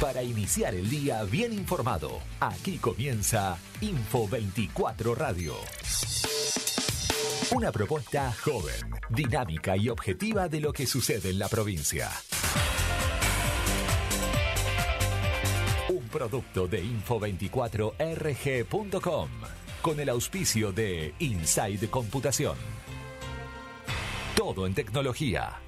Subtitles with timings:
[0.00, 5.54] Para iniciar el día bien informado, aquí comienza Info 24 Radio.
[7.52, 8.74] Una propuesta joven,
[9.10, 12.10] dinámica y objetiva de lo que sucede en la provincia.
[15.88, 19.28] Un producto de info24rg.com
[19.80, 22.56] con el auspicio de Inside Computación.
[24.34, 25.63] Todo en tecnología.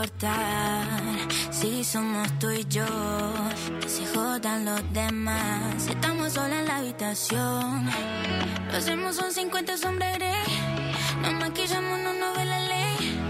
[0.00, 0.86] Importar
[1.50, 2.86] si somos tú y yo?
[3.80, 5.86] Que se jodan los demás.
[5.88, 7.90] Estamos solos en la habitación.
[8.70, 10.94] Lo hacemos son 50 sombras grey.
[11.22, 13.20] Nos maquillamos, no nos ve la ley.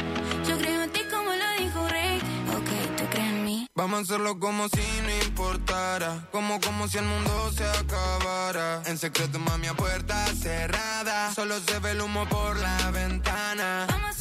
[0.47, 2.19] Yo creo en ti como lo dijo Rey.
[2.57, 3.67] Ok, tú crees en mí.
[3.75, 6.29] Vamos a hacerlo como si no importara.
[6.31, 8.83] Como, como si el mundo se acabara.
[8.87, 11.35] En secreto, mami, a puerta cerrada.
[11.35, 13.87] Solo se ve el humo por la ventana.
[13.89, 14.20] Vamos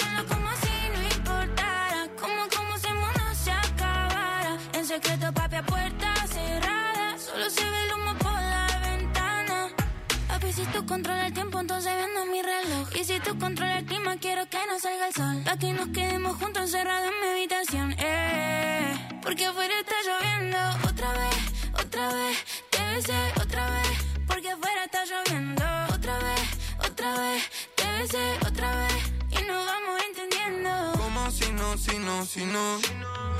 [4.89, 7.15] secreto, papi, a puerta cerrada.
[7.19, 9.67] Solo se ve el humo por la ventana.
[10.27, 12.87] Papi, si tú controlas el tiempo, entonces vendo mi reloj.
[12.95, 15.43] Y si tú controlas el clima, quiero que no salga el sol.
[15.45, 17.95] Pa' que nos quedemos juntos encerrados en mi habitación.
[17.99, 20.57] Eh, porque afuera está lloviendo.
[20.89, 21.37] Otra vez,
[21.85, 22.37] otra vez.
[22.71, 23.95] Te besé otra vez.
[24.25, 25.65] Porque afuera está lloviendo.
[25.93, 26.47] Otra vez,
[26.89, 27.43] otra vez.
[27.75, 29.18] Te besé otra vez.
[29.47, 30.91] Vamos entendiendo.
[30.97, 32.79] Como si no, si no, si no.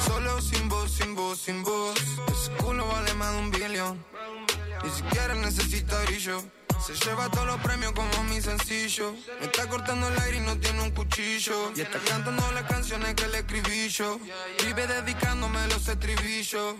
[0.05, 1.99] Solo sin voz, sin voz, sin voz.
[2.31, 4.05] Ese culo vale más de un billón.
[4.83, 6.41] Ni siquiera necesita brillo.
[6.85, 9.13] Se lleva todos los premios como mi sencillo.
[9.39, 11.71] Me está cortando el aire y no tiene un cuchillo.
[11.75, 14.19] Y está cantando las canciones que le escribí yo.
[14.65, 16.75] Vive dedicándome los estribillos.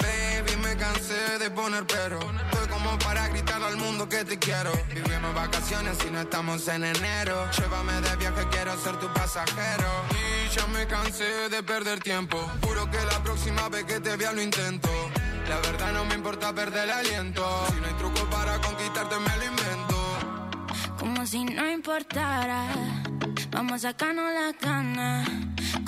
[0.00, 2.18] Baby, me cansé de poner pero.
[2.20, 4.72] Estoy como para gritar al mundo que te quiero.
[4.94, 7.50] Vivimos vacaciones y no estamos en enero.
[7.58, 9.88] Llévame de viaje, quiero ser tu pasajero.
[10.10, 12.38] Y ya me cansé de perder tiempo.
[12.62, 14.88] Juro que la próxima vez que te vea lo intento.
[15.48, 17.66] La verdad no me importa perder el aliento.
[17.68, 19.94] Si no hay truco para conquistarte, me lo invento.
[20.98, 22.66] Como si no importara.
[23.54, 25.28] Vamos a sacarnos la ganas.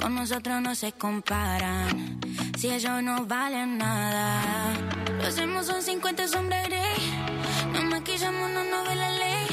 [0.01, 2.21] Con nosotros no se comparan.
[2.57, 4.73] Si ellos no valen nada.
[5.21, 7.27] Lo hacemos son 50 sombras grey.
[7.73, 9.47] Nos maquillamos, no nos ve la ley.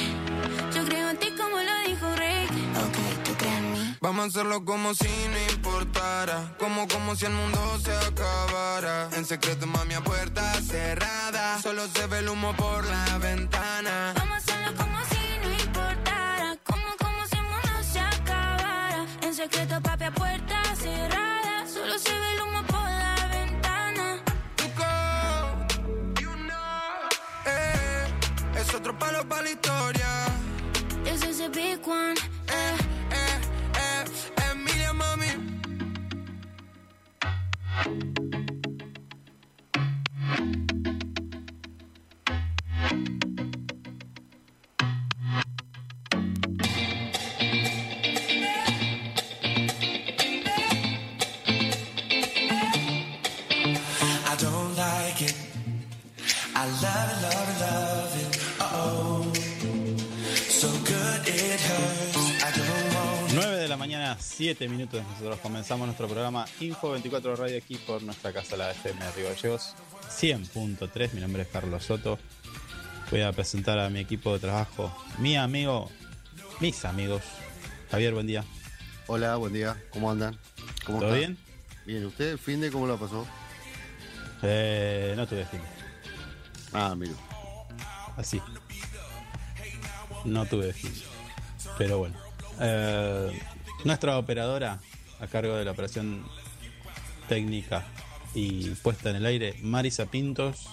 [0.76, 2.46] Yo creo en ti como lo dijo Rey.
[2.86, 3.96] Ok, tú crees en mí.
[4.00, 6.56] Vamos a hacerlo como si no importara.
[6.60, 9.10] Como, como si el mundo se acabara.
[9.14, 11.60] En secreto, mami, a puerta cerrada.
[11.64, 14.14] Solo se ve el humo por la ventana.
[14.16, 14.43] Vamos
[28.84, 30.08] es otro palo para la historia.
[31.04, 32.16] This is a big one.
[64.44, 65.02] 7 minutos.
[65.10, 69.30] Nosotros comenzamos nuestro programa Info 24 Radio aquí por nuestra casa, la FM de Río
[69.30, 69.74] Gallegos
[70.20, 71.14] 100.3.
[71.14, 72.20] Mi nombre es Carlos Soto.
[73.10, 75.90] Voy a presentar a mi equipo de trabajo, mi amigo,
[76.60, 77.22] mis amigos.
[77.90, 78.44] Javier, buen día.
[79.08, 79.82] Hola, buen día.
[79.92, 80.38] ¿Cómo andan?
[80.86, 81.36] ¿Cómo ¿Todo están?
[81.36, 81.38] bien?
[81.86, 83.26] Bien, ¿usted el fin de cómo lo pasó?
[84.42, 85.62] Eh, no tuve fin.
[86.74, 87.16] Ah, miro.
[88.18, 88.42] Así.
[90.26, 90.94] No tuve fin.
[91.78, 92.18] Pero bueno.
[92.60, 93.40] Eh,
[93.84, 94.80] nuestra operadora
[95.20, 96.26] a cargo de la operación
[97.28, 97.86] técnica
[98.34, 100.68] y puesta en el aire, Marisa Pintos.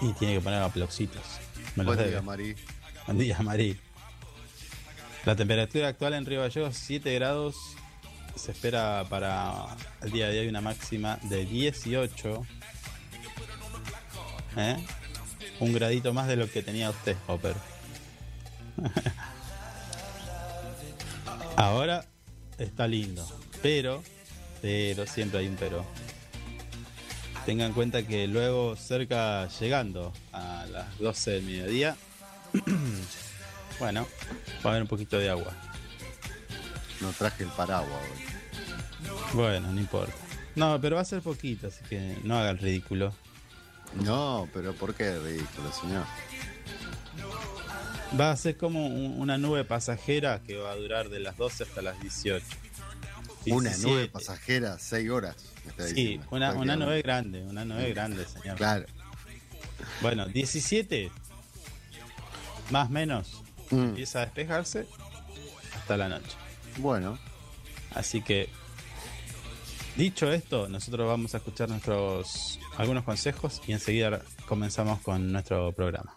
[0.00, 1.22] Y tiene que poner aplausitos.
[1.76, 2.56] Me los Buen día, Mari.
[3.06, 3.78] Buen día, Mari.
[5.24, 7.56] La temperatura actual en Río Gallegos 7 grados.
[8.34, 9.66] Se espera para
[10.00, 12.46] el día de hoy una máxima de 18.
[14.56, 14.76] ¿Eh?
[15.60, 17.54] Un gradito más de lo que tenía usted, Hopper.
[21.56, 22.06] Ahora
[22.58, 23.26] está lindo,
[23.62, 24.02] pero,
[24.60, 25.84] pero siempre hay un pero.
[27.44, 31.96] Tengan en cuenta que luego cerca llegando a las 12 del mediodía,
[33.80, 34.06] bueno,
[34.64, 35.52] va a haber un poquito de agua.
[37.00, 38.24] No traje el paraguas hoy.
[39.34, 40.14] Bueno, no importa.
[40.54, 43.12] No, pero va a ser poquito, así que no haga el ridículo.
[44.04, 46.04] No, pero ¿por qué ridículo, señor?
[48.20, 51.62] Va a ser como un- una nube pasajera que va a durar de las 12
[51.64, 52.44] hasta las 18.
[53.46, 53.88] Una 17.
[53.88, 55.36] nube pasajera, seis horas.
[55.64, 58.56] me está Sí, una, una nube grande, una nube grande, señor.
[58.56, 58.86] Claro.
[60.00, 61.10] Bueno, 17,
[62.70, 64.86] más o menos, Mm, empieza a despejarse
[65.74, 66.36] hasta la noche.
[66.78, 67.18] Bueno,
[67.94, 68.48] Así que,
[69.96, 76.16] dicho esto, nosotros vamos a escuchar nuestros algunos consejos y enseguida comenzamos con nuestro programa.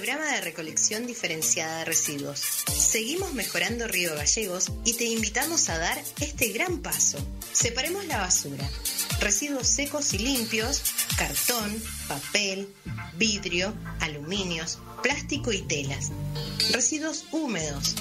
[0.09, 2.39] Programa de recolección diferenciada de residuos.
[2.39, 7.19] Seguimos mejorando Río Gallegos y te invitamos a dar este gran paso.
[7.51, 8.67] Separemos la basura.
[9.19, 10.81] Residuos secos y limpios,
[11.15, 12.67] cartón, papel,
[13.17, 16.09] vidrio, aluminios, plástico y telas.
[16.71, 17.93] Residuos húmedos,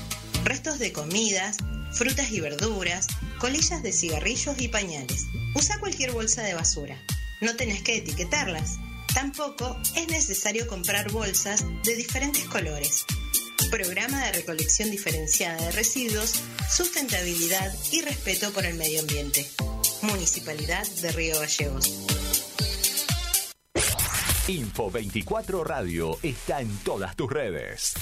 [0.45, 1.59] restos de comidas,
[1.93, 3.07] frutas y verduras,
[3.39, 5.27] colillas de cigarrillos y pañales.
[5.55, 6.97] Usa cualquier bolsa de basura.
[7.43, 8.79] No tenés que etiquetarlas.
[9.19, 13.05] Tampoco es necesario comprar bolsas de diferentes colores.
[13.69, 19.45] Programa de recolección diferenciada de residuos, sustentabilidad y respeto por el medio ambiente.
[20.03, 22.07] Municipalidad de Río Gallegos.
[24.47, 27.95] Info 24 Radio está en todas tus redes.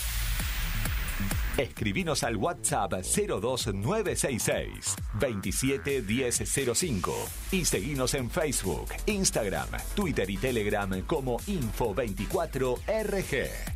[1.59, 7.15] Escribinos al WhatsApp 02966 271005
[7.53, 13.76] y seguinos en Facebook, Instagram, Twitter y Telegram como Info24RG.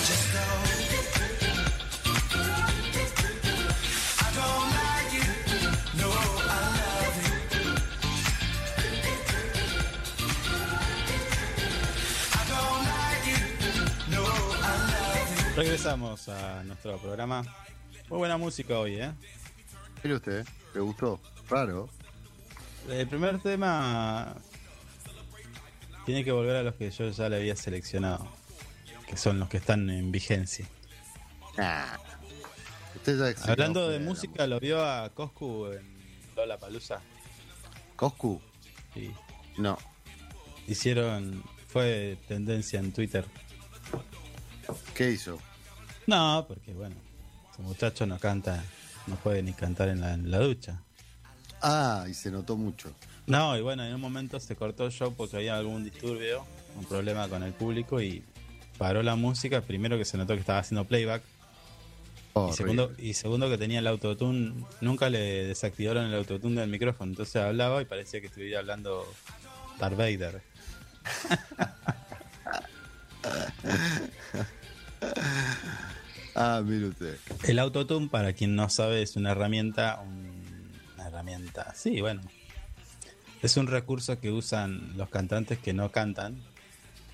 [15.55, 17.43] Regresamos a nuestro programa.
[18.09, 19.11] Muy buena música hoy, ¿eh?
[20.03, 21.19] mire usted, ¿le gustó?
[21.49, 21.89] Raro.
[22.89, 24.35] El primer tema
[26.05, 28.27] tiene que volver a los que yo ya le había seleccionado,
[29.07, 30.65] que son los que están en vigencia.
[31.57, 31.97] Ah.
[32.95, 35.97] Usted ya Hablando de música, lo vio a Coscu en
[36.35, 37.01] Lola Palusa
[37.95, 38.41] ¿Coscu?
[38.95, 39.11] y
[39.59, 39.77] No.
[40.67, 43.25] hicieron, fue tendencia en Twitter
[44.95, 45.39] ¿Qué hizo?
[46.07, 46.95] No, porque bueno,
[47.51, 48.63] ese muchacho no canta,
[49.07, 50.81] no puede ni cantar en la, en la ducha.
[51.61, 52.91] Ah, y se notó mucho.
[53.27, 56.45] No, y bueno, en un momento se cortó el show porque había algún disturbio,
[56.77, 58.23] un problema con el público y
[58.77, 59.61] paró la música.
[59.61, 61.21] Primero que se notó que estaba haciendo playback.
[62.49, 67.11] Y segundo, y segundo que tenía el autotune, nunca le desactivaron el autotune del micrófono,
[67.11, 69.05] entonces hablaba y parecía que estuviera hablando
[69.77, 70.41] Darth Vader.
[76.35, 77.17] Ah, mire usted.
[77.43, 82.21] El autotune, para quien no sabe, es una herramienta, un- una herramienta, sí, bueno,
[83.41, 86.41] es un recurso que usan los cantantes que no cantan,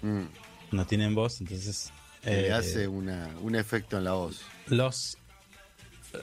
[0.04, 0.26] Mm,
[0.72, 1.92] no tienen voz, entonces
[2.24, 4.42] le eh, hace una, un efecto en la voz.
[4.68, 5.18] los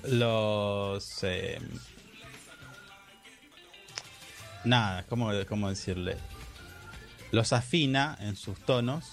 [0.04, 1.58] los eh,
[4.64, 6.16] nada cómo, cómo decirle
[7.32, 9.12] los afina en sus tonos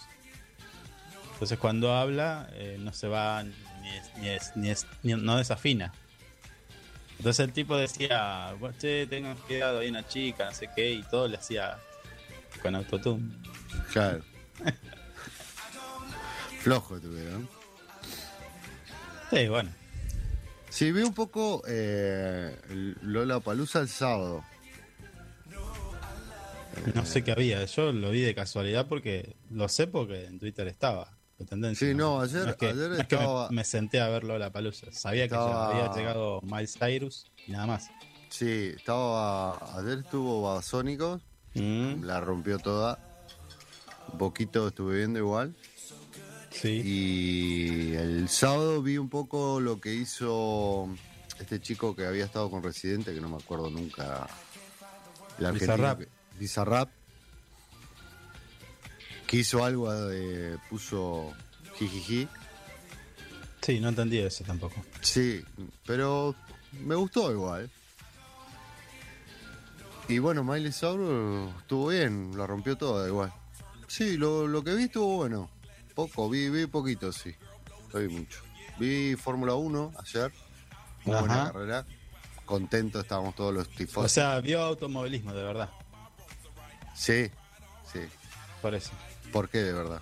[1.41, 5.37] entonces cuando habla eh, no se va ni, es- ni, es- ni es- ni- no
[5.37, 5.91] desafina
[7.17, 11.01] entonces el tipo decía "Bueno, che tengan cuidado hay una chica no sé qué y
[11.03, 11.79] todo le hacía
[12.61, 13.27] con autotune
[13.91, 14.23] Claro.
[16.59, 17.49] Flojo tuvieron.
[19.31, 19.71] sí bueno
[20.69, 22.55] Sí, vi un poco eh,
[23.01, 24.41] Lola Palusa el sábado.
[26.95, 30.67] No sé qué había, yo lo vi de casualidad porque lo sé porque en Twitter
[30.69, 31.11] estaba
[31.45, 31.87] tendencia.
[31.87, 34.37] Sí, no, ayer- es que, ayer no es que me- estaba- me, senté a verlo
[34.37, 34.87] la palusa.
[34.91, 37.89] Sabía que ya había llegado Miles Cyrus y nada más.
[38.29, 39.57] Sí, estaba.
[39.79, 41.21] Ayer estuvo Babasónicos,
[41.53, 42.97] Mm, la rompió toda.
[44.11, 45.53] Un poquito estuve viendo igual.
[46.49, 46.81] sí.
[46.83, 50.87] Y el sábado vi un poco lo que hizo
[51.39, 54.27] este chico que había estado con Residente, que no me acuerdo nunca.
[55.39, 55.97] El argentino
[56.39, 56.89] Bizarrap.
[59.31, 60.57] Que hizo algo de.
[60.69, 61.31] puso
[61.79, 62.27] jijiji.
[63.61, 64.75] Sí, no entendí eso tampoco.
[64.99, 65.41] Sí,
[65.85, 66.35] pero
[66.73, 67.71] me gustó igual.
[70.09, 73.31] Y bueno, Miley Cyrus estuvo bien, la rompió toda igual.
[73.87, 75.49] Sí, lo, lo que vi estuvo bueno.
[75.95, 77.33] Poco, vi, vi poquito, sí.
[77.93, 78.41] No vi mucho.
[78.79, 80.33] Vi Fórmula 1 ayer.
[81.05, 81.85] Muy buena carrera.
[82.43, 84.03] Contentos estábamos todos los tifos.
[84.03, 85.69] O sea, vio automovilismo de verdad,
[86.93, 87.31] sí,
[87.93, 88.01] sí.
[88.61, 88.91] por eso.
[89.31, 90.01] ¿Por qué de verdad?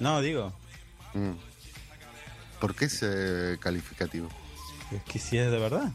[0.00, 0.52] No, digo,
[1.14, 1.32] Mm.
[2.60, 4.28] ¿Por qué ese calificativo?
[4.92, 5.90] es que si es de verdad.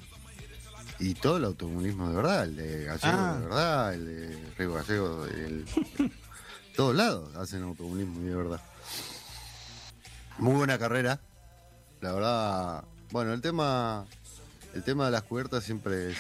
[1.00, 3.34] Y todo el automovilismo de verdad, el de Gallego Ah.
[3.40, 5.66] de verdad, el de Río Gallego, el...
[6.76, 8.62] todos lados hacen automovilismo de verdad.
[10.38, 11.20] Muy buena carrera,
[12.02, 12.84] la verdad.
[13.12, 14.06] Bueno, el tema,
[14.74, 16.18] el tema de las cubiertas siempre es,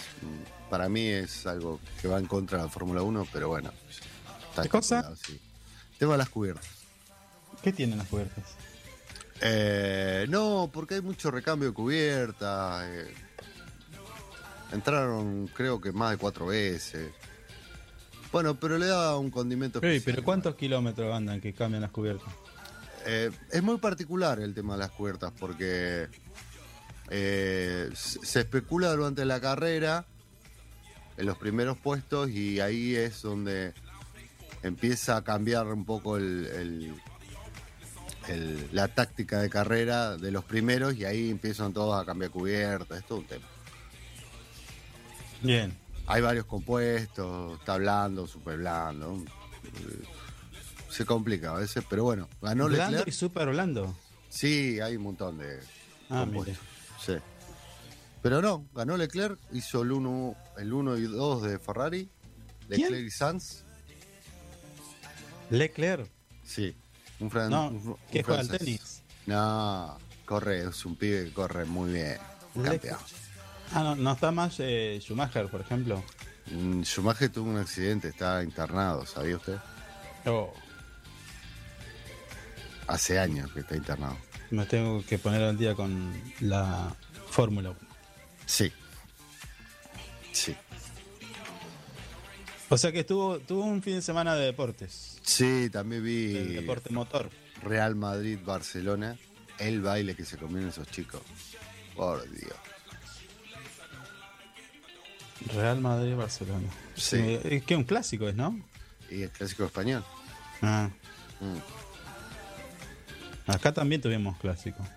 [0.69, 3.71] para mí es algo que va en contra de la Fórmula 1, pero bueno.
[4.49, 5.13] está ¿Qué cosa?
[5.15, 5.39] sí.
[6.01, 6.65] Tema de las cubiertas.
[7.61, 8.43] ¿Qué tienen las puertas?
[9.39, 12.81] Eh, no, porque hay mucho recambio de cubierta.
[12.91, 13.13] eh.
[14.71, 17.11] entraron, creo que más de cuatro veces.
[18.31, 20.01] Bueno, pero le da un condimento especial.
[20.15, 22.33] pero ¿cuántos kilómetros andan que cambian las cubiertas?
[23.05, 26.07] Eh, es muy particular el tema de las cubiertas porque
[27.11, 30.07] eh, se especula durante la carrera
[31.17, 33.75] en los primeros puestos y ahí es donde
[34.63, 36.93] empieza a cambiar un poco el- el-
[38.27, 42.99] el- la táctica de carrera de los primeros y ahí empiezan todos a cambiar cubiertas,
[42.99, 43.45] es todo un tema.
[45.41, 45.75] Bien.
[46.07, 49.23] Hay varios compuestos, está blando, super blando.
[50.89, 53.07] Se complica a veces, pero bueno, ganó Blando Leclerc.
[53.07, 53.95] y super blando.
[54.29, 55.59] Sí, hay un montón de
[56.09, 56.57] Ah, compuestos.
[57.03, 57.13] Sí.
[58.21, 62.09] Pero no, ganó Leclerc, hizo el 1 el uno y 2 de Ferrari.
[62.67, 62.81] ¿Quién?
[62.81, 63.63] Leclerc y Sanz.
[65.51, 66.09] Leclerc.
[66.43, 66.75] Sí.
[67.19, 69.03] Un, fran- No, un fr- que juega al tenis.
[69.27, 72.17] No, corre, es un pibe que corre muy bien.
[72.63, 72.97] Campeón.
[73.73, 76.03] Ah, no, no está más eh, Schumacher, por ejemplo.
[76.47, 79.57] Mm, Schumacher tuvo un accidente, está internado, ¿sabía usted?
[80.25, 80.51] Oh,
[82.87, 84.17] Hace años que está internado.
[84.49, 86.93] me tengo que poner al día con la
[87.29, 87.79] Fórmula 1.
[88.45, 88.71] Sí.
[90.33, 90.55] Sí.
[92.73, 95.17] O sea que estuvo, tuvo un fin de semana de deportes.
[95.23, 97.29] Sí, también vi deporte motor.
[97.61, 99.17] Real Madrid, Barcelona.
[99.59, 101.21] El baile que se comieron esos chicos.
[101.95, 102.55] Por Dios.
[105.53, 106.67] Real Madrid, Barcelona.
[106.95, 107.17] Sí.
[107.17, 108.57] Eh, Es que un clásico es, ¿no?
[109.09, 110.03] Y el clásico español.
[110.61, 110.89] Ah,
[111.41, 111.57] Mm.
[113.51, 114.87] acá también tuvimos clásico.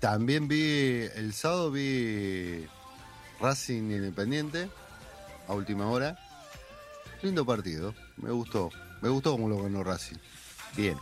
[0.00, 2.64] También vi, el sábado vi
[3.40, 4.68] Racing Independiente
[5.48, 6.16] a última hora.
[7.22, 8.70] Lindo partido, me gustó.
[9.00, 10.16] Me gustó cómo lo ganó Racing.
[10.76, 10.96] Bien.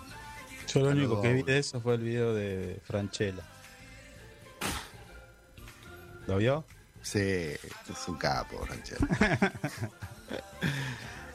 [0.72, 3.42] Yo lo único que vi de eso fue el video de Franchella.
[6.26, 6.64] ¿Lo vio?
[7.02, 9.06] Sí, es un capo, Ranchero.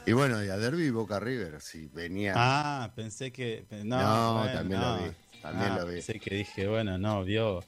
[0.06, 2.34] y bueno, y a Derby Boca River, si venía.
[2.36, 3.64] Ah, pensé que.
[3.84, 5.10] No, también lo vi,
[5.40, 5.94] también Ah, lo vi.
[5.94, 7.64] Pensé que dije, bueno, no, vio.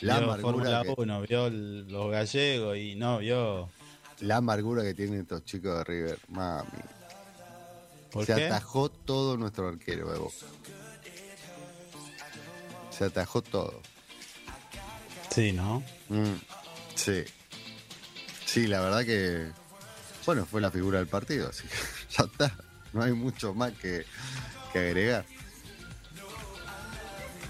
[0.00, 3.68] La vio Fórmula que- 1, vio el- los gallegos y no vio.
[4.20, 6.68] La amargura que tienen estos chicos de River, mami.
[8.10, 8.46] ¿Por Se qué?
[8.46, 10.34] atajó todo nuestro arquero de Boca.
[12.90, 13.80] Se atajó todo.
[15.30, 15.82] Sí, ¿no?
[16.08, 16.34] Mm,
[16.94, 17.24] sí.
[18.44, 19.46] Sí, la verdad que.
[20.26, 21.74] Bueno, fue la figura del partido, así que
[22.16, 22.56] ya está.
[22.92, 24.04] No hay mucho más que,
[24.72, 25.24] que agregar.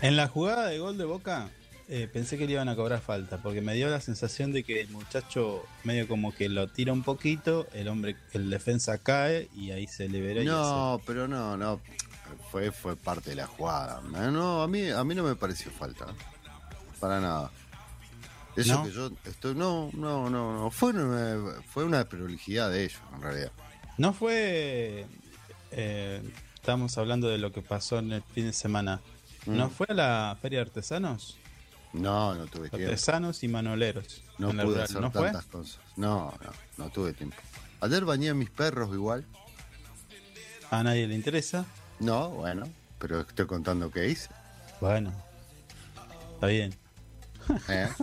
[0.02, 1.48] En la jugada de gol de Boca,
[1.88, 4.80] eh, pensé que le iban a cobrar falta, porque me dio la sensación de que
[4.80, 9.70] el muchacho medio como que lo tira un poquito, el hombre, el defensa cae y
[9.70, 10.42] ahí se libera.
[10.42, 11.80] y No, pero no, no.
[12.50, 14.02] Fue, fue parte de la jugada.
[14.02, 16.06] No, a mí, a mí no me pareció falta.
[17.00, 17.50] Para nada.
[18.56, 18.84] Eso ¿No?
[18.84, 19.54] que yo estoy.
[19.54, 20.70] No, no, no, no.
[20.70, 23.52] Fue una, fue una prolijidad de ellos, en realidad.
[23.98, 25.06] No fue.
[25.70, 26.22] eh,
[26.54, 29.00] estamos hablando de lo que pasó en el fin de semana.
[29.46, 29.70] ¿No Mm.
[29.70, 31.38] fue a la Feria de Artesanos?
[31.92, 32.88] No, no tuve tiempo.
[32.88, 34.22] Artesanos y manoleros.
[34.38, 34.82] No pude rural.
[34.82, 35.22] hacer ¿No fue?
[35.24, 35.80] tantas cosas.
[35.96, 36.52] No, no,
[36.84, 37.36] no tuve tiempo.
[37.80, 39.24] Ayer bañé a mis perros igual.
[40.70, 41.64] A nadie le interesa.
[41.98, 42.68] No, bueno,
[42.98, 44.28] pero estoy contando qué hice.
[44.80, 45.12] Bueno,
[46.34, 46.74] está bien.
[47.68, 47.88] ¿eh?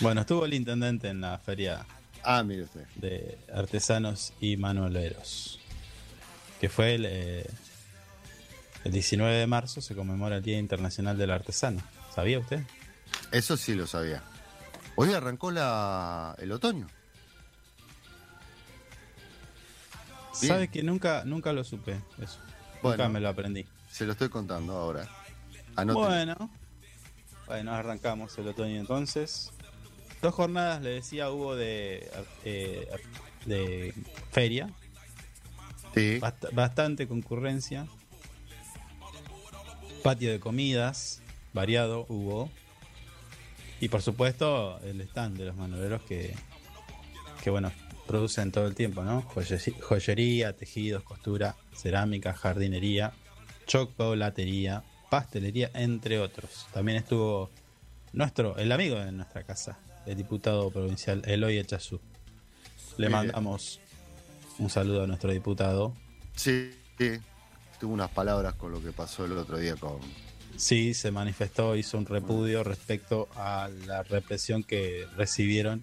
[0.00, 1.86] Bueno, estuvo el intendente en la feria
[2.24, 2.86] ah, mire usted.
[2.96, 5.58] de artesanos y manualeros.
[6.60, 7.50] Que fue el, eh,
[8.84, 11.80] el 19 de marzo, se conmemora el Día Internacional del Artesano.
[12.14, 12.62] ¿Sabía usted?
[13.30, 14.22] Eso sí lo sabía.
[14.96, 16.86] Hoy arrancó la, el otoño.
[20.40, 20.48] Bien.
[20.54, 22.38] ¿Sabe que nunca, nunca lo supe eso?
[22.82, 22.96] Bueno.
[23.04, 23.66] Nunca me lo aprendí.
[23.90, 25.08] Se lo estoy contando ahora.
[25.76, 26.50] Bueno,
[27.46, 29.50] bueno, arrancamos el otoño entonces.
[30.20, 32.10] Dos jornadas, le decía, hubo de,
[32.44, 32.88] eh,
[33.46, 33.94] de
[34.30, 34.68] feria.
[35.94, 36.18] Sí.
[36.20, 37.86] Bast- bastante concurrencia.
[40.02, 42.50] Patio de comidas, variado hubo.
[43.80, 46.34] Y por supuesto el stand de los manualeros que,
[47.42, 47.72] que bueno,
[48.06, 49.22] producen todo el tiempo, ¿no?
[49.22, 53.12] Joye- Joyería, tejidos, costura, cerámica, jardinería,
[53.66, 56.66] chocolatería, pastelería, entre otros.
[56.72, 57.50] También estuvo
[58.12, 62.00] nuestro, el amigo de nuestra casa, el diputado provincial Eloy Echazú.
[62.98, 63.80] Le mandamos
[64.58, 65.94] un saludo a nuestro diputado.
[66.36, 67.18] Sí, sí.
[67.82, 69.98] Tuve unas palabras con lo que pasó el otro día con.
[70.56, 75.82] Sí, se manifestó, hizo un repudio respecto a la represión que recibieron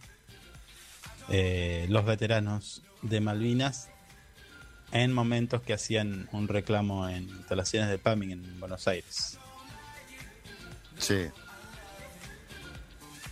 [1.28, 3.90] eh, los veteranos de Malvinas
[4.94, 9.38] en momentos que hacían un reclamo en instalaciones de PAMI en Buenos Aires.
[11.00, 11.26] Sí.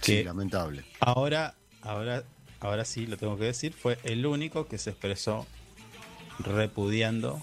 [0.01, 0.83] Que- Sí, lamentable.
[0.99, 2.25] Ahora, ahora,
[2.59, 5.47] ahora sí, lo tengo que decir, fue el único que se expresó
[6.39, 7.41] repudiando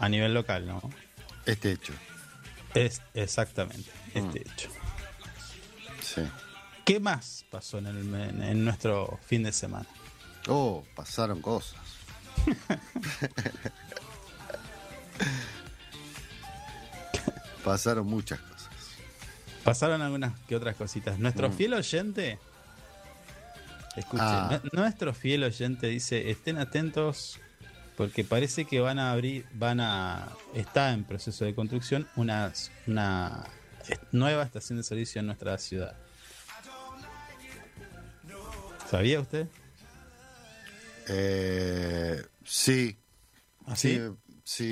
[0.00, 0.82] a nivel local, ¿no?
[1.46, 1.92] Este hecho.
[2.74, 4.68] Es exactamente este hecho.
[6.02, 6.22] Sí.
[6.84, 9.86] ¿Qué más pasó en, el, en- en nuestro fin de semana?
[10.48, 11.78] Oh, pasaron cosas.
[17.64, 18.68] pasaron muchas cosas.
[19.64, 21.18] Pasaron algunas que otras cositas.
[21.18, 21.52] Nuestro Mm.
[21.52, 22.38] fiel oyente,
[23.96, 24.60] escuchen, Ah.
[24.62, 27.38] nu- nuestro fiel oyente dice, estén atentos
[28.00, 32.50] porque parece que van a abrir, van a, está en proceso de construcción una,
[34.10, 35.94] nueva estación de servicio en nuestra ciudad.
[38.90, 39.48] ¿Sabía usted?
[41.08, 42.96] Eh, sí.
[43.66, 44.00] ¿Ah, sí?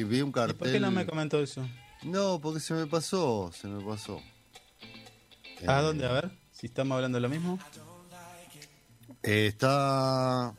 [0.05, 0.57] vi un ¿Y cartel.
[0.57, 1.69] por qué no me comentó eso?
[2.05, 4.23] No, porque se me pasó, se me pasó.
[5.67, 6.07] ¿A Eh, dónde?
[6.07, 7.59] A ver, si estamos hablando de lo mismo.
[9.23, 10.55] eh, está.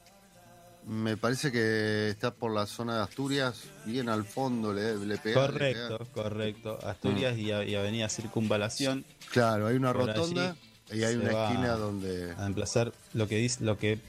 [0.89, 5.41] Me parece que está por la zona de Asturias, bien al fondo le, le pega.
[5.41, 6.12] le Correcto, pega.
[6.12, 6.80] correcto.
[6.84, 9.06] Asturias y, Avenida Circunvalación.
[9.32, 10.56] Claro, hay una Por rotonda
[10.91, 12.34] y hay una esquina donde.
[12.36, 13.99] a emplazar lo que dice, lo que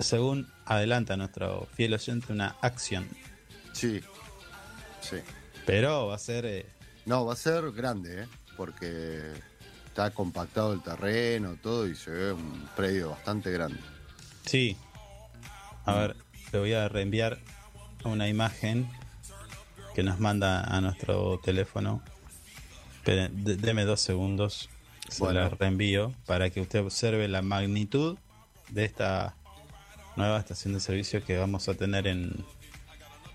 [0.00, 3.06] según adelanta nuestro fiel oyente, una acción.
[3.72, 4.00] Sí,
[5.00, 5.18] sí.
[5.64, 6.66] Pero va a ser eh,
[7.06, 8.26] No, va a ser grande, ¿eh?
[8.56, 9.22] porque
[9.86, 13.78] está compactado el terreno, todo, y se ve un predio bastante grande.
[14.44, 14.76] sí.
[15.88, 16.16] A ver,
[16.52, 17.38] le voy a reenviar
[18.04, 18.90] una imagen
[19.94, 22.02] que nos manda a nuestro teléfono.
[23.04, 24.68] De- deme dos segundos.
[25.08, 25.40] Se Bueno.
[25.40, 28.18] la reenvío para que usted observe la magnitud
[28.68, 29.34] de esta
[30.16, 32.44] nueva estación de servicio que vamos a tener en,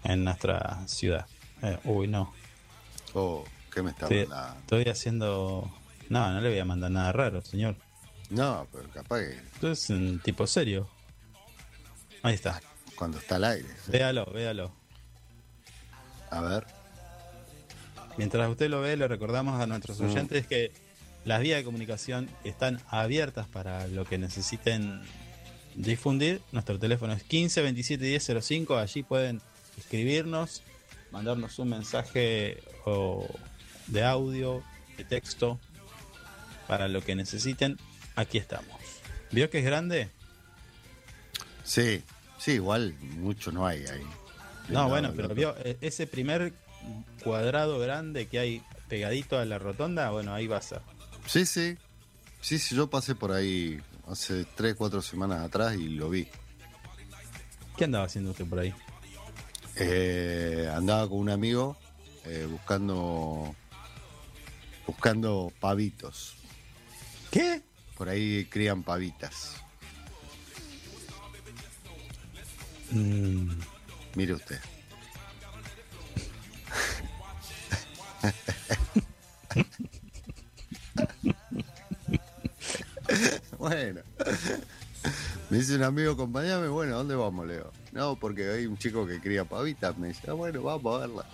[0.04, 1.26] en nuestra ciudad.
[1.64, 2.32] Eh, uy, no.
[3.16, 4.60] Oh, ¿qué me está Estoy, mandando?
[4.60, 5.74] estoy haciendo.
[6.10, 7.76] No, no le voy a mandar nada raro, señor.
[8.30, 10.88] No, pero capaz que Esto es un tipo serio.
[12.24, 12.62] Ahí está.
[12.96, 13.68] cuando está al aire.
[13.88, 14.72] Véalo, véalo.
[16.30, 16.66] A ver.
[18.18, 20.06] Mientras usted lo ve, le recordamos a nuestros Mm.
[20.06, 20.72] oyentes que
[21.26, 25.02] las vías de comunicación están abiertas para lo que necesiten
[25.76, 26.42] difundir.
[26.52, 28.78] Nuestro teléfono es 15 27 10 05.
[28.78, 29.42] Allí pueden
[29.78, 30.62] escribirnos,
[31.12, 33.28] mandarnos un mensaje o
[33.88, 34.64] de audio,
[34.98, 35.60] de texto,
[36.68, 37.78] para lo que necesiten.
[38.16, 38.80] Aquí estamos.
[39.32, 40.10] ¿Vio que es grande?
[41.64, 42.04] Sí,
[42.38, 44.04] sí, igual mucho no hay ahí.
[44.70, 46.54] No, No, bueno, no, pero vio eh, ese primer
[47.24, 50.62] cuadrado grande que hay pegadito a la rotonda, bueno, ahí va a.
[51.26, 51.78] Sí, sí.
[52.42, 56.28] Sí, sí, yo pasé por ahí hace 3, 4 semanas atrás y lo vi.
[57.78, 58.74] ¿Qué andaba haciendo usted por ahí?
[59.76, 61.78] Eh, andaba con un amigo
[62.26, 63.56] eh, buscando
[64.86, 66.36] buscando pavitos.
[67.32, 67.62] ¿Qué?
[67.98, 69.63] Por ahí crían pavitas.
[72.94, 73.50] Mm,
[74.16, 74.60] Mire usted.
[83.58, 84.02] bueno.
[85.50, 87.72] Me dice un amigo, acompañame, bueno, ¿a dónde vamos, Leo?
[87.92, 89.98] No, porque hay un chico que cría pavitas.
[89.98, 91.26] Me dice, ah, bueno, vamos a verla.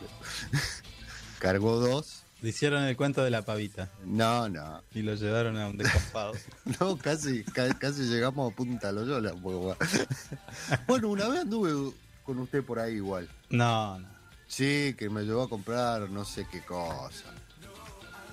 [1.40, 2.24] Cargó dos.
[2.42, 4.82] Le hicieron el cuento de la pavita No, no.
[4.94, 6.34] y lo llevaron a un descampado.
[6.80, 9.34] No, casi, ca- casi llegamos a Punta Loyola.
[10.88, 13.28] Bueno, una vez anduve con usted por ahí igual.
[13.50, 14.20] no, no.
[14.48, 17.26] Sí, que me llevó a comprar no sé qué cosa.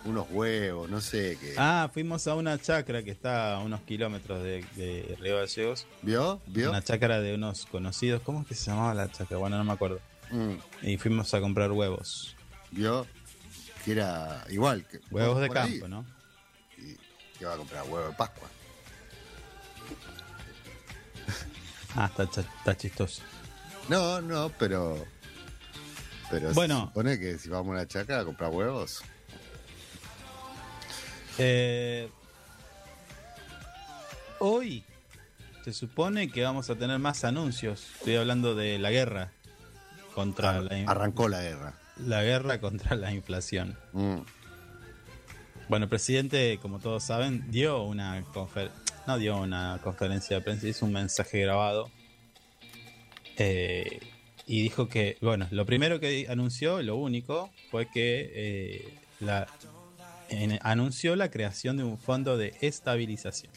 [0.07, 1.55] Unos huevos, no sé qué.
[1.59, 5.87] Ah, fuimos a una chacra que está a unos kilómetros de, de Río Gallegos.
[6.01, 6.41] ¿Vio?
[6.47, 6.71] ¿Vio?
[6.71, 8.23] Una chacra de unos conocidos.
[8.23, 9.37] ¿Cómo es que se llamaba la chacra?
[9.37, 9.99] Bueno, no me acuerdo.
[10.31, 10.55] Mm,
[10.89, 12.35] Y fuimos a comprar huevos.
[12.71, 13.07] ¿Vio?
[13.87, 14.85] Que era igual.
[14.87, 16.05] Que, Huevos de ahí, campo, ¿no?
[16.77, 17.01] Y que
[17.41, 18.49] iba a comprar huevo de Pascua.
[21.95, 23.23] Ah, está, chistoso.
[23.89, 25.03] No, no, pero.
[26.31, 26.81] Pero Bueno.
[26.81, 29.03] se supone que si vamos a una chaca a comprar huevos.
[31.39, 32.11] Eh,
[34.41, 34.85] hoy
[35.65, 37.87] se supone que vamos a tener más anuncios.
[37.99, 39.31] Estoy hablando de la guerra
[40.15, 41.75] contra la, in- Arrancó la guerra.
[41.99, 43.77] La guerra contra la inflación.
[43.93, 44.19] Mm,
[45.69, 48.25] Bueno, el presidente, como todos saben, dio una
[49.07, 51.91] no dio una conferencia de prensa, hizo un mensaje grabado
[53.39, 54.01] eh,
[54.47, 59.47] y dijo que, bueno, lo primero que anunció, lo único, fue que eh, la,
[60.29, 63.53] en- anunció la creación de un fondo de estabilización.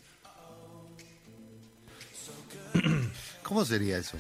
[3.44, 4.18] ¿Cómo sería eso?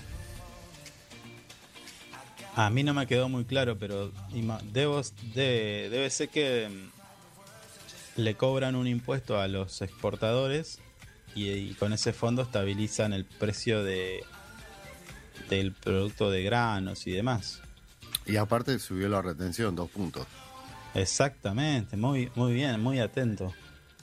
[2.61, 4.11] A mí no me quedó muy claro, pero
[4.73, 5.01] debo,
[5.33, 6.67] de- debe ser que
[8.17, 10.79] mm, le cobran un impuesto a los exportadores
[11.35, 14.25] y, y con ese fondo estabilizan el precio de
[15.49, 17.61] del producto de granos y demás.
[18.25, 20.27] Y aparte subió la retención, dos puntos.
[20.93, 23.53] Exactamente, muy, muy bien, muy atento.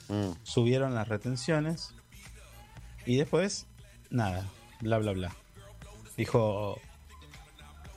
[0.09, 1.93] Mm, Subieron las retenciones
[3.05, 3.67] y después,
[4.09, 4.49] nada,
[4.81, 5.35] bla, bla, bla.
[6.17, 6.81] Dijo,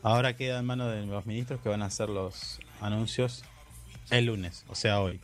[0.02, 3.44] ahora queda en manos de los ministros que van a hacer los anuncios
[4.10, 5.20] el lunes, o sea, hoy.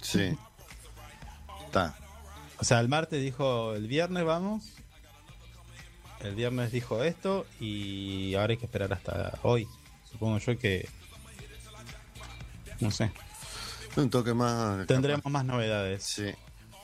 [0.00, 0.36] sí.
[1.66, 1.94] Está.
[2.58, 4.74] O sea, el martes dijo, el viernes vamos.
[6.20, 9.66] El viernes dijo esto y ahora hay que esperar hasta hoy.
[10.10, 10.88] Supongo yo que...
[12.78, 13.10] No sé.
[13.96, 14.86] Un toque más.
[14.86, 16.30] Tendremos más novedades Sí.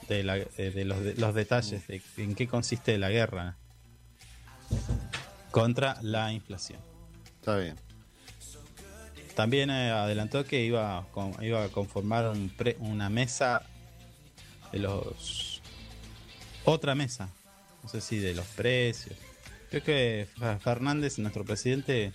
[0.09, 3.57] de, la- eh, de los, de los detalles de en qué consiste la guerra
[5.51, 6.81] contra la inflación.
[7.41, 7.77] Está bien.
[9.35, 13.63] También eh, adelantó que iba, a con- iba a conformar un pre- una mesa
[14.73, 15.63] de los...
[16.65, 17.31] Otra mesa,
[17.83, 19.17] no sé si de los precios.
[19.71, 20.29] Creo que
[20.61, 22.13] Fernández, nuestro presidente,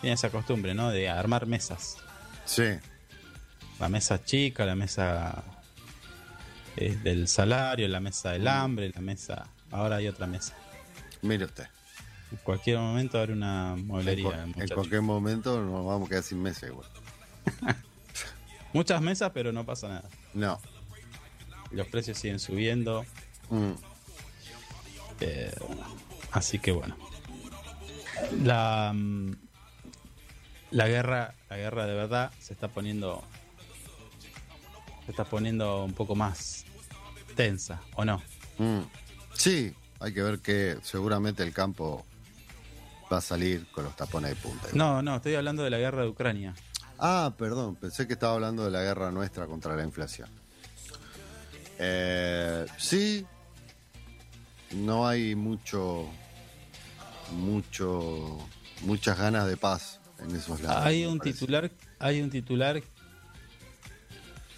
[0.00, 0.90] tiene esa costumbre, ¿no?
[0.90, 1.96] De armar mesas.
[2.44, 2.64] Sí.
[3.78, 5.44] La mesa chica, la mesa
[6.76, 9.46] eh, del salario, la mesa del hambre, la mesa...
[9.70, 10.54] Ahora hay otra mesa.
[11.22, 11.66] Mire usted.
[12.32, 14.44] En cualquier momento habrá una mueblería.
[14.44, 16.88] en cualquier momento nos vamos a quedar sin meses, igual.
[18.72, 20.08] Muchas mesas, pero no pasa nada.
[20.34, 20.60] No.
[21.70, 23.04] Los precios siguen subiendo.
[23.48, 23.72] Mm,
[25.20, 25.54] eh,
[26.32, 26.96] así que bueno.
[28.42, 29.32] La, mm,
[30.72, 33.22] la guerra, la guerra de verdad se está poniendo.
[35.04, 36.64] Se está poniendo un poco más
[37.36, 38.20] tensa, ¿o no?
[38.58, 38.80] mm.
[39.34, 42.04] Sí, hay que ver que seguramente el campo
[43.12, 44.68] va a salir con los tapones de punta.
[44.72, 46.54] No, no, estoy hablando de la guerra de Ucrania.
[46.98, 50.28] Ah, perdón, pensé que estaba hablando de la guerra nuestra contra la inflación.
[51.78, 53.26] Eh, sí,
[54.72, 56.06] no hay mucho,
[57.32, 58.38] mucho,
[58.82, 60.84] muchas ganas de paz en esos lados.
[60.86, 61.38] Hay un parece.
[61.38, 62.82] titular, hay un titular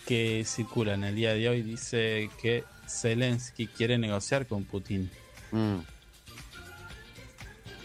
[0.07, 5.11] que circula en el día de hoy, dice que Zelensky quiere negociar con Putin.
[5.51, 5.79] Mm,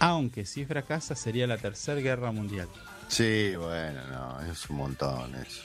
[0.03, 2.67] Aunque si fracasa sería la tercera guerra mundial.
[3.07, 5.63] sí, bueno, no, es un montón eso.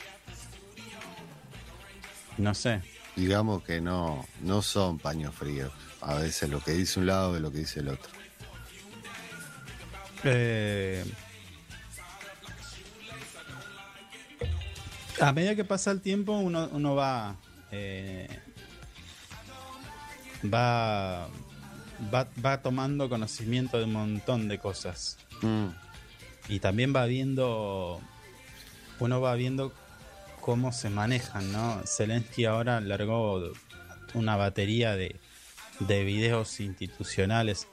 [2.37, 2.83] No sé.
[3.16, 5.72] Digamos que no, no son paños fríos.
[6.01, 8.11] A veces lo que dice un lado es lo que dice el otro.
[10.22, 11.05] Eh,
[15.20, 17.37] a medida que pasa el tiempo, uno, uno va,
[17.72, 18.29] eh,
[20.44, 21.29] va,
[22.13, 25.19] va, va tomando conocimiento de un montón de cosas.
[25.43, 25.69] Mm,
[26.49, 28.01] Y también va viendo,
[29.01, 29.73] uno va viendo
[30.41, 31.83] cómo se manejan, ¿no?
[31.87, 33.53] Zelensky ahora largó
[34.15, 35.17] una batería de,
[35.81, 37.69] de videos institucionales.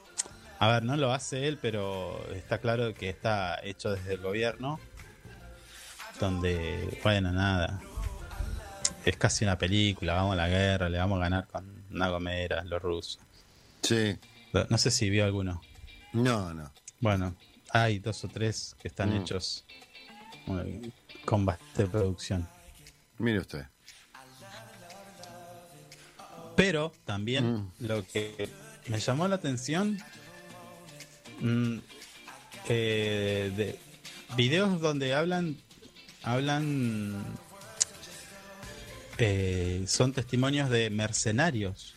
[0.58, 4.78] A ver, no lo hace él, pero está claro que está hecho desde el gobierno.
[6.20, 7.80] Donde, bueno, nada.
[9.04, 12.64] Es casi una película, vamos a la guerra, le vamos a ganar con una gomera,
[12.64, 13.18] los rusos.
[13.86, 14.18] Sí,
[14.70, 15.60] No sé si vio alguno.
[16.12, 16.72] no, no.
[17.00, 17.34] Bueno,
[17.70, 19.16] hay dos o tres que están Mm.
[19.22, 19.64] hechos
[20.48, 20.90] eh,
[21.24, 22.48] con bastante producción.
[23.18, 23.66] Mire usted.
[26.56, 27.72] Pero también Mm.
[27.80, 28.48] lo que
[28.88, 29.98] me llamó la atención,
[31.40, 31.78] mm,
[32.68, 33.78] eh, de
[34.36, 35.56] videos donde hablan,
[36.22, 37.24] hablan,
[39.18, 41.95] eh, son testimonios de mercenarios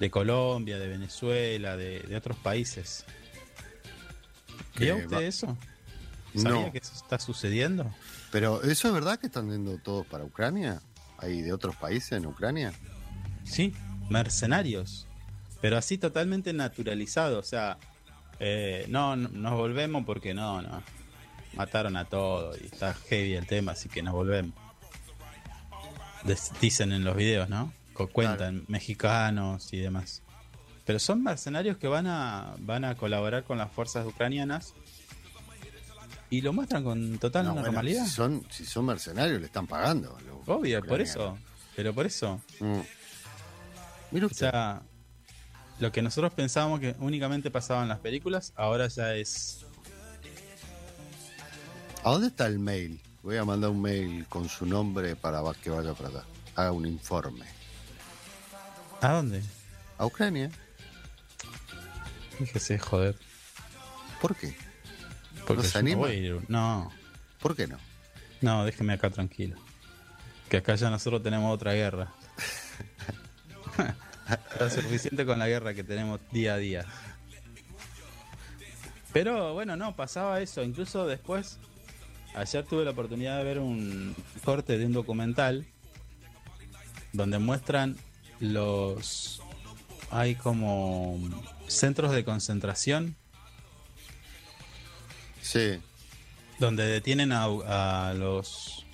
[0.00, 3.04] de Colombia, de Venezuela, de, de otros países.
[4.76, 5.56] ¿Vio usted va- eso?
[6.34, 6.72] ¿Sabía No.
[6.72, 7.92] que eso está sucediendo?
[8.30, 10.80] Pero ¿eso es verdad que están yendo todos para Ucrania?
[11.18, 12.72] ¿Hay de otros países en Ucrania?
[13.44, 13.74] Sí,
[14.08, 15.06] mercenarios.
[15.60, 17.38] Pero así totalmente naturalizado.
[17.40, 17.78] O sea,
[18.38, 20.82] eh, no, no, nos volvemos porque no, no.
[21.54, 24.54] Mataron a todos y está heavy el tema, así que nos volvemos.
[26.24, 27.72] Des- dicen en los videos, ¿no?
[28.06, 30.22] Cuentan mexicanos y demás.
[30.84, 34.74] Pero son mercenarios que van a, van a colaborar con las fuerzas ucranianas
[36.30, 38.04] y lo muestran con total No, bueno, normalidad.
[38.04, 40.16] si, son, si son mercenarios, le están pagando.
[40.46, 41.36] Obvio, por eso.
[41.74, 42.40] Pero por eso.
[42.60, 42.80] Mm.
[44.10, 44.82] Mire O sea,
[45.78, 49.64] lo que nosotros pensábamos que únicamente pasaba en las películas, ahora ya es.
[52.04, 53.00] ¿A dónde está el mail?
[53.22, 56.24] Voy a mandar un mail con su nombre para que vaya para allá.
[56.56, 57.57] Haga un informe.
[59.00, 59.42] ¿A dónde?
[59.96, 60.50] ¿A Ucrania?
[62.38, 63.16] Fíjese, joder.
[64.20, 64.54] ¿Por qué?
[65.46, 66.08] Porque ¿No se anima?
[66.48, 66.92] No,
[67.40, 67.78] ¿Por qué no?
[68.40, 69.56] no, déjeme acá tranquilo.
[70.48, 72.12] Que acá ya nosotros tenemos otra guerra.
[74.52, 76.84] Está suficiente con la guerra que tenemos día a día.
[79.12, 80.62] Pero bueno, no, pasaba eso.
[80.62, 81.58] Incluso después,
[82.34, 85.66] ayer tuve la oportunidad de ver un corte de un documental
[87.12, 87.96] donde muestran
[88.40, 89.42] los...
[90.10, 91.18] Hay como
[91.66, 93.14] centros de concentración
[95.42, 95.78] Sí,
[96.58, 98.84] donde detienen a, a los...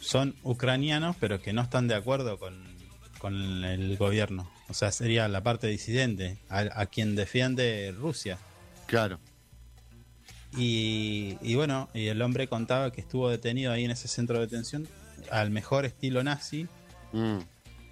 [0.00, 2.62] Son ucranianos, pero que no están de acuerdo con,
[3.18, 4.50] con el gobierno.
[4.68, 8.38] O sea, sería la parte disidente, a, a quien defiende Rusia.
[8.86, 9.18] claro.
[10.56, 14.46] Y, y bueno, y el hombre contaba que estuvo detenido ahí en ese centro de
[14.46, 14.88] detención
[15.30, 16.66] al mejor estilo nazi.
[17.12, 17.38] Mm,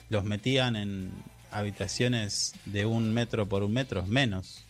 [0.08, 1.12] Los metían en
[1.50, 4.64] habitaciones de un metro por un metro, menos.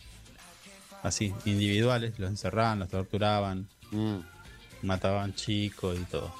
[1.03, 4.17] Así, individuales, los encerraban, los torturaban, mm.
[4.83, 6.33] mataban chicos y todo.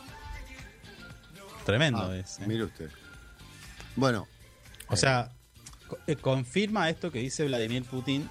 [1.66, 2.40] Tremendo Ah, es.
[2.40, 2.44] ¿eh?
[2.48, 2.90] Mire usted.
[3.96, 4.28] Bueno,
[4.88, 5.32] O sea,
[6.08, 8.28] eh, confirma esto que dice Vladimir Putin,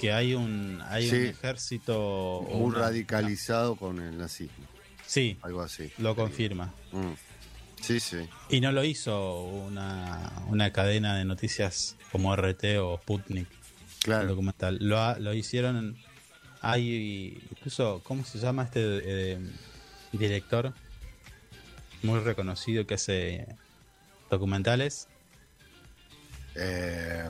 [0.00, 1.16] que hay un, hay Sí.
[1.16, 2.44] un ejército...
[2.50, 4.64] muy una- radicalizado con el nazismo.
[5.06, 5.92] Sí, Algo así.
[5.98, 6.74] lo confirma.
[6.92, 7.12] Mm.
[7.80, 8.28] Sí, sí.
[8.48, 14.28] Y no lo hizo una, una cadena de noticias como RT o Sputnik, el Claro.
[14.28, 14.78] documental.
[14.80, 15.96] Lo, ha- lo hicieron...
[16.62, 18.80] hay incluso, ¿cómo se llama este
[19.34, 19.38] eh,
[20.12, 20.72] director?
[22.02, 23.46] Muy reconocido que hace
[24.30, 25.08] documentales.
[26.54, 27.28] Eh,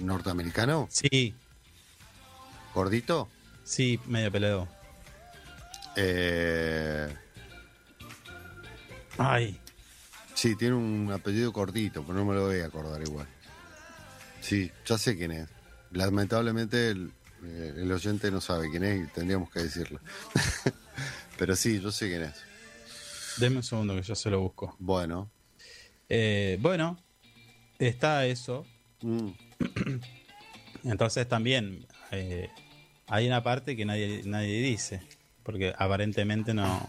[0.00, 0.88] ¿Norteamericano?
[0.90, 1.34] Sí,
[2.74, 3.28] ¿Gordito?
[3.64, 4.68] sí, medio peleo.
[5.96, 7.08] Eh,
[9.18, 9.58] Ay,
[10.34, 13.26] sí, tiene un apellido cortito, pero no me lo voy a acordar igual.
[14.40, 15.48] Sí, ya sé quién es.
[15.92, 17.12] Lamentablemente el-
[17.44, 20.00] Eh, el oyente no sabe quién es y tendríamos que decirlo.
[21.38, 22.34] Pero sí, yo sé quién es.
[23.36, 24.74] Deme un segundo que yo se lo busco.
[24.78, 25.30] Bueno.
[26.08, 26.98] Eh, bueno,
[27.78, 28.64] está eso.
[29.02, 29.28] Mm.
[30.84, 32.48] Entonces también eh,
[33.06, 35.02] hay una parte que nadie, nadie dice.
[35.42, 36.88] Porque aparentemente no.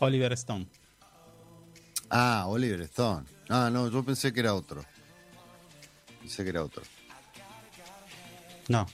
[0.00, 0.66] Oliver Stone.
[2.10, 3.26] Ah, Oliver Stone.
[3.48, 4.84] Ah, no, yo pensé que era otro.
[6.20, 6.82] Pensé que era otro.
[8.68, 8.86] No.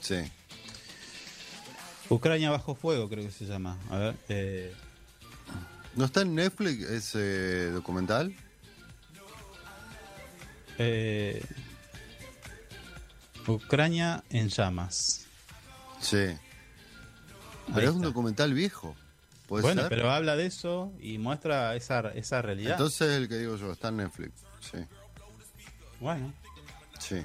[0.00, 0.16] Sí.
[2.08, 3.78] Ucrania bajo fuego, creo que se llama.
[3.90, 4.16] A ver.
[4.28, 4.74] eh,
[5.94, 8.34] ¿No está en Netflix ese documental?
[10.78, 11.44] eh,
[13.46, 15.26] Ucrania en llamas.
[16.00, 16.16] Sí.
[16.16, 16.38] Ahí
[17.74, 18.94] Pero es un documental viejo.
[19.50, 19.88] ¿Puede Bueno, ser?
[19.88, 22.70] pero habla de eso y muestra esa, esa realidad.
[22.74, 24.32] Entonces es el que digo yo, está en Netflix.
[24.60, 24.78] Sí,
[25.98, 26.32] bueno,
[27.00, 27.16] sí.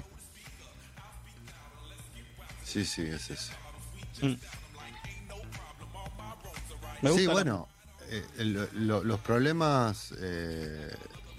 [2.64, 3.52] Sí, sí, es ese.
[4.22, 4.34] mm.
[7.14, 7.68] Sí, la- bueno,
[8.10, 10.90] eh, el- lo- los problemas eh,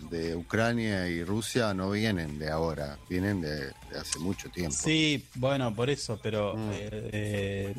[0.09, 4.73] de Ucrania y Rusia no vienen de ahora, vienen de, de hace mucho tiempo.
[4.77, 6.69] Sí, bueno, por eso, pero Mm.
[6.71, 7.75] eh,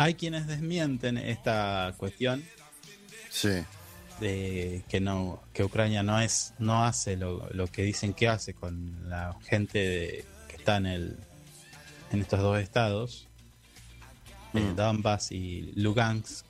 [0.00, 2.44] hay quienes desmienten esta cuestión
[3.30, 3.50] Sí,
[4.20, 8.54] de que no que Ucrania no es no hace lo, lo que dicen que hace
[8.54, 11.16] con la gente de- que está en el
[12.12, 13.26] en estos dos estados
[14.54, 14.76] eh, Mm.
[14.76, 16.46] Donbass y Lugansk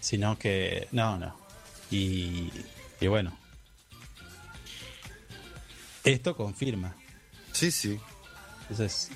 [0.00, 1.34] sino que no no
[1.90, 2.50] y,
[3.00, 3.36] y bueno
[6.04, 6.94] esto confirma
[7.52, 7.98] sí, sí.
[8.62, 9.10] entonces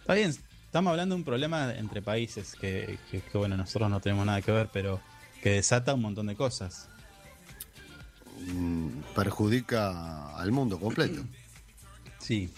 [0.00, 0.36] está bien
[0.76, 4.42] estamos hablando de un problema entre países que, que- que, bueno nosotros no tenemos nada
[4.42, 5.00] que ver pero
[5.42, 6.90] que desata un montón de cosas
[8.38, 11.24] Mm, Perjudica al mundo completo.
[12.18, 12.50] Sí.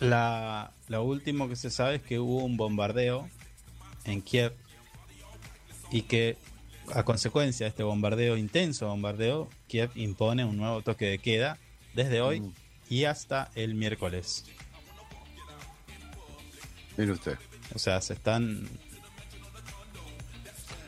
[0.00, 3.28] La, lo último que se sabe es que hubo un bombardeo
[4.06, 4.54] en Kiev
[5.92, 6.38] y que
[6.94, 11.58] a consecuencia de este bombardeo, intenso bombardeo, Kiev impone un nuevo toque de queda
[11.94, 12.52] desde hoy Mm.
[12.88, 14.44] Y hasta el miércoles.
[16.96, 17.38] Mire usted.
[17.74, 18.68] O sea, se están...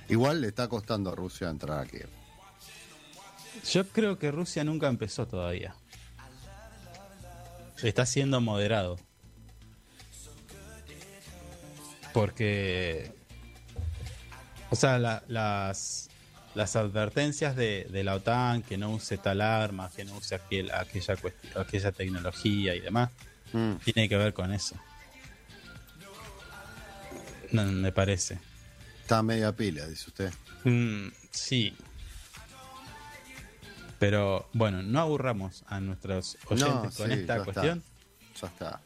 [0.08, 1.98] Igual le está costando a Rusia entrar aquí.
[3.70, 5.74] Yo creo que Rusia nunca empezó todavía.
[7.82, 8.98] Está siendo moderado.
[12.12, 13.12] Porque.
[14.70, 16.09] O sea, la- las,
[16.54, 20.70] las advertencias de, de la OTAN que no use tal arma, que no use aquel-
[20.72, 23.10] aquella, tecnología y demás,
[23.52, 24.76] Mm, tiene que ver con eso.
[27.52, 28.38] No, me parece.
[29.02, 30.32] Está media pila, dice usted.
[30.64, 31.76] Mm, sí.
[33.98, 37.82] Pero bueno, no aburramos a nuestros oyentes No, con sí, esta ya cuestión.
[38.40, 38.80] Ya está.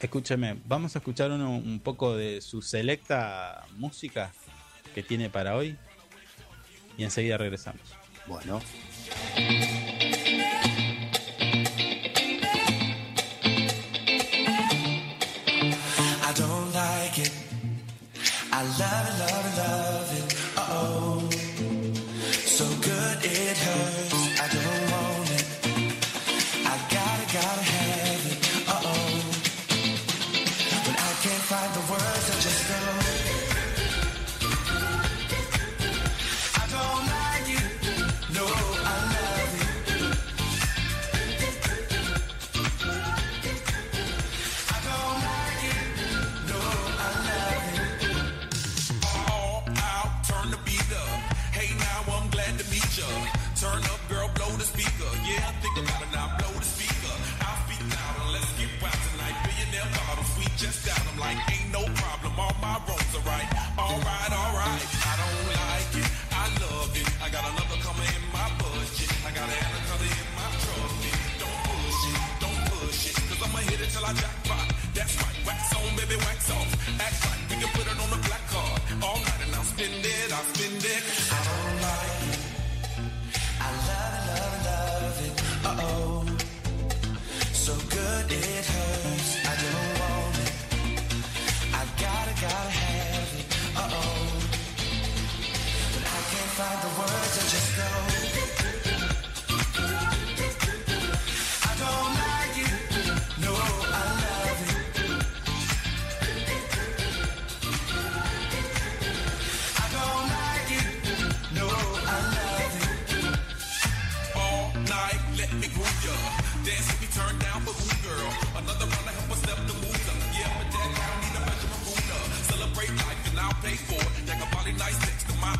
[0.00, 4.32] Escúcheme, vamos a escuchar uno- un poco de su selecta música
[4.94, 5.78] que tiene para hoy
[6.96, 7.82] y enseguida regresamos.
[8.26, 8.60] Bueno.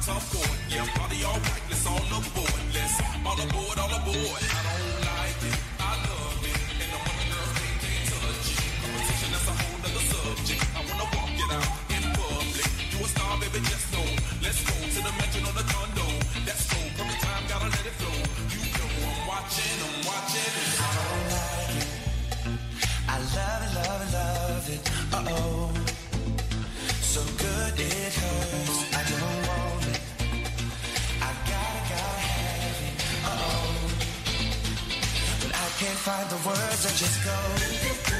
[0.05, 0.55] Tough boy.
[0.69, 2.65] Yeah, party all right, let's all aboard.
[2.77, 4.43] Let's all aboard, all aboard.
[4.45, 6.61] I don't like it, I love it.
[6.83, 8.61] And can't, touch it.
[8.85, 10.63] Competition, that's a whole nother subject.
[10.77, 12.69] I wanna walk it out in public.
[12.93, 14.09] You a star, baby, just know.
[14.45, 15.45] Let's go to the mansion
[36.75, 36.87] words.
[36.87, 38.14] I just go.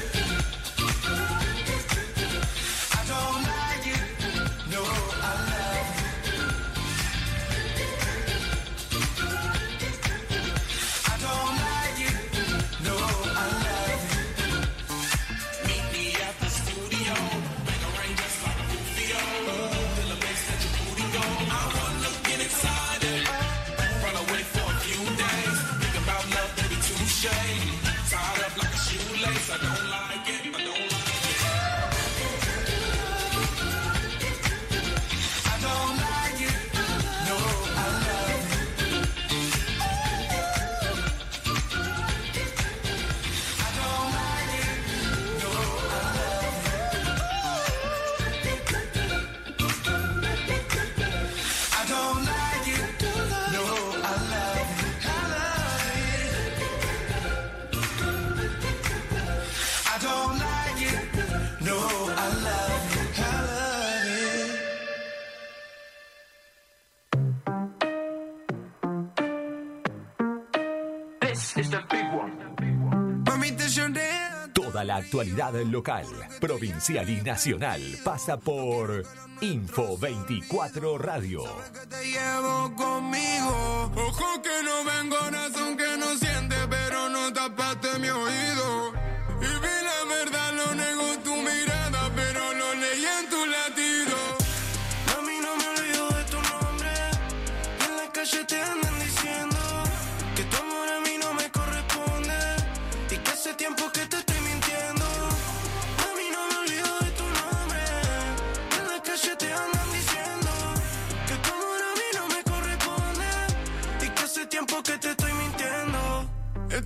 [75.05, 76.07] Actualidad local,
[76.41, 79.03] provincial y nacional pasa por
[79.39, 81.43] Info 24 Radio.
[81.87, 83.91] te llevo conmigo.
[83.95, 88.93] Ojo que no ven corazón que no siente, pero no tapaste mi oído.
[89.41, 91.34] Y vi la verdad, lo negó tu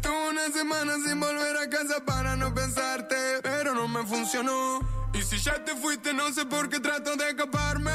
[0.09, 4.79] Estuve una semana sin volver a casa para no pensarte, pero no me funcionó.
[5.13, 7.91] Y si ya te fuiste, no sé por qué trato de escaparme.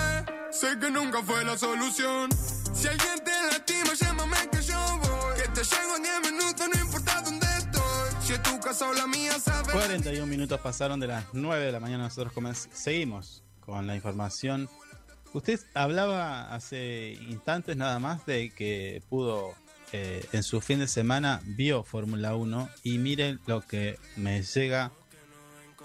[0.53, 2.31] Sé que nunca fue la solución.
[2.73, 5.43] Si alguien te lastima, llámame que yo voy.
[5.43, 8.23] Que te llego en 10 minutos, no importa dónde estoy.
[8.25, 9.73] Si es tu casa o la mía, sabes.
[9.73, 12.05] 41 minutos pasaron de las 9 de la mañana.
[12.05, 12.33] Nosotros
[12.73, 14.71] seguimos con la información.
[15.33, 19.57] Usted hablaba hace instantes nada más de que pudo,
[19.93, 24.91] eh, en su fin de semana, vio Fórmula 1 y miren lo que me llega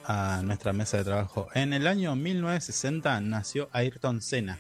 [0.06, 1.48] a nuestra mesa de trabajo.
[1.54, 4.58] En el año 1960 nació Ayrton Senna.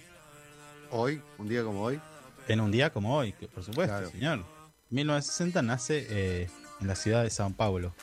[0.91, 1.99] Hoy, un día como hoy,
[2.47, 4.09] En un día como hoy, por supuesto, Claro.
[4.09, 4.45] señor.
[4.89, 6.49] 1960 nace eh,
[6.81, 7.93] en la ciudad de Sao Paulo,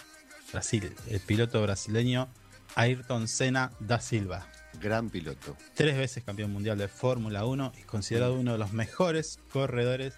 [0.53, 0.95] Brasil.
[1.09, 2.29] El piloto brasileño
[2.77, 4.47] Ayrton Senna da Silva.
[4.81, 5.57] gran piloto.
[5.75, 10.15] Tres veces campeón mundial de Fórmula 1 y considerado uno de los mejores corredores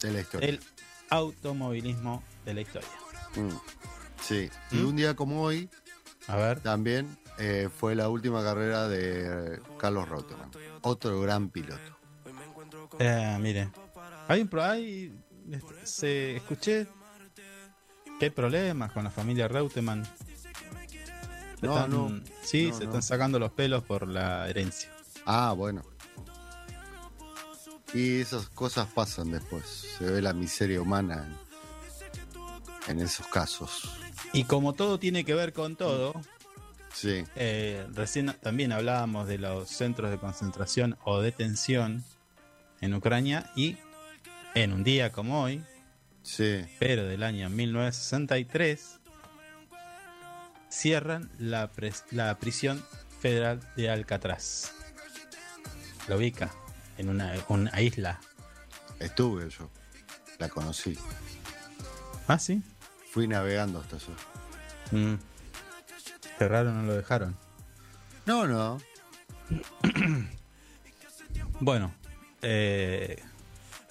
[0.00, 0.46] De la historia.
[0.46, 0.60] del
[1.10, 2.88] automovilismo de la historia.
[3.36, 3.50] Mm.
[4.22, 4.50] Sí.
[4.72, 4.86] Y ¿Mm?
[4.88, 5.68] un día como hoy,
[6.26, 10.50] A ver, también eh, fue la última carrera de Carlos Reutemann.
[10.82, 11.80] Otro gran piloto.
[12.98, 13.70] eh, mire,
[14.28, 15.12] hay un hay,
[15.50, 16.86] este, se escuché
[18.18, 20.04] que hay problemas con la familia Reutemann.
[20.04, 22.20] Se No, están- no.
[22.42, 22.90] Sí, No, se no.
[22.90, 24.90] están sacando los pelos por la herencia.
[25.24, 25.82] Ah, bueno.
[27.94, 29.64] Y esas cosas pasan después.
[29.98, 31.26] Se ve la miseria humana
[32.86, 33.88] en, en esos casos.
[34.32, 36.20] Y como todo tiene que ver con todo,
[36.92, 42.04] Sí, eh, recién también hablábamos de los centros de concentración o detención
[42.80, 43.76] en Ucrania y
[44.54, 45.62] en un día como hoy,
[46.22, 46.64] sí.
[46.80, 48.98] pero del año 1963,
[50.68, 51.70] cierran la,
[52.10, 52.82] la prisión
[53.20, 54.72] federal de Alcatraz.
[56.08, 56.50] Lo ubica
[56.98, 58.20] en una, una isla.
[59.00, 59.70] Estuve yo.
[60.38, 60.96] La conocí.
[62.26, 62.62] Ah, sí.
[63.12, 64.14] Fui navegando hasta allá.
[64.90, 65.18] Mm.
[66.38, 67.36] Cerraron o lo dejaron.
[68.26, 68.78] No, no.
[71.60, 71.92] Bueno,
[72.42, 73.20] eh,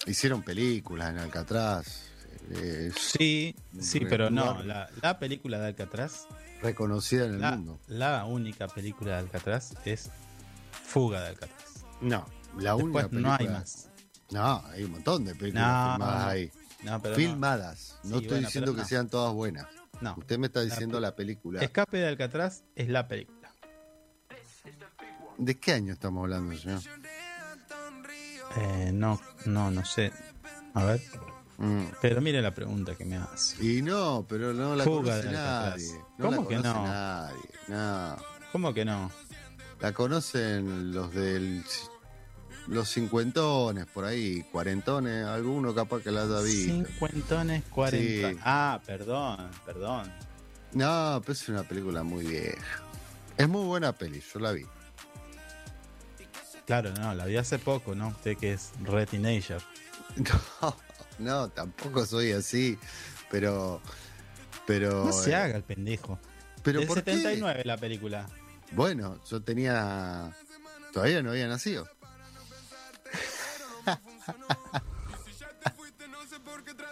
[0.06, 2.04] Hicieron películas en Alcatraz.
[2.50, 4.62] eh, sí, sí, pero no.
[4.62, 6.26] La, la película de Alcatraz,
[6.62, 7.78] reconocida en el la, mundo.
[7.88, 10.10] la única película de Alcatraz es
[10.82, 11.84] Fuga de Alcatraz.
[12.00, 12.26] No,
[12.58, 13.90] La única Después no hay película- más.
[14.30, 16.52] No, hay un montón de películas filmadas ahí.
[16.84, 17.98] No, pero filmadas.
[18.04, 18.86] No, Sí, estoy bueno, diciendo que no.
[18.88, 19.66] sean todas buenas.
[20.00, 20.14] No.
[20.18, 21.60] Usted me está diciendo la película.
[21.62, 23.50] Escape de Alcatraz es la película.
[25.38, 26.80] ¿De qué año estamos hablando, señor?
[28.56, 30.12] Eh, no, no, no sé.
[30.74, 31.00] A ver.
[31.58, 31.84] Mm.
[32.00, 33.64] Pero mire la pregunta que me hace.
[33.64, 35.92] Y no, pero no la Fuga conoce de nadie.
[36.18, 36.84] No ¿Cómo la que conoce no?
[36.86, 37.50] nadie.
[37.68, 38.16] No.
[38.52, 39.10] ¿Cómo que no?
[39.80, 41.64] La conocen los del
[42.68, 46.72] los cincuentones por ahí, cuarentones, alguno capaz que la haya visto.
[46.72, 48.30] Cincuentones, cuarenta.
[48.30, 48.38] Sí.
[48.44, 50.12] Ah, perdón, perdón.
[50.72, 52.82] No, pero es una película muy vieja.
[53.36, 54.66] Es muy buena peli, yo la vi.
[56.66, 58.08] Claro, no, la vi hace poco, ¿no?
[58.08, 59.60] Usted que es re teenager.
[60.60, 60.76] No,
[61.18, 62.78] no, tampoco soy así,
[63.30, 63.80] pero
[64.66, 66.18] pero No se eh, haga el pendejo.
[66.62, 67.12] pero Del ¿por qué?
[67.14, 68.26] 79 la película.
[68.72, 70.32] Bueno, yo tenía
[70.92, 71.88] todavía no había nacido.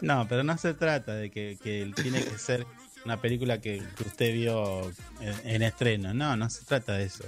[0.02, 2.66] No, pero no se trata de que, que tiene que ser
[3.04, 6.12] una película que, que usted vio en, en estreno.
[6.12, 7.24] No, no se trata de eso.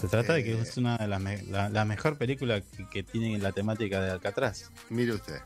[0.00, 0.60] Se trata de que Eh.
[0.60, 4.10] es una de las me- la, la mejor película que, que tiene la temática de
[4.10, 4.70] Alcatraz.
[4.90, 5.40] Mire usted.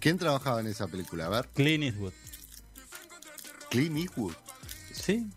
[0.00, 1.26] ¿Quién trabajaba en esa película?
[1.26, 2.12] A ver, Clint Eastwood.
[3.70, 4.32] Clint Eastwood.
[4.92, 5.28] ¿Sí?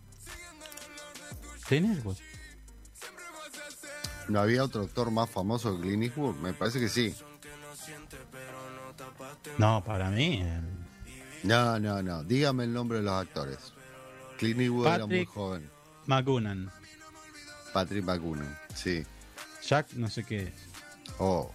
[1.66, 2.16] Clint Eastwood.
[4.28, 6.36] ¿No había otro actor más famoso que Clint Eastwood?
[6.36, 7.14] Me parece que sí.
[9.58, 10.40] No, para mí.
[10.42, 10.60] eh,
[11.42, 12.22] No, no, no.
[12.24, 13.72] Dígame el nombre de los actores.
[14.38, 15.70] Clint Eastwood era muy joven.
[16.06, 16.70] McGoonan.
[17.72, 18.58] Patrick McGoonan.
[18.74, 19.04] Sí.
[19.66, 20.52] Jack, no sé qué.
[21.18, 21.52] Oh.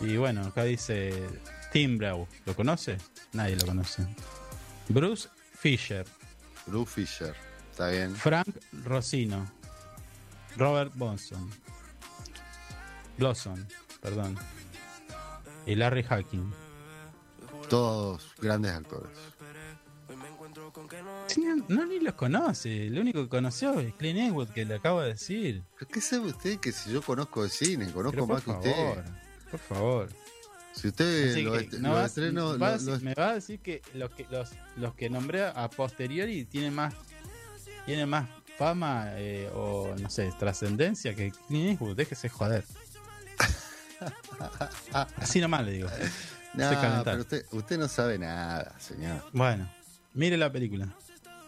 [0.00, 1.12] Y bueno, acá dice
[1.72, 2.26] Tim Brown.
[2.44, 2.98] ¿Lo conoce?
[3.32, 4.06] Nadie lo conoce.
[4.88, 5.28] Bruce
[5.58, 6.06] Fisher.
[6.66, 7.34] Bruce Fisher.
[7.70, 8.14] Está bien.
[8.14, 8.48] Frank
[8.84, 9.46] Rossino.
[10.56, 11.50] Robert Bonson.
[13.18, 13.64] Blossom,
[14.00, 14.36] perdón.
[15.66, 16.52] Y Larry Hacking.
[17.68, 19.10] Todos grandes actores.
[21.36, 22.88] No, no ni los conoce.
[22.90, 25.62] Lo único que conoció es Clint Eastwood, que le acabo de decir.
[25.78, 27.90] ¿Pero qué sabe usted que si yo conozco de cine?
[27.92, 29.04] Conozco más que usted.
[29.50, 30.08] por favor.
[30.72, 34.94] Si usted est- no vas- los- me va a decir que los que los, los
[34.94, 36.92] que nombré a posteriori tienen más
[37.86, 42.64] tienen más fama eh, o no sé trascendencia que Clint Eastwood déjese joder
[45.16, 45.88] así nomás le digo
[46.54, 49.22] No, pero usted, usted no sabe nada, señor.
[49.32, 49.68] bueno
[50.14, 50.88] mire la película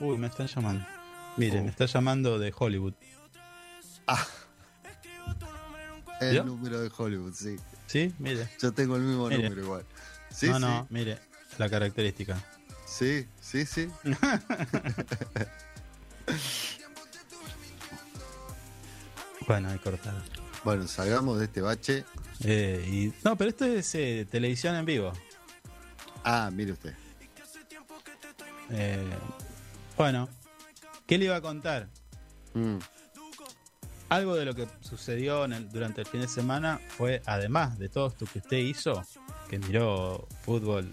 [0.00, 0.84] uy me están llamando
[1.36, 1.64] mire Oh.
[1.64, 2.94] me está llamando de Hollywood
[6.20, 6.44] El ¿Vio?
[6.44, 7.56] número de Hollywood, sí.
[7.86, 9.44] sí mire Yo tengo el mismo Mire.
[9.44, 9.84] número igual.
[10.30, 10.60] Sí, no sí.
[10.62, 11.18] no mire
[11.58, 12.36] la característica
[12.86, 13.88] Sí, sí, sí.
[19.46, 20.14] bueno hay cortar
[20.64, 22.04] Bueno, salgamos de este bache.
[22.44, 25.12] Eh, y, no pero esto es eh, televisión en vivo
[26.24, 26.94] Ah, mire usted.
[28.70, 29.04] Eh,
[29.96, 30.28] bueno,
[31.06, 31.88] ¿qué le iba a contar?
[32.54, 32.76] Mm,
[34.10, 37.88] Algo de lo que sucedió en el- durante el fin de semana fue, además de
[37.88, 39.02] todo esto que usted hizo,
[39.50, 40.90] que miró fútbol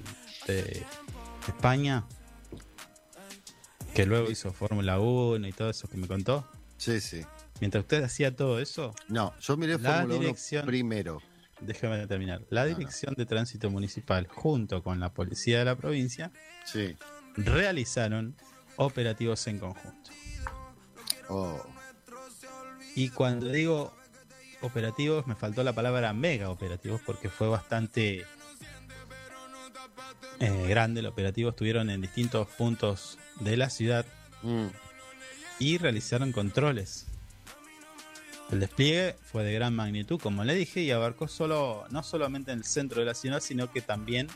[0.48, 0.86] de
[1.48, 2.04] España,
[3.94, 6.46] que luego hizo Fórmula 1 y todo eso que me contó.
[6.78, 7.22] Sí, sí.
[7.62, 11.22] Mientras usted hacía todo eso, No, yo miré La Fórmula 1 dirección- primero.
[11.62, 12.42] Déjeme terminar.
[12.50, 12.78] La No, no.
[12.78, 16.32] Dirección de Tránsito Municipal, junto con la policía de la provincia,
[16.66, 16.96] Sí.
[17.36, 18.36] realizaron
[18.78, 20.12] operativos en conjunto.
[21.30, 21.62] Oh,
[22.96, 23.94] Y cuando digo
[24.62, 28.26] operativos, me faltó la palabra mega operativos porque fue bastante
[30.40, 31.50] eh, grande el operativo.
[31.50, 34.06] Estuvieron en distintos puntos de la ciudad
[34.44, 34.68] mm,
[35.60, 37.08] y realizaron controles.
[38.52, 42.60] El despliegue fue de gran magnitud, como le dije, y abarcó solo, no solamente en
[42.60, 44.28] el centro de la ciudad, sino que también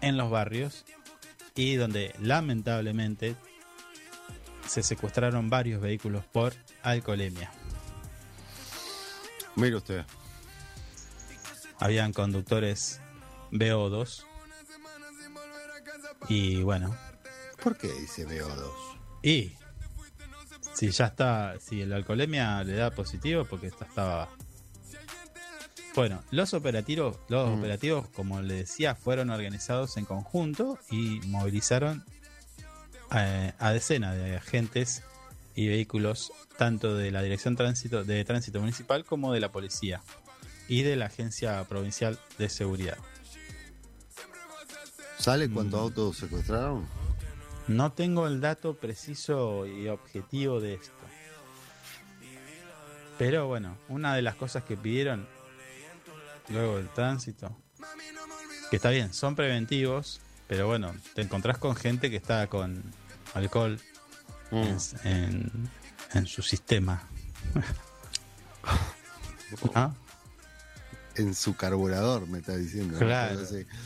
[0.00, 0.84] en los barrios
[1.56, 3.36] y donde lamentablemente
[4.66, 7.50] se secuestraron varios vehículos por alcoholemia.
[9.56, 10.04] mire usted.
[11.78, 13.00] habían conductores
[13.52, 14.24] BO2
[16.28, 16.96] y bueno
[17.62, 18.72] ¿Por qué dice BO2?
[19.22, 19.52] y
[20.74, 24.28] si ya está si el alcoholemia le da positivo porque esta estaba
[25.94, 27.58] bueno los operativos los Mm.
[27.58, 32.04] operativos como le decía fueron organizados en conjunto y movilizaron
[33.16, 35.02] eh, a decenas de agentes
[35.54, 40.02] y vehículos tanto de la dirección tránsito de tránsito municipal como de la policía
[40.68, 42.98] y de la agencia provincial de seguridad
[45.18, 45.82] ¿Sale cuántos Mm.
[45.84, 46.86] autos secuestraron?
[47.68, 50.92] No tengo el dato preciso y objetivo de esto.
[53.18, 55.26] Pero bueno, una de las cosas que pidieron
[56.48, 57.56] luego del tránsito.
[58.70, 62.82] Que está bien, son preventivos, pero bueno, te encontrás con gente que está con
[63.34, 63.80] alcohol
[64.50, 64.56] Mm.
[64.56, 65.70] en, en-
[66.12, 67.08] en su sistema.
[69.74, 69.94] ¿No?
[71.16, 72.98] En su carburador, me está diciendo.
[72.98, 73.38] Claro,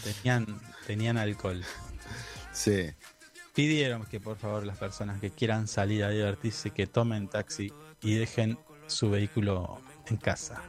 [0.03, 0.47] tenían,
[0.87, 1.63] tenían alcohol.
[2.55, 2.89] Sí.
[3.55, 7.73] Pidieron que por favor las personas que quieran salir a divertirse que tomen taxi
[8.03, 10.63] y dejen su vehículo en casa.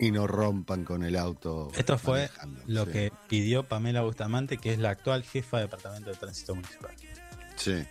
[0.00, 1.70] Y no rompan con el auto.
[1.76, 2.30] Esto fue
[2.66, 2.92] lo sí.
[2.92, 6.90] que pidió Pamela Bustamante, que es la actual jefa de Departamento de Tránsito Municipal.
[7.56, 7.84] Sí.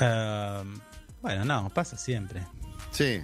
[0.00, 0.80] Um,
[1.20, 2.42] bueno, no, pasa siempre.
[2.90, 3.22] Sí.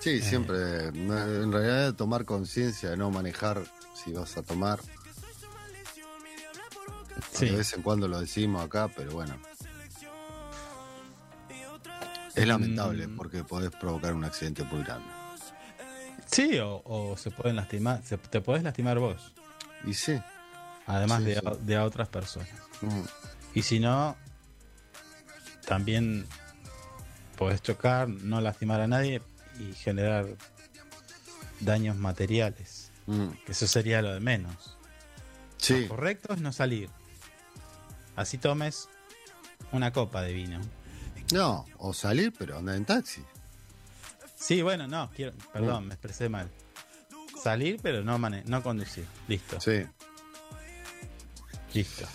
[0.00, 0.22] Sí, Eh.
[0.22, 0.88] siempre.
[0.88, 3.62] En realidad, tomar conciencia de no manejar
[3.94, 4.80] si vas a tomar.
[7.32, 7.46] Sí.
[7.46, 9.36] De vez en cuando lo decimos acá, pero bueno.
[12.34, 13.16] Es lamentable Mm.
[13.16, 15.08] porque podés provocar un accidente muy grande.
[16.26, 19.34] Sí, o, o se pueden lastimar, se- te podés lastimar vos,
[19.84, 20.20] Y sí.
[20.86, 21.40] además Sí, de, sí.
[21.44, 22.48] a- de a otras personas.
[22.82, 23.00] Mm.
[23.54, 24.16] Y si no,
[25.66, 26.24] también
[27.36, 29.22] podés chocar, no lastimar a nadie
[29.58, 30.26] y generar
[31.58, 32.92] daños materiales.
[33.06, 33.30] Mm.
[33.44, 34.78] Que eso sería lo de menos.
[35.56, 35.82] Sí.
[35.82, 36.90] Lo correcto es no salir.
[38.16, 38.88] Así tomes
[39.72, 40.60] una copa de vino.
[41.32, 43.22] No, o salir, pero andar en taxi.
[44.36, 46.50] Sí, bueno, no, quiero, perdón, me expresé mal.
[47.42, 49.06] Salir, pero no mane no conducir.
[49.28, 49.84] Listo, Sí.
[51.74, 52.06] listo.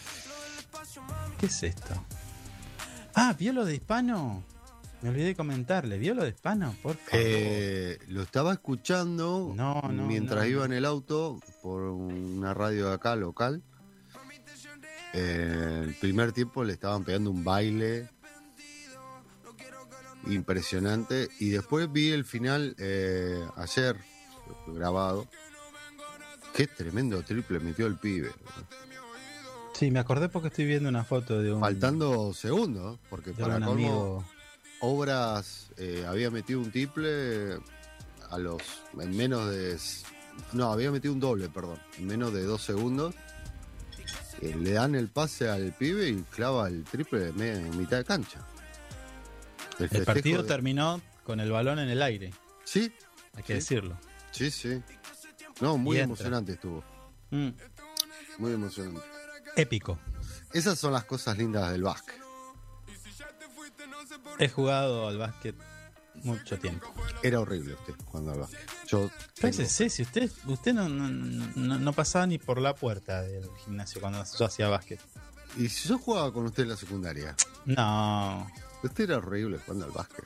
[1.40, 1.94] ¿Qué es esto?
[3.14, 4.44] Ah, ¿vio lo de hispano?
[5.02, 6.76] Me olvidé comentarle, ¿vio lo de hispano?
[6.82, 7.10] Por favor.
[7.14, 12.90] Eh, lo estaba escuchando No, no, mientras no, iba en el auto por una radio
[12.90, 13.62] de acá local.
[15.18, 18.10] Eh, el primer tiempo le estaban pegando un baile
[20.28, 23.96] impresionante y después vi el final eh, ayer
[24.68, 25.26] grabado.
[26.54, 28.32] Qué tremendo triple metió el pibe.
[29.74, 33.72] Sí, me acordé porque estoy viendo una foto de un, Faltando segundos, porque para colmo,
[33.72, 34.26] amigo.
[34.82, 37.58] Obras eh, había metido un triple
[38.30, 38.62] a los
[39.00, 39.78] en menos de
[40.52, 43.16] no había metido un doble perdón en menos de dos segundos
[44.42, 48.40] Le dan el pase al pibe y clava el triple de en mitad de cancha.
[49.80, 52.34] El partido de- terminó con el balón en el aire,
[52.64, 52.92] sí
[53.34, 53.76] hay que Sí.
[53.76, 53.98] decirlo.
[54.32, 54.82] sí sí.
[55.62, 56.84] No muy emocionante estuvo.
[57.32, 57.50] Mm,
[58.38, 59.02] muy emocionante.
[59.56, 59.98] Épico.
[60.54, 62.16] esas son las cosas lindas del básquet.
[64.40, 65.56] He jugado al básquet
[66.16, 66.94] mucho tiempo.
[67.24, 68.70] era horrible usted cuando al básquet
[69.04, 74.02] yo si usted, usted no, no, no- no pasaba ni por la puerta del gimnasio
[74.02, 75.00] cuando yo hacía básquet.
[75.58, 77.36] y si yo jugaba con usted en la secundaria
[77.66, 78.50] No,
[78.84, 80.26] usted era horrible jugando al básquet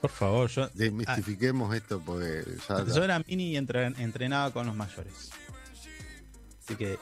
[0.00, 4.66] por favor, yo, Desmistifiquemos esto porque ya, ah, yo era mini y entre- entrenaba con
[4.66, 5.30] los mayores.
[6.64, 6.98] Así que,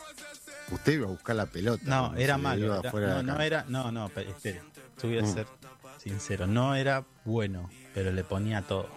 [0.70, 1.82] usted iba a buscar la pelota.
[1.84, 2.80] no, era malo.
[2.80, 4.62] era- no, no era, no, no, pe- espere,
[5.02, 5.34] yo voy a Mm.
[5.34, 5.46] ser
[6.02, 8.88] sincero, no era bueno, pero le ponía todo.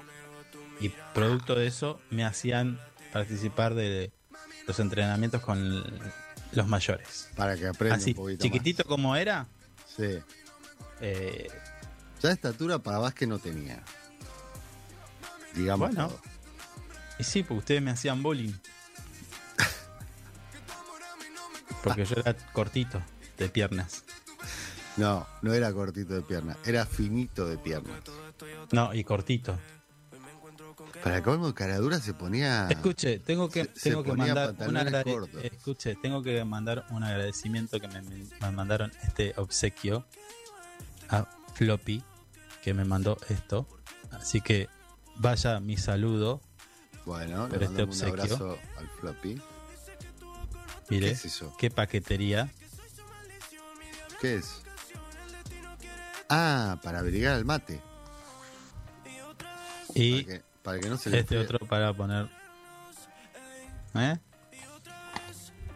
[0.80, 2.80] Y producto de eso me hacían
[3.12, 4.12] participar de
[4.68, 5.84] los entrenamientos con
[6.52, 7.30] los mayores.
[7.36, 9.48] Para que aprenda Así, un poquito chiquitito como era.
[9.96, 10.20] Sí.
[11.02, 11.48] eh,
[12.22, 13.82] Ya estatura para básquet no tenía.
[15.56, 15.90] Digamos.
[15.90, 16.10] Bueno.
[16.10, 16.22] todo.
[17.20, 18.54] Y sí, porque ustedes me hacían bullying.
[21.84, 23.02] Porque yo era cortito
[23.38, 24.04] de piernas.
[24.98, 27.94] No, no era cortito de pierna, era finito de pierna.
[28.72, 29.58] No, y cortito.
[31.08, 32.68] Para colmo, Caradura se ponía.
[32.70, 35.30] Escuche, tengo que, se tengo que mandar un agrade-.
[35.44, 40.06] Escuche, tengo que mandar un agradecimiento que me, me mandaron este obsequio
[41.10, 42.04] a Floppy,
[42.64, 43.68] que me mandó esto.
[44.12, 44.68] Así que
[45.16, 46.42] vaya mi saludo.
[47.06, 48.24] Bueno, por le este mandamos un obsequio.
[48.24, 49.42] abrazo al floppy.
[50.90, 51.56] Mire, ¿Qué es eso?
[51.58, 52.50] qué paquetería.
[54.20, 54.62] ¿Qué es?
[56.30, 57.82] Ah, para abrigar el mate.
[59.94, 62.28] Y que, para que no se le este otro para poner.
[63.96, 64.18] ¿Eh?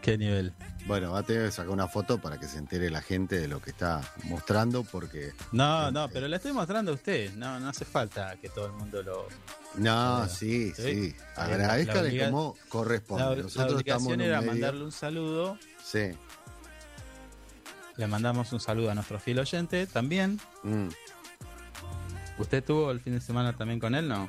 [0.02, 0.52] ¿Qué nivel?
[0.84, 3.48] Bueno, va a tener que sacar una foto para que se entere la gente de
[3.48, 5.32] lo que está mostrando, porque.
[5.50, 7.32] No, no, pero le estoy mostrando a usted.
[7.36, 9.28] No, no hace falta que todo el mundo lo.
[9.76, 11.14] No, Eh, sí, sí.
[11.38, 13.24] La Agradezcale como La, corresponde.
[13.24, 15.56] la Nosotros estamos obligación era medio- mandarle un saludo.
[15.82, 16.10] Sí.
[17.96, 20.38] Le mandamos un saludo a nuestro fiel oyente también.
[20.64, 20.88] Mm.
[22.36, 24.28] ¿Usted tuvo el fin de semana también con él, no?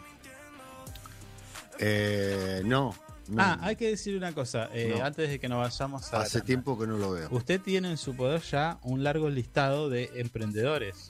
[1.86, 2.96] Eh, no.
[3.28, 3.42] no.
[3.42, 4.70] Ah, hay que decir una cosa.
[4.74, 5.04] eh, No.
[5.04, 6.22] Antes de que nos vayamos a.
[6.22, 7.28] Hace tiempo que no lo veo.
[7.32, 11.10] Usted tiene en su poder ya un largo listado de emprendedores.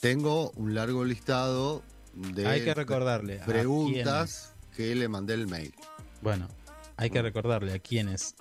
[0.00, 1.82] Tengo un largo listado
[2.14, 5.74] de Hay que recordarle a preguntas que le mandé el mail.
[6.22, 6.48] Bueno,
[6.96, 8.36] hay que recordarle a quienes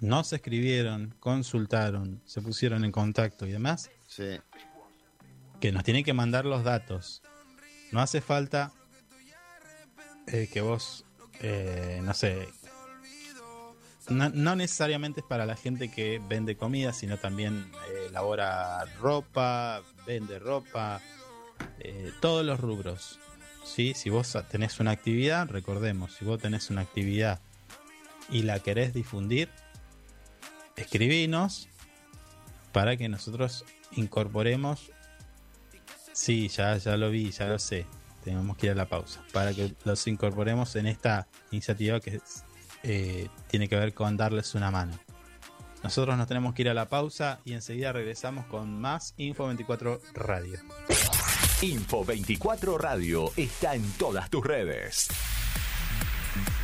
[0.00, 4.38] no se escribieron, consultaron, se pusieron en contacto y demás, Sí.
[5.60, 7.22] que nos tienen que mandar los datos.
[7.92, 8.72] No hace falta
[10.26, 11.04] eh, que vos,
[11.40, 12.48] eh, no sé,
[14.08, 19.82] no, no necesariamente es para la gente que vende comida, sino también eh, elabora ropa,
[20.06, 21.00] vende ropa,
[21.80, 23.18] eh, todos los rubros.
[23.64, 23.94] ¿sí?
[23.94, 27.40] Si vos tenés una actividad, recordemos, si vos tenés una actividad
[28.30, 29.48] y la querés difundir,
[30.76, 31.68] escribinos
[32.72, 34.92] para que nosotros incorporemos.
[36.12, 37.86] Sí, ya, ya lo vi, ya lo sé.
[38.26, 39.22] Tenemos que ir a la pausa.
[39.32, 42.20] Para que los incorporemos en esta iniciativa que
[42.82, 44.98] eh, tiene que ver con darles una mano.
[45.84, 50.00] Nosotros nos tenemos que ir a la pausa y enseguida regresamos con más Info 24
[50.14, 50.58] Radio.
[51.62, 55.06] Info 24 Radio está en todas tus redes.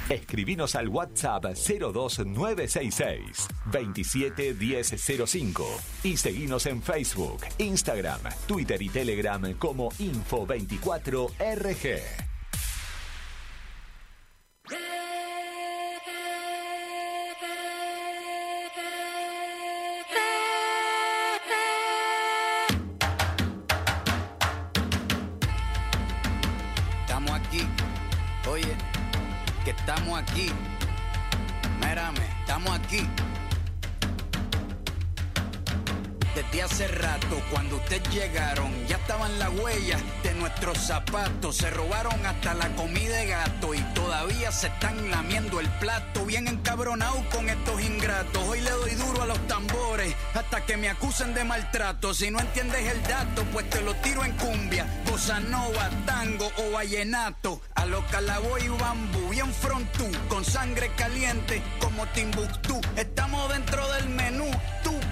[0.08, 5.66] Escribinos al WhatsApp 02966 271005
[6.04, 12.31] y seguinos en Facebook, Instagram, Twitter y Telegram como Info24RG.
[40.82, 41.56] Zapatos.
[41.56, 46.24] Se robaron hasta la comida de gato y todavía se están lamiendo el plato.
[46.24, 48.42] Bien encabronado con estos ingratos.
[48.48, 52.14] Hoy le doy duro a los tambores hasta que me acusen de maltrato.
[52.14, 56.72] Si no entiendes el dato, pues te lo tiro en cumbia, bossa nova, tango o
[56.72, 57.60] vallenato.
[57.74, 62.80] A los calaboy y bambú, bien frontú, con sangre caliente como Timbuktu.
[62.96, 64.50] Estamos dentro del menú.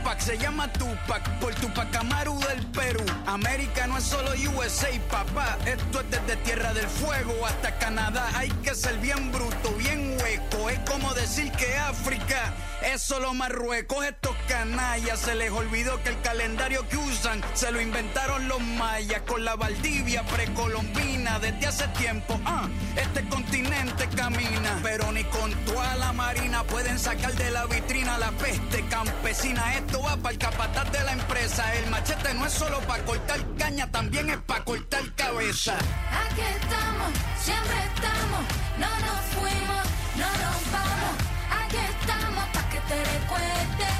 [0.00, 3.04] Tupac se llama Tupac por Tupac Amaru del Perú.
[3.26, 5.58] América no es solo USA, papá.
[5.66, 8.26] Esto es desde Tierra del Fuego hasta Canadá.
[8.34, 10.70] Hay que ser bien bruto, bien hueco.
[10.70, 14.06] Es como decir que África es solo Marruecos.
[14.06, 19.20] Estos canallas se les olvidó que el calendario que usan se lo inventaron los mayas
[19.26, 22.40] con la Valdivia precolombina desde hace tiempo.
[22.46, 28.16] Ah, este continente camina, pero ni con toda la marina pueden sacar de la vitrina
[28.16, 29.74] la peste campesina.
[29.90, 31.74] Esto va para el capataz de la empresa.
[31.74, 35.74] El machete no es solo para cortar caña, también es para cortar cabeza.
[35.74, 37.10] Aquí estamos,
[37.42, 38.42] siempre estamos,
[38.78, 39.84] no nos fuimos,
[40.14, 41.14] no nos vamos.
[41.64, 43.90] Aquí estamos pa' que te recuerde.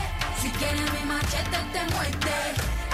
[0.40, 2.38] Si quieres mi machete te muerde.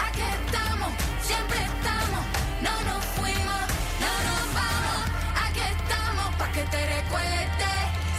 [0.07, 0.91] Aquí estamos,
[1.21, 2.23] siempre estamos,
[2.63, 3.63] no nos fuimos,
[4.05, 5.01] no nos vamos.
[5.45, 7.71] Aquí estamos pa' que te recuerde.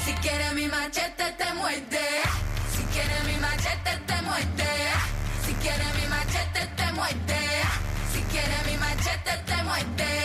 [0.05, 2.05] Si quieres mi machete te muerde.
[2.75, 4.66] Si quieres mi machete te muerde.
[5.67, 7.39] Si quieres mi machete te muerde.
[8.13, 10.21] Si quieres mi machete te muerde.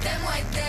[0.00, 0.68] Te muerde,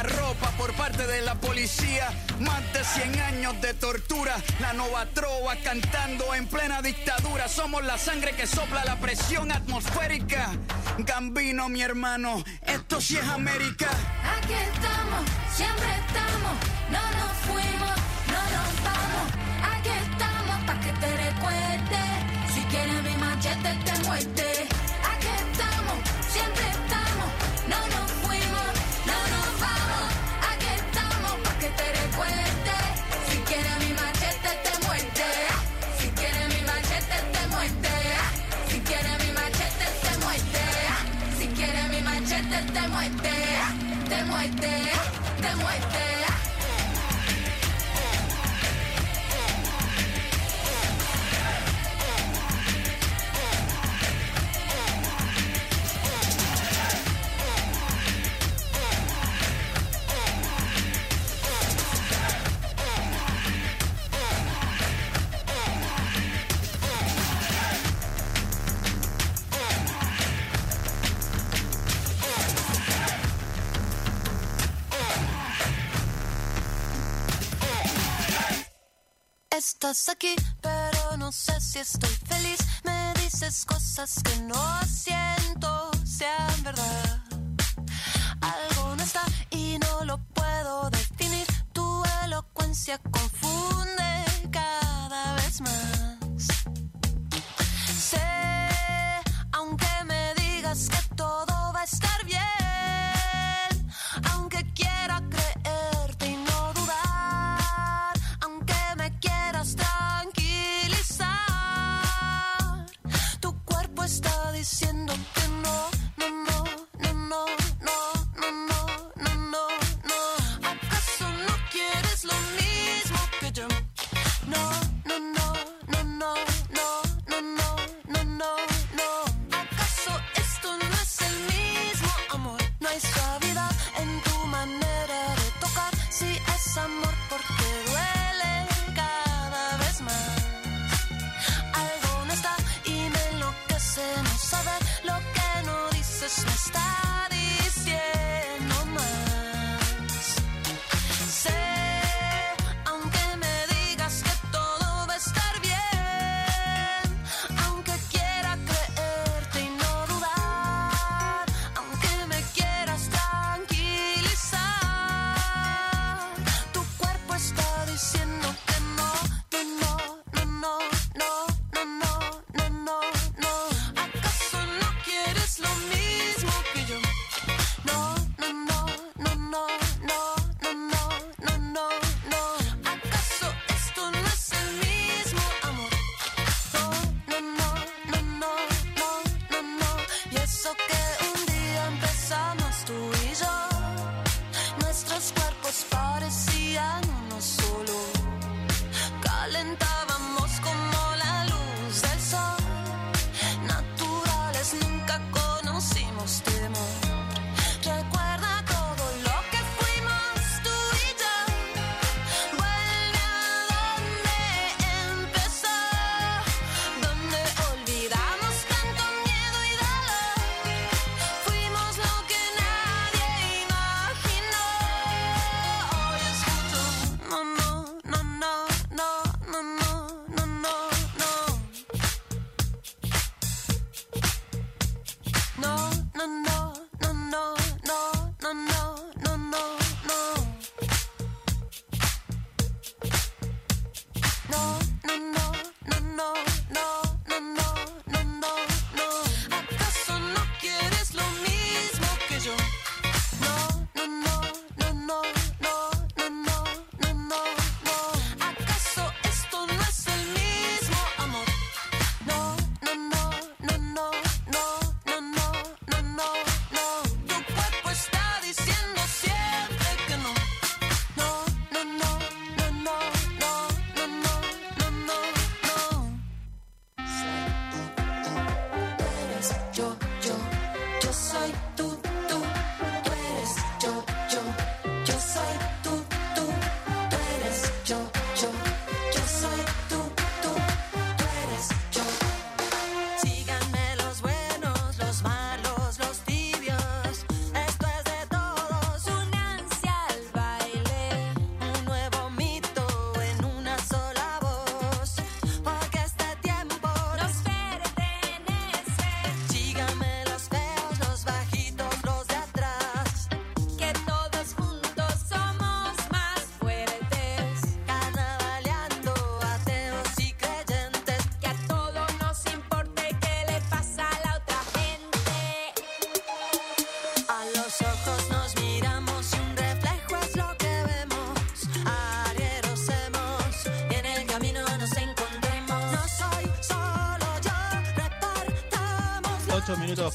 [0.00, 2.08] ropa por parte de la policía,
[2.40, 7.98] más de 100 años de tortura, la nova trova cantando en plena dictadura, somos la
[7.98, 10.50] sangre que sopla la presión atmosférica,
[10.98, 13.90] Gambino mi hermano, esto sí es América.
[14.38, 15.24] Aquí estamos,
[15.54, 16.54] siempre estamos,
[16.90, 17.96] no nos fuimos,
[18.28, 19.26] no nos vamos.
[19.74, 20.31] Aquí estamos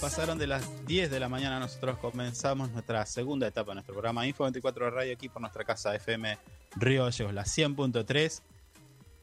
[0.07, 4.25] pasaron de las 10 de la mañana, nosotros comenzamos nuestra segunda etapa de nuestro programa
[4.25, 6.37] Info 24 de Radio aquí por nuestra casa FM
[6.77, 8.41] Río Gallegos, la 100.3.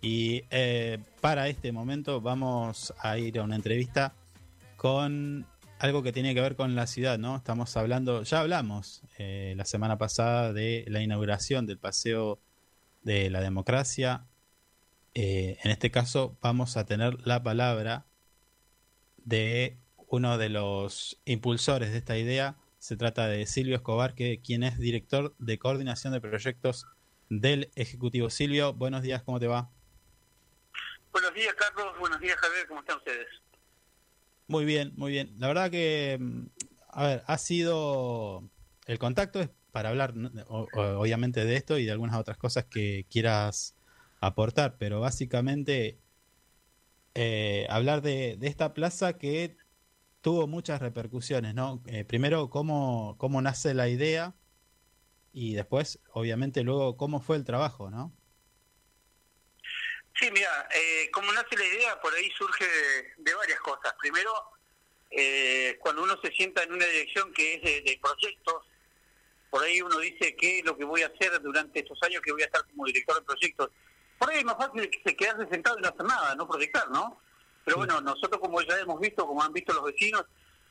[0.02, 4.12] Y eh, para este momento vamos a ir a una entrevista
[4.76, 5.46] con
[5.78, 7.34] algo que tiene que ver con la ciudad, ¿no?
[7.34, 12.40] Estamos hablando, ya hablamos eh, la semana pasada de la inauguración del Paseo
[13.02, 14.26] de la Democracia.
[15.14, 18.04] Eh, en este caso vamos a tener la palabra
[19.24, 19.78] de
[20.08, 24.78] uno de los impulsores de esta idea se trata de Silvio Escobar, que, quien es
[24.78, 26.86] director de coordinación de proyectos
[27.30, 28.28] del Ejecutivo.
[28.28, 29.70] Silvio, buenos días, ¿cómo te va?
[31.10, 31.98] Buenos días, Carlos.
[31.98, 32.66] Buenos días, Javier.
[32.68, 33.26] ¿Cómo están ustedes?
[34.48, 35.34] Muy bien, muy bien.
[35.38, 36.46] La verdad que, mm,
[36.90, 38.50] a ver, ha sido
[38.84, 40.12] el contacto es para hablar,
[40.50, 43.76] obviamente, de esto y de algunas otras cosas que quieras
[44.20, 45.98] aportar, pero básicamente
[47.14, 49.56] eh, hablar de esta plaza que
[50.24, 51.82] tuvo muchas repercusiones, ¿no?
[51.86, 54.34] Eh, primero, cómo, cómo nace la idea
[55.34, 58.10] y después, obviamente, luego cómo fue el trabajo, ¿no?
[60.18, 62.64] Sí, mira, eh, como nace la idea, por ahí surge
[63.18, 63.94] de, varias cosas.
[64.00, 64.32] Primero,
[65.10, 68.64] eh, cuando uno se sienta en una dirección que es de, de proyectos,
[69.50, 72.32] por ahí uno dice qué es lo que voy a hacer durante estos años que
[72.32, 73.70] voy a estar como director de proyectos.
[74.18, 76.88] Por ahí es más fácil que se quedarse sentado y no hacer nada, no proyectar,
[76.88, 77.20] ¿no?
[77.64, 80.24] Pero bueno, nosotros como ya hemos visto, como han visto los vecinos,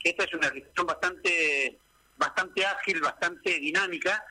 [0.03, 1.79] esta es una gestión bastante,
[2.17, 4.23] bastante ágil, bastante dinámica,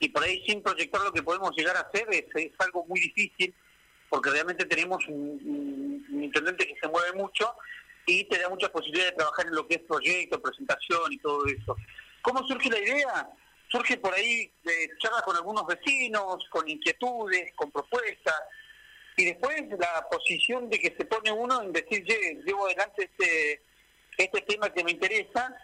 [0.00, 3.00] y por ahí sin proyectar lo que podemos llegar a hacer es, es algo muy
[3.00, 3.54] difícil,
[4.08, 7.54] porque realmente tenemos un intendente que se mueve mucho
[8.06, 11.44] y te da muchas posibilidades de trabajar en lo que es proyecto, presentación y todo
[11.46, 11.76] eso.
[12.22, 13.28] ¿Cómo surge la idea?
[13.70, 18.34] Surge por ahí de charlas con algunos vecinos, con inquietudes, con propuestas,
[19.18, 23.60] y después la posición de que se pone uno en decir, "Ye, llevo adelante este,
[24.16, 25.54] este tema que me interesa,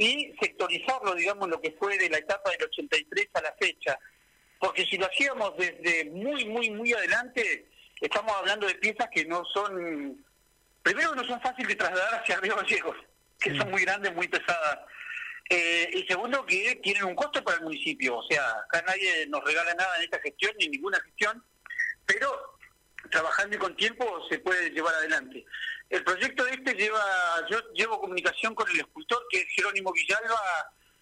[0.00, 3.98] y sectorizarlo, digamos, lo que fue de la etapa del 83 a la fecha.
[4.58, 7.66] Porque si lo hacíamos desde muy, muy, muy adelante,
[8.00, 10.24] estamos hablando de piezas que no son,
[10.82, 12.96] primero no son fáciles de trasladar hacia Río Gallegos,
[13.38, 14.78] que son muy grandes, muy pesadas.
[15.50, 18.16] Eh, y segundo, que tienen un costo para el municipio.
[18.16, 21.44] O sea, acá nadie nos regala nada en esta gestión, ni ninguna gestión,
[22.06, 22.58] pero
[23.10, 25.44] trabajando y con tiempo se puede llevar adelante.
[25.88, 27.02] El proyecto este lleva,
[27.50, 30.38] yo llevo comunicación con el escultor, que es Jerónimo Villalba,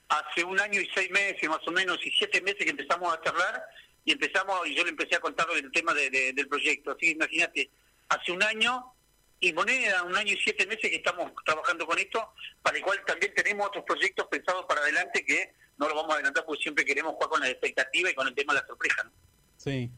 [0.08, 3.20] hace un año y seis meses más o menos, y siete meses que empezamos a
[3.22, 3.62] charlar,
[4.04, 6.92] y empezamos, y yo le empecé a contar el tema de- de- del proyecto.
[6.92, 7.70] Así que imagínate,
[8.08, 8.92] hace un año
[9.40, 12.32] y moneda, un año y siete meses que estamos trabajando con esto,
[12.62, 16.14] para el cual también tenemos otros proyectos pensados para adelante que no lo vamos a
[16.14, 19.04] adelantar porque siempre queremos jugar con la expectativa y con el tema de la sorpresa.
[19.04, 19.12] ¿no?
[19.58, 19.90] Sí.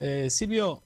[0.00, 0.82] Eh, Silvio,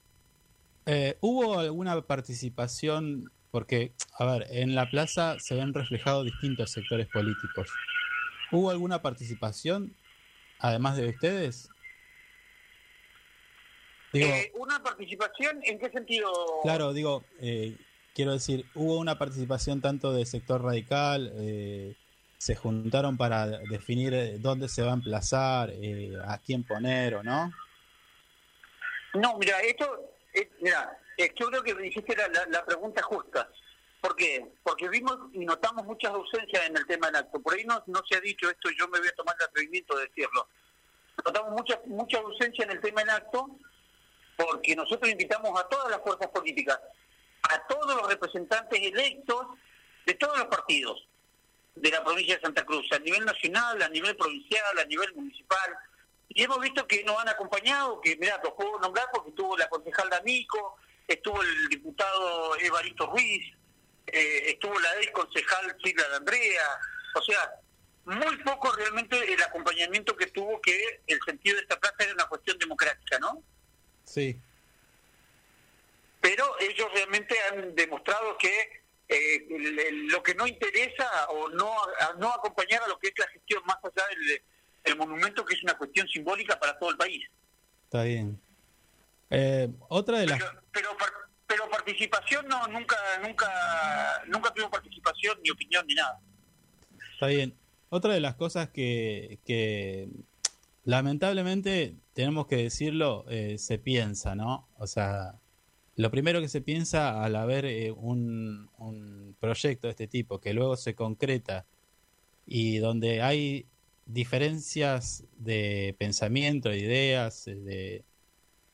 [0.87, 3.31] eh, ¿hubo alguna participación?
[3.51, 7.69] Porque, a ver, en la plaza se ven reflejados distintos sectores políticos.
[8.53, 9.95] ¿Hubo alguna participación,
[10.59, 11.69] además de ustedes?
[14.13, 16.33] Digo, Eh, ¿Una participación en qué sentido?
[16.63, 17.77] claro, digo, eh,
[18.15, 21.33] quiero decir, ¿hubo una participación tanto del sector radical?
[21.37, 21.95] eh,
[22.39, 27.23] ¿Se juntaron para definir eh, dónde se va a emplazar, eh, a quién poner o
[27.23, 27.53] no?
[29.15, 29.87] No, mira, esto,
[30.61, 33.49] mira, yo creo que me dijiste la, pregunta justa.
[34.01, 34.47] ¿Por qué?
[34.63, 37.41] Porque vimos y notamos muchas ausencias en el tema del acto.
[37.41, 39.97] Por ahí no, no se ha dicho esto, yo me voy a tomar el atrevimiento
[39.97, 40.49] de decirlo.
[41.25, 43.59] Notamos mucha, mucha ausencia en el tema del acto
[44.37, 46.81] porque nosotros invitamos a todas las fuerzas políticas,
[47.51, 49.47] a todos los representantes electos
[50.07, 51.07] de todos los partidos
[51.75, 55.77] de la provincia de Santa Cruz, a nivel nacional, a nivel provincial, a nivel municipal.
[56.33, 59.69] Y hemos visto que nos han acompañado, que mira, los puedo nombrar porque estuvo la
[59.69, 60.77] concejal D'Amico,
[61.07, 63.53] estuvo el diputado Evaristo Ruiz,
[64.07, 66.79] eh, estuvo la ex concejal Silvia de Andrea,
[67.17, 67.51] o sea,
[68.05, 72.27] muy poco realmente el acompañamiento que tuvo que el sentido de esta plaza era una
[72.29, 73.43] cuestión democrática, ¿no?
[74.05, 74.37] Sí.
[76.21, 81.73] pero ellos realmente han demostrado que eh, el- el- lo que no interesa o no
[81.99, 84.43] a- no acompañar a lo que es la gestión más allá del
[84.85, 87.23] el monumento que es una cuestión simbólica para todo el país
[87.85, 88.41] Está bien.
[89.31, 90.39] Eh, otra de las...
[90.73, 90.91] pero
[91.47, 96.21] pero participación no nunca nunca nunca tuvo participación ni opinión ni nada
[97.21, 97.55] Está bien.
[97.91, 100.09] Otra de las cosas que, que
[100.85, 104.67] lamentablemente tenemos que decirlo, eh, se piensa, ¿no?
[104.79, 105.35] O sea,
[105.97, 110.55] lo primero que se piensa al haber eh, un, un proyecto de este tipo que
[110.55, 111.67] luego se concreta
[112.47, 113.67] y donde hay
[114.13, 118.05] diferencias de pensamiento, de ideas, eh, de,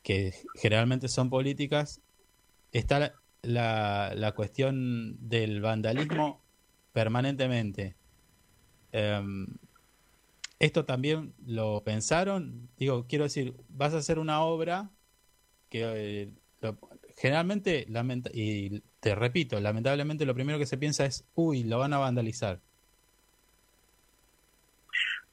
[0.02, 2.00] que generalmente son políticas,
[2.72, 6.42] está la, la, cuestión del vandalismo
[6.92, 7.96] permanentemente.
[8.92, 9.46] Em,
[10.58, 12.68] esto también lo pensaron.
[12.76, 14.90] Digo, quiero decir, vas a hacer una obra
[15.68, 16.32] que eh,
[17.16, 21.92] generalmente, lamenta- y te repito, lamentablemente lo primero que se piensa es, uy, lo van
[21.92, 22.60] a vandalizar.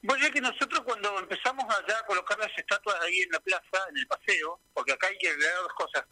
[0.03, 3.87] Bueno, es que nosotros cuando empezamos allá a colocar las estatuas ahí en la plaza,
[3.89, 6.03] en el paseo, porque acá hay que agregar dos cosas.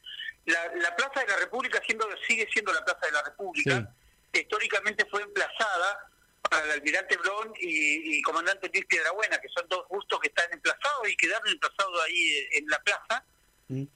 [0.45, 3.93] La, la Plaza de la República siendo, sigue siendo la Plaza de la República.
[4.31, 6.09] Históricamente fue emplazada
[6.49, 10.51] para el almirante Blon y, y comandante Luis Piedrabuena, que son dos bustos que están
[10.53, 13.25] emplazados y quedaron emplazados ahí eh, en la plaza.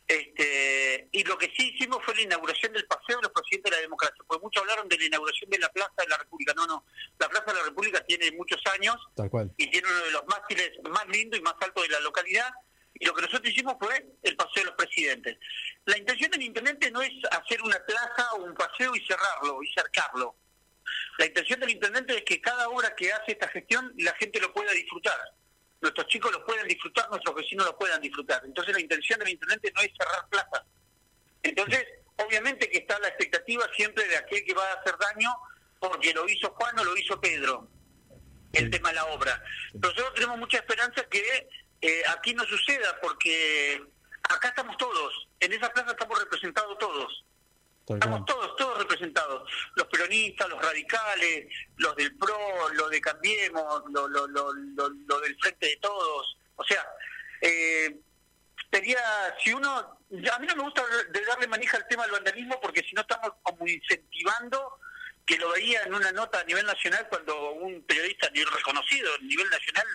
[0.07, 3.77] Este, y lo que sí hicimos fue la inauguración del Paseo de los Presidentes de
[3.77, 6.53] la Democracia, porque muchos hablaron de la inauguración de la Plaza de la República.
[6.55, 6.85] No, no,
[7.19, 9.51] la Plaza de la República tiene muchos años Tal cual.
[9.57, 12.51] y tiene uno de los mástiles más lindos y más altos de la localidad.
[12.97, 15.37] Y lo que nosotros hicimos fue el paseo de los presidentes.
[15.85, 19.73] La intención del intendente no es hacer una plaza o un paseo y cerrarlo y
[19.73, 20.37] cercarlo.
[21.17, 24.53] La intención del intendente es que cada hora que hace esta gestión la gente lo
[24.53, 25.19] pueda disfrutar.
[25.85, 28.41] Nuestros chicos lo puedan disfrutar, nuestros vecinos lo puedan disfrutar.
[28.43, 30.63] Entonces la intención del intendente no es cerrar plazas.
[31.43, 31.85] Entonces,
[32.17, 35.29] obviamente que está la expectativa siempre de aquel que va a hacer daño
[35.79, 37.67] porque lo hizo Juan o lo hizo Pedro
[38.53, 39.43] el tema de la obra.
[39.73, 41.47] Pero nosotros tenemos mucha esperanza que
[41.81, 43.79] eh, aquí no suceda, porque
[44.23, 47.25] acá estamos todos, en esa plaza estamos representados todos.
[47.87, 49.49] Estamos todos, todos representados.
[49.75, 55.19] Los peronistas, los radicales, los del PRO, los de Cambiemos, lo, lo, lo, lo, lo
[55.19, 56.37] del Frente de Todos.
[56.55, 56.83] O sea,
[57.41, 57.95] eh,
[58.71, 58.99] sería,
[59.43, 62.81] si uno, a mí no me gusta de darle manija al tema del vandalismo porque
[62.81, 64.79] si no estamos como incentivando
[65.25, 69.49] que lo veía en una nota a nivel nacional cuando un periodista reconocido a nivel
[69.49, 69.85] nacional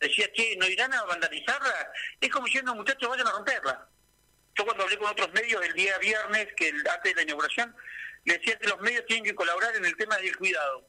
[0.00, 1.90] decía, che, ¿no irán a vandalizarla?
[2.20, 3.88] Es como diciendo, muchachos, vayan a romperla.
[4.58, 7.74] Yo cuando hablé con otros medios el día viernes, que el- antes de la inauguración,
[8.24, 10.84] le decía que los medios tienen que colaborar en el tema del cuidado.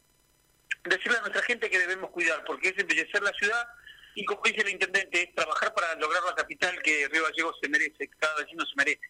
[0.83, 3.67] Decirle a nuestra gente que debemos cuidar, porque es embellecer la ciudad
[4.15, 7.69] y, como dice el intendente, es trabajar para lograr la capital que Río Gallegos se
[7.69, 9.01] merece, que cada vecino se merece.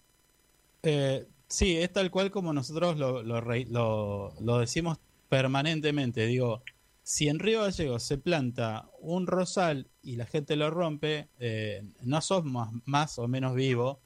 [0.83, 4.97] Eh, sí, es tal cual como nosotros lo, lo, lo- lo decimos
[5.29, 6.25] permanentemente.
[6.25, 6.63] Digo,
[7.03, 12.19] si en Río Gallegos se planta un rosal y la gente lo rompe, eh, no
[12.21, 14.01] sos más, más o menos vivo,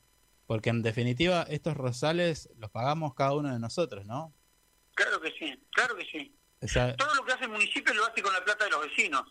[0.53, 4.35] porque en definitiva estos rosales los pagamos cada uno de nosotros, ¿no?
[4.93, 6.31] Claro que sí, claro que sí.
[6.61, 8.83] O sea, Todo lo que hace el municipio lo hace con la plata de los
[8.83, 9.23] vecinos.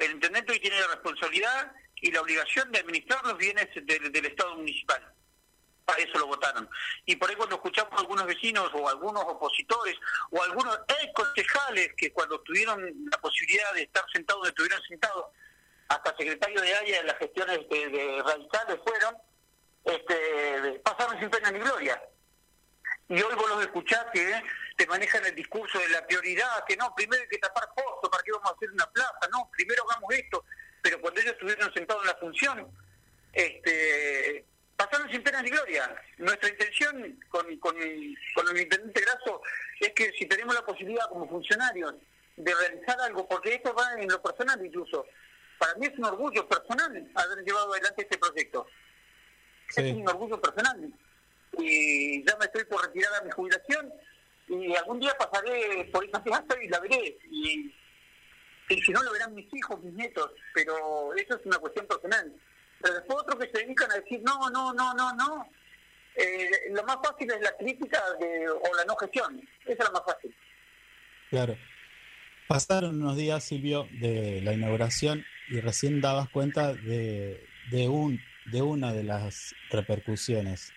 [0.00, 1.70] El intendente hoy tiene la responsabilidad
[2.02, 5.00] y la obligación de administrar los bienes del, del Estado municipal.
[5.84, 6.68] Para eso lo votaron.
[7.06, 9.94] Y por ahí cuando escuchamos a algunos vecinos o algunos opositores
[10.32, 15.26] o algunos ex concejales que cuando tuvieron la posibilidad de estar sentados estuvieron sentados,
[15.86, 19.14] hasta secretario de área de las gestiones de, de radicales fueron,
[19.84, 22.02] este, pasaron sin pena ni gloria.
[23.08, 24.42] Y hoy vos los escuchás que
[24.76, 28.22] te manejan el discurso de la prioridad, que no, primero hay que tapar pozos, ¿para
[28.22, 29.28] qué vamos a hacer una plaza?
[29.30, 30.44] No, primero hagamos esto.
[30.82, 32.78] Pero cuando ellos estuvieron sentados en la función,
[33.32, 34.44] este,
[34.76, 35.94] pasaron sin pena ni gloria.
[36.18, 37.76] Nuestra intención con, con,
[38.34, 39.42] con el intendente Grasso
[39.80, 41.94] es que si tenemos la posibilidad como funcionarios
[42.36, 45.06] de realizar algo, porque esto va en lo personal incluso,
[45.58, 48.66] para mí es un orgullo personal haber llevado adelante este proyecto.
[49.68, 50.92] Es un orgullo personal.
[51.58, 53.92] Y ya me estoy por retirar a mi jubilación
[54.48, 57.18] y algún día pasaré por esa plaza y la veré.
[57.30, 57.72] Y,
[58.68, 60.30] y si no, lo verán mis hijos, mis nietos.
[60.52, 62.32] Pero eso es una cuestión personal.
[62.80, 65.48] Pero después otros que se dedican a decir, no, no, no, no, no.
[66.16, 69.40] Eh, lo más fácil es la crítica de, o la no gestión.
[69.64, 70.34] Esa es la más fácil.
[71.30, 71.56] claro.
[72.46, 78.62] Pasaron unos días, Silvio, de la inauguración y recién dabas cuenta de, de, un, de
[78.62, 80.72] una de las repercusiones.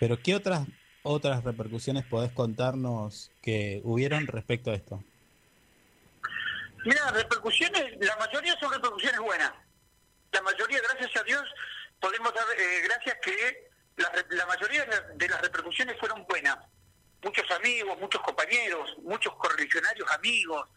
[0.00, 0.66] Pero ¿qué otras,
[1.02, 5.02] otras repercusiones podés contarnos que hubieron respecto a esto?
[6.84, 9.52] Mira, repercusiones, la mayoría son repercusiones buenas.
[10.32, 11.42] La mayoría, gracias a Dios,
[12.00, 14.84] podemos dar eh, gracias que la, la mayoría
[15.14, 16.58] de las repercusiones fueron buenas.
[17.22, 20.68] Muchos amigos, muchos compañeros, muchos correligionarios amigos,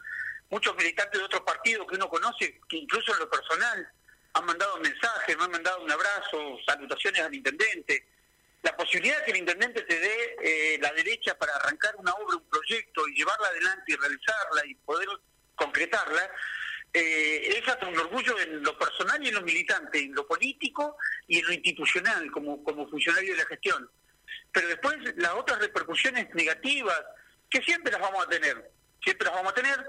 [0.49, 3.91] muchos militantes de otros partidos que uno conoce, que incluso en lo personal
[4.37, 8.07] han mandado mensajes, me han mandado un abrazo, salutaciones al intendente.
[8.63, 12.37] La posibilidad de que el intendente te dé eh, la derecha para arrancar una obra,
[12.37, 15.07] un proyecto y llevarla adelante y realizarla y poder
[15.55, 16.29] concretarla,
[16.93, 20.97] eh, es hasta un orgullo en lo personal y en lo militante, en lo político
[21.27, 23.89] y en lo institucional como, como funcionario de la gestión.
[24.51, 26.99] Pero después las otras repercusiones negativas,
[27.49, 28.71] que siempre las vamos a tener,
[29.03, 29.85] siempre las vamos a tener,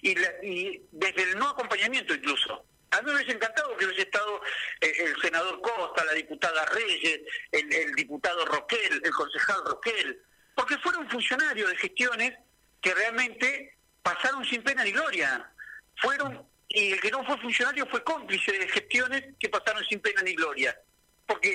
[0.00, 2.64] y, la- y desde el no acompañamiento incluso.
[2.92, 4.40] A mí me hubiese encantado que hubiese estado
[4.80, 7.20] eh, el senador Costa, la diputada Reyes,
[7.50, 10.22] el, diputado Roquel, el concejal Roquel,
[10.54, 12.34] porque fueron funcionarios de gestiones
[12.82, 15.50] que realmente pasaron sin pena ni gloria.
[15.96, 20.20] Fueron, y el que no fue funcionario fue cómplice de gestiones que pasaron sin pena
[20.20, 20.78] ni gloria.
[21.26, 21.48] Porque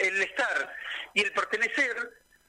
[0.00, 0.76] el, estar
[1.14, 1.96] y el pertenecer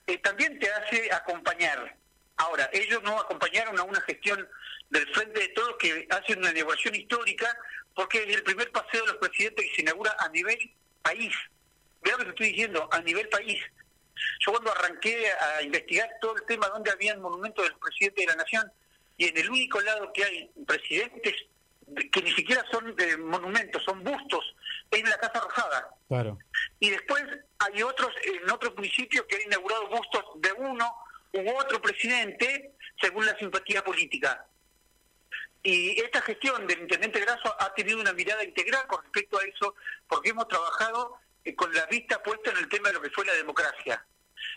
[0.07, 1.95] eh, también te hace acompañar.
[2.35, 4.45] Ahora, ellos no acompañaron a una gestión
[4.89, 7.57] del Frente de Todos que hace una inauguración histórica
[7.95, 10.57] porque es el primer paseo de los presidentes que se inaugura a nivel
[11.01, 11.33] país.
[12.01, 13.61] Vea lo que estoy diciendo, a nivel país.
[14.45, 18.31] Yo cuando arranqué a investigar todo el tema donde habían monumentos de los presidentes de
[18.31, 18.71] la nación
[19.17, 21.33] y en el único lado que hay presidentes
[22.11, 24.55] que ni siquiera son eh, monumentos, son bustos,
[24.89, 25.89] es en la Casa Rosada.
[26.07, 26.39] Claro.
[26.79, 27.23] Y después
[27.59, 30.91] hay otros en otros municipios que han inaugurado bustos de uno
[31.33, 34.45] u otro presidente según la simpatía política.
[35.65, 39.73] Y esta gestión del intendente Grasso ha tenido una mirada integral con respecto a eso,
[40.07, 43.25] porque hemos trabajado eh, con la vista puesta en el tema de lo que fue
[43.25, 44.05] la democracia.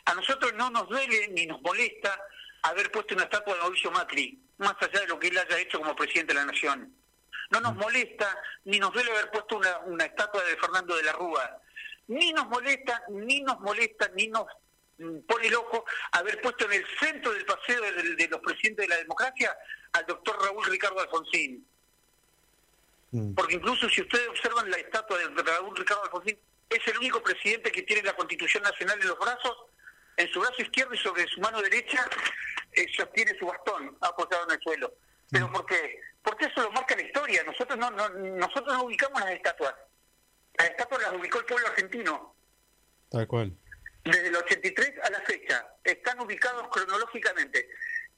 [0.04, 2.20] A nosotros no nos duele ni nos molesta
[2.60, 5.78] haber puesto una estatua de Mauricio Macri, más allá de lo que él haya hecho
[5.78, 6.94] como presidente de la Nación.
[7.48, 8.36] No nos molesta
[8.66, 11.58] ni nos duele haber puesto una, una estatua de Fernando de la Rúa.
[12.08, 14.67] Ni nos molesta, ni nos molesta, ni nos mm,
[15.26, 19.56] pone loco haber puesto en el centro del paseo de, los presidentes de la democracia
[19.92, 21.66] al doctor Raúl Ricardo Alfonsín.
[23.34, 26.38] Porque incluso si ustedes observan la estatua de Raúl Ricardo Alfonsín,
[26.68, 29.56] es el único presidente que tiene la Constitución Nacional en los brazos,
[30.16, 32.04] en su brazo izquierdo y sobre su mano derecha
[32.72, 34.92] eh, sostiene su bastón apoyado en el suelo.
[35.30, 36.00] ¿Pero por qué?
[36.22, 37.42] Porque eso lo marca la historia.
[37.44, 39.74] Nosotros no, no- nosotros no ubicamos las estatuas.
[40.58, 42.34] Las estatuas las ubicó el pueblo argentino.
[43.10, 43.52] Tal cual.
[44.10, 45.66] Desde el 83 a la fecha.
[45.84, 47.68] Están ubicados cronológicamente.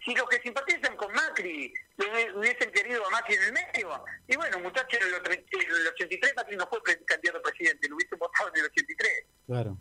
[0.04, 4.36] Si los que simpatizan con Macri le hubiesen querido a Macri en el medio, y
[4.36, 7.96] bueno, muchachos, en el, otre- en el 83 Macri no fue candidato a presidente, lo
[7.96, 9.24] hubiesen votado en el 83.
[9.46, 9.76] Claro.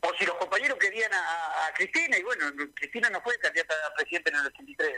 [0.00, 3.94] O si los compañeros querían a, a Cristina, y bueno, Cristina no fue candidata a
[3.94, 4.92] presidente en el 83.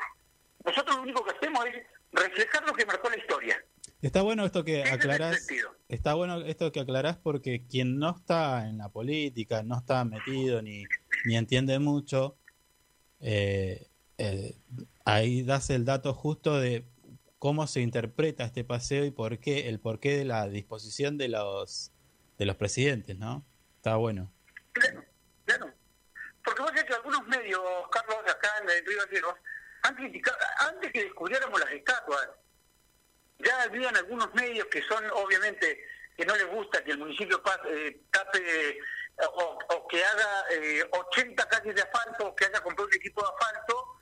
[0.65, 3.65] Nosotros lo único que hacemos es reflejar lo que marcó la historia.
[4.07, 5.49] Está bueno esto que Ese aclarás.
[5.89, 10.63] Está bueno esto que aclarás porque quien no está en la política, no está metido
[10.63, 10.85] ni,
[11.25, 12.39] ni entiende mucho,
[13.19, 13.89] eh,
[14.19, 14.55] eh,
[15.05, 16.87] ahí das el dato justo de
[17.41, 21.91] cómo se interpreta este paseo y por qué, el porqué de la disposición de los
[22.39, 23.45] de los presidentes, ¿no?
[23.77, 24.33] Está bueno.
[25.45, 25.73] Claro.
[26.45, 27.61] Porque vos sabés que algunos medios,
[27.91, 29.35] Carlos, acá en el Río Gallegos,
[29.83, 32.29] han criticado, antes que descubriéramos las estatuas,
[33.39, 35.85] ya habían algunos medios que son, obviamente,
[36.17, 38.79] que no les gusta que el municipio eh, tape
[39.35, 43.23] o, o que haga eh, 80 calles de asfalto, o que haya comprado un equipo
[43.23, 44.01] de asfalto,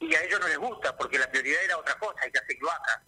[0.00, 2.56] y a ellos no les gusta, porque la prioridad era otra cosa, hay que hacer
[2.58, 3.00] cloacas.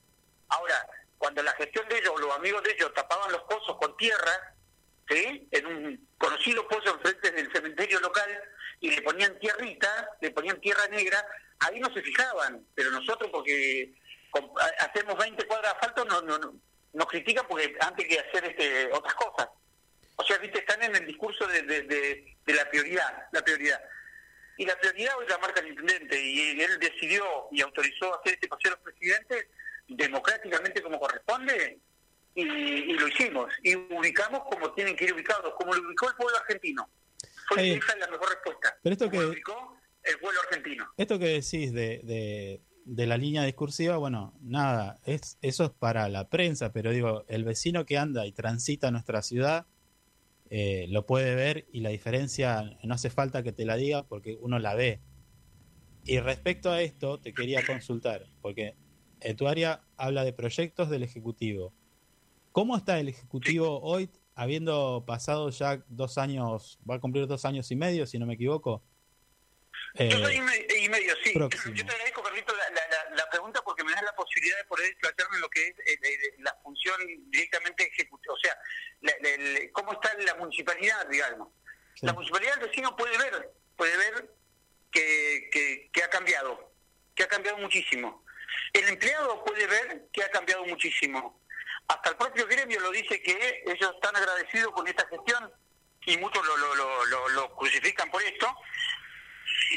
[0.48, 0.86] Ahora,
[1.18, 4.54] cuando la gestión de ellos, los amigos de ellos, tapaban los pozos con tierra,
[5.08, 5.48] ¿sí?
[5.50, 8.42] en un conocido pozo enfrente del cementerio local,
[8.80, 11.24] y le ponían tierrita, le ponían tierra negra,
[11.60, 13.92] ahí no se fijaban, pero nosotros porque
[14.78, 16.54] hacemos 20 cuadras de asfalto, no, no, no-
[16.92, 19.48] nos critican porque antes que hacer este, otras cosas.
[20.16, 23.80] O sea, viste, están en el discurso de, de, de- de la prioridad, la prioridad.
[24.56, 28.48] Y la prioridad hoy la marca el intendente, y él decidió y autorizó hacer este
[28.48, 29.46] paseo a los presidentes
[29.88, 31.78] democráticamente como corresponde,
[32.34, 33.52] y, y lo hicimos.
[33.62, 36.88] Y ubicamos como tienen que ir ubicados, como lo ubicó el pueblo argentino.
[37.48, 38.76] Fue esa la mejor respuesta.
[38.82, 40.92] Pero esto Como lo que- ubicó el pueblo argentino.
[40.96, 46.08] Esto que decís de, de, de la línea discursiva, bueno, nada, es, eso es para
[46.08, 49.66] la prensa, pero digo, el vecino que anda y transita nuestra ciudad
[50.50, 54.36] eh, lo puede ver y la diferencia no hace falta que te la diga porque
[54.40, 55.00] uno la ve.
[56.04, 58.74] Y respecto a esto, te quería consultar, porque
[59.36, 61.72] tu área habla de proyectos del Ejecutivo.
[62.52, 67.70] ¿Cómo está el Ejecutivo hoy, habiendo pasado ya dos años, va a cumplir dos años
[67.70, 68.82] y medio, si no me equivoco?
[69.94, 71.32] Yo Eh, soy y, me- y medio, sí.
[71.32, 71.74] próximo.
[71.74, 72.70] Yo te agradezco, Carlito, la,
[73.16, 74.86] la, pregunta porque me das la posibilidad de poder
[75.34, 76.96] en lo que es eh, eh, la función
[77.30, 78.34] directamente ejecutiva.
[78.34, 78.56] O sea,
[79.00, 79.12] la-
[79.72, 81.48] cómo está la municipalidad, digamos.
[82.02, 84.30] La municipalidad del vecino puede ver, puede ver
[84.92, 86.72] que, que, que ha cambiado,
[87.14, 88.24] que ha cambiado muchísimo.
[88.72, 91.40] El empleado puede ver que ha cambiado muchísimo.
[91.88, 95.52] Hasta el propio gremio lo dice que ellos están agradecidos con esta gestión
[96.06, 98.46] y muchos lo, lo, lo, lo crucifican por esto,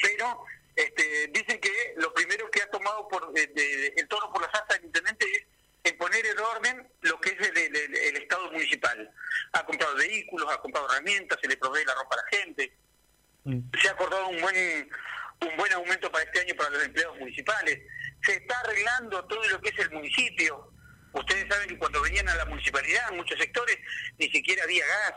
[0.02, 0.44] pero
[0.76, 4.54] este, dicen que lo primero que ha tomado por eh, de- el toro por las
[4.54, 5.46] astas del intendente es
[5.92, 9.12] en poner en orden lo que es el, el- el- el Estado municipal.
[9.54, 12.74] Ha comprado vehículos, ha comprado herramientas, se le provee la ropa a la gente.
[13.82, 14.90] Se ha acordado un buen
[15.42, 17.78] un buen aumento para este año para los empleados municipales.
[18.26, 20.72] Se está arreglando todo lo que es el municipio.
[21.12, 23.78] Ustedes saben que cuando venían a la municipalidad, en muchos sectores,
[24.18, 25.14] ni siquiera había gas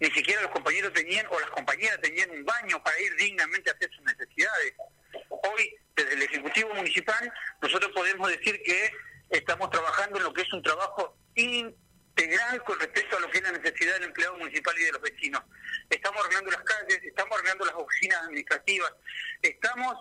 [0.00, 3.74] ni siquiera los compañeros tenían o las compañeras tenían un baño para ir dignamente a
[3.74, 4.74] hacer sus necesidades.
[5.28, 8.90] Hoy, desde el Ejecutivo Municipal, nosotros podemos decir que
[9.28, 13.44] estamos trabajando en lo que es un trabajo integral con respecto a lo que es
[13.44, 15.42] la necesidad del empleado municipal y de los vecinos.
[15.90, 18.92] Estamos arreglando las calles, estamos arreglando las oficinas administrativas,
[19.42, 19.96] estamos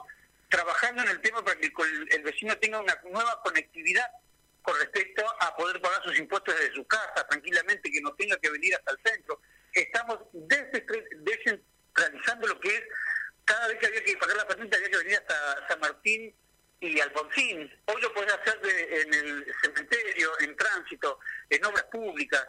[0.49, 1.71] trabajando en el tema para que
[2.11, 4.09] el vecino tenga una nueva conectividad
[4.61, 8.49] con respecto a poder pagar sus impuestos desde su casa tranquilamente, que no tenga que
[8.49, 9.41] venir hasta el centro.
[9.73, 12.83] Estamos descentra- descentralizando lo que es,
[13.45, 16.35] cada vez que había que pagar la patente había que venir hasta San Martín
[16.81, 17.71] y Alfonsín.
[17.85, 21.19] Hoy lo podés hacer de- en el cementerio, en tránsito,
[21.49, 22.47] en obras públicas.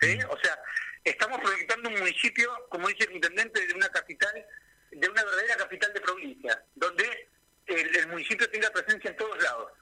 [0.00, 0.18] ¿sí?
[0.28, 0.58] O sea,
[1.04, 2.08] estamos proyectando un municipio
[2.48, 4.46] municipio, como dice el intendente, de una capital,
[4.90, 7.28] de una verdadera capital de provincia, donde
[7.66, 9.72] el, el municipio tenga presencia en todos lados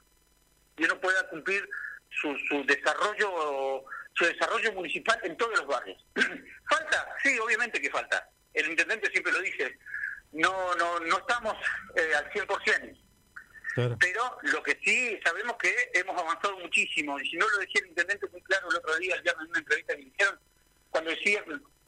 [0.75, 1.69] y uno pueda cumplir
[2.09, 3.85] su, su desarrollo
[4.17, 6.03] su desarrollo municipal en todos los barrios.
[6.69, 7.15] ¿Falta?
[7.23, 8.29] Sí, obviamente que falta.
[8.53, 9.77] El intendente siempre lo dice.
[10.31, 11.53] No no no estamos
[11.95, 12.97] eh, al 100%.
[13.99, 17.19] Pero lo que sí sabemos que hemos avanzado muchísimo.
[17.19, 19.59] Y si no lo decía el intendente muy claro el otro día, ya en una
[19.59, 20.39] entrevista que le hicieron,
[20.89, 21.43] cuando decía,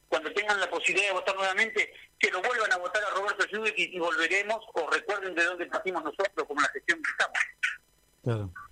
[0.07, 3.73] cuando tengan la posibilidad de votar nuevamente, que lo vuelvan a votar a Roberto Judith
[3.75, 7.39] y, y volveremos, o recuerden de dónde partimos nosotros, como la gestión que estamos.
[8.23, 8.68] Claro.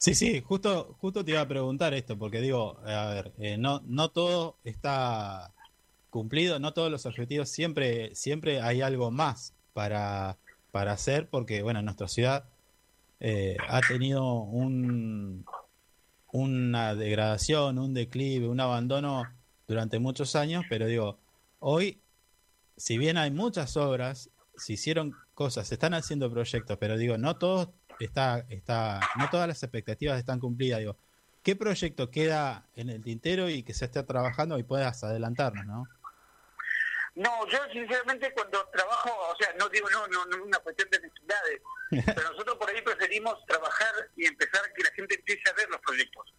[0.00, 3.82] Sí, sí, justo, justo te iba a preguntar esto, porque digo, a ver, eh, no,
[3.84, 5.52] no todo está
[6.08, 10.38] cumplido, no todos los objetivos, siempre, siempre hay algo más para,
[10.70, 12.44] para hacer, porque bueno, nuestra ciudad
[13.20, 15.44] eh, ha tenido un,
[16.32, 19.24] una degradación, un declive, un abandono
[19.68, 21.18] durante muchos años, pero digo,
[21.58, 22.00] hoy,
[22.78, 27.36] si bien hay muchas obras, se hicieron cosas, se están haciendo proyectos, pero digo, no
[27.36, 27.68] todos
[28.04, 30.80] está, está, no todas las expectativas están cumplidas.
[30.80, 30.96] Digo,
[31.42, 35.84] ¿qué proyecto queda en el tintero y que se esté trabajando y puedas adelantarnos, no?
[37.14, 40.88] No, yo sinceramente cuando trabajo, o sea, no digo no, no, no es una cuestión
[40.90, 41.60] de necesidades,
[42.14, 45.80] pero nosotros por ahí preferimos trabajar y empezar que la gente empiece a ver los
[45.80, 46.32] proyectos.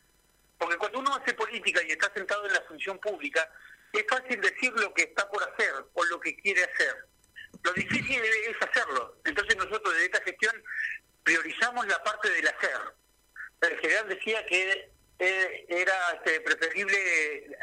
[0.57, 3.49] Porque cuando uno hace política y está sentado en la función pública,
[3.93, 6.95] es fácil decir lo que está por hacer o lo que quiere hacer.
[7.63, 9.17] Lo difícil es hacerlo.
[9.25, 10.63] Entonces nosotros desde esta gestión
[11.23, 12.79] priorizamos la parte del hacer.
[13.61, 17.57] El general decía que eh, era este, preferible eh,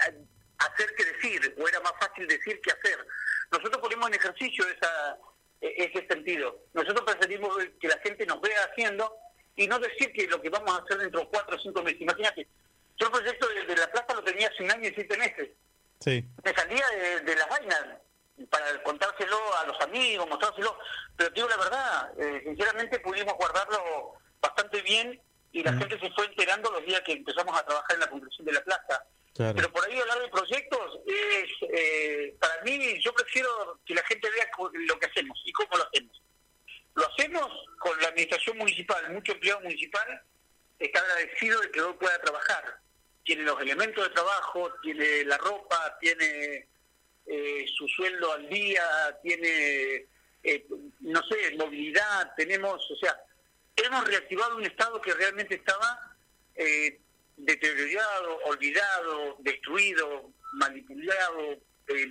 [0.58, 3.06] hacer que decir, o era más fácil decir que hacer.
[3.50, 5.18] Nosotros ponemos en ejercicio esa,
[5.60, 6.64] e- ese sentido.
[6.74, 9.14] Nosotros preferimos que la gente nos vea haciendo
[9.56, 12.00] y no decir que lo que vamos a hacer dentro de cuatro o cinco meses.
[12.00, 12.46] Imagínate,
[12.96, 15.48] yo el proyecto de, de la plaza lo tenía hace un año y siete meses.
[16.00, 16.24] Sí.
[16.44, 17.86] Me salía de, de las vainas
[18.50, 20.78] para contárselo a los amigos, mostrárselo.
[21.16, 25.20] Pero te digo la verdad, eh, sinceramente pudimos guardarlo bastante bien
[25.58, 28.46] y la gente se fue enterando los días que empezamos a trabajar en la construcción
[28.46, 29.04] de la plaza.
[29.34, 29.54] Claro.
[29.56, 34.30] Pero por ahí hablar de proyectos es, eh, para mí, yo prefiero que la gente
[34.30, 36.22] vea lo que hacemos y cómo lo hacemos.
[36.94, 37.48] Lo hacemos
[37.80, 40.22] con la administración municipal, mucho empleado municipal
[40.78, 42.78] está agradecido de que hoy pueda trabajar.
[43.24, 46.68] Tiene los elementos de trabajo, tiene la ropa, tiene
[47.26, 48.84] eh, su sueldo al día,
[49.22, 50.06] tiene,
[50.44, 50.66] eh,
[51.00, 53.20] no sé, movilidad, tenemos, o sea,
[53.84, 56.16] hemos reactivado un Estado que realmente estaba
[56.54, 57.00] eh,
[57.36, 62.08] deteriorado, olvidado, destruido, manipulado, eh,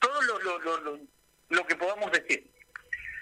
[0.00, 1.00] todo lo, lo, lo, lo,
[1.48, 2.50] lo que podamos decir.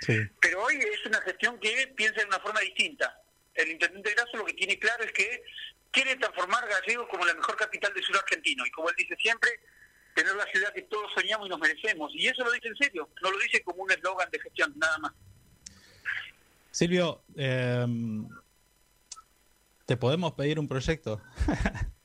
[0.00, 0.18] Sí.
[0.40, 3.20] Pero hoy es una gestión que piensa de una forma distinta.
[3.54, 5.42] El intendente Grasso lo que tiene claro es que
[5.90, 8.64] quiere transformar Gallegos como la mejor capital del sur argentino.
[8.64, 9.50] Y como él dice siempre,
[10.14, 12.12] tener la ciudad que todos soñamos y nos merecemos.
[12.14, 14.98] Y eso lo dice en serio, no lo dice como un eslogan de gestión, nada
[14.98, 15.12] más.
[16.70, 17.86] Silvio, eh,
[19.86, 21.20] ¿te podemos pedir un proyecto?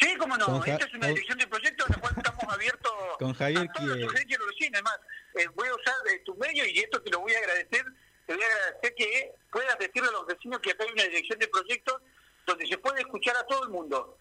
[0.00, 0.46] Sí, cómo no.
[0.46, 3.72] Con Esta es una dirección de proyecto en la cual estamos abiertos Con Javier a
[3.72, 4.72] todas las que- los vecinos.
[4.74, 4.98] Además,
[5.36, 7.84] eh, voy a usar eh, tu medio y esto te lo voy a agradecer.
[8.26, 11.38] Te voy a agradecer que puedas decirle a los vecinos que acá hay una dirección
[11.38, 12.02] de proyectos
[12.44, 14.18] donde se puede escuchar a todo el mundo.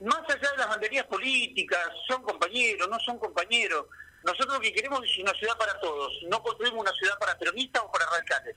[0.00, 3.86] Más allá de las banderías políticas, son compañeros, no son compañeros.
[4.24, 6.12] Nosotros lo que queremos es una ciudad para todos.
[6.28, 8.54] No construimos una ciudad para peronistas o para radicales.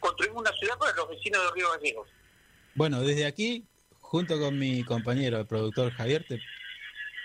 [0.00, 2.08] Construimos una ciudad para los vecinos de Río Gallegos.
[2.74, 3.64] Bueno, desde aquí,
[4.00, 6.40] junto con mi compañero, el productor Javier, te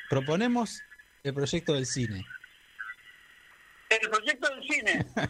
[0.10, 0.82] proponemos
[1.24, 2.26] el proyecto del cine.
[3.90, 5.06] El proyecto del cine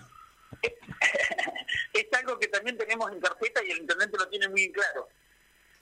[1.94, 5.08] es algo que también tenemos en carpeta y el intendente lo tiene muy claro.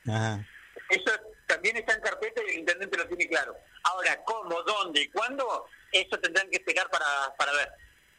[0.07, 0.45] Ajá.
[0.89, 1.11] Eso
[1.47, 3.55] también está en carpeta y el intendente lo tiene claro.
[3.83, 5.67] Ahora, ¿cómo, dónde y cuándo?
[5.91, 7.05] Eso tendrán que esperar para,
[7.37, 7.69] para ver.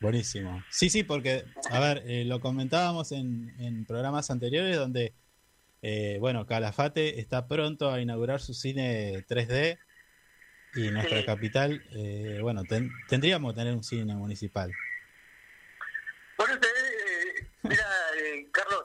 [0.04, 0.62] Buenísimo.
[0.70, 5.14] Sí, sí, porque, a ver, eh, lo comentábamos en, en programas anteriores donde,
[5.80, 9.78] eh, bueno, Calafate está pronto a inaugurar su cine 3D
[10.74, 11.24] y nuestra Sí.
[11.24, 14.70] capital, eh, bueno, ten- tendríamos que tener un cine municipal.
[16.36, 17.86] Por eso, eh, mira,
[18.20, 18.84] eh, Carlos,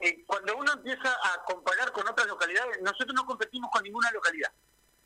[0.00, 4.50] eh, cuando uno empieza a comparar con otras localidades, nosotros no competimos con ninguna localidad.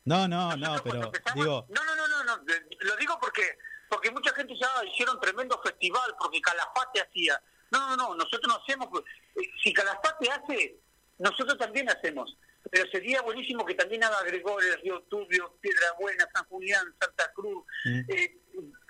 [0.05, 2.43] No, no, no, pero digo, No, no, no, no, no,
[2.79, 3.41] lo digo porque
[3.89, 7.41] porque mucha gente ya hicieron tremendo festival porque Calafate hacía.
[7.71, 8.87] No, no, no, nosotros no hacemos.
[9.35, 10.77] eh, Si Calafate hace,
[11.17, 12.35] nosotros también hacemos.
[12.71, 17.63] Pero sería buenísimo que también haga Gregores, Río Turbio, Piedra Buena, San Julián, Santa Cruz,
[17.85, 18.37] eh,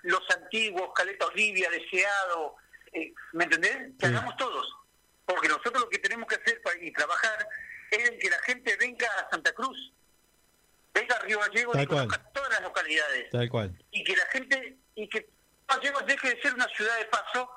[0.02, 2.56] los antiguos, Caleta Olivia, Deseado.
[2.92, 3.92] eh, ¿Me entendés?
[3.98, 4.66] Que hagamos todos.
[5.24, 7.46] Porque nosotros lo que tenemos que hacer pa- y trabajar
[7.90, 9.92] es en que la gente venga a Santa Cruz,
[10.94, 13.30] venga a Río Gallegos y conozca todas las localidades.
[13.30, 13.84] Tal cual.
[13.90, 15.28] y que la gente y que
[15.68, 17.48] Gallegos deje de ser una ciudad de paso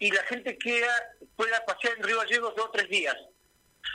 [0.00, 0.92] y la gente queda,
[1.36, 3.16] pueda pasear en Río Gallegos dos o tres días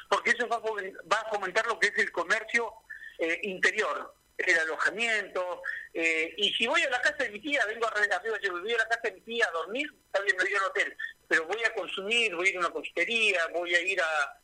[0.10, 2.72] porque eso va a, fomen- va a fomentar lo que es el comercio
[3.20, 5.62] eh, interior el alojamiento
[5.94, 8.74] eh, y si voy a la casa de mi tía vengo a Río Gallegos voy
[8.74, 10.98] a la casa de mi tía a dormir está bien me voy al hotel
[11.28, 14.40] pero voy a consumir voy a ir a una confitería voy a ir a,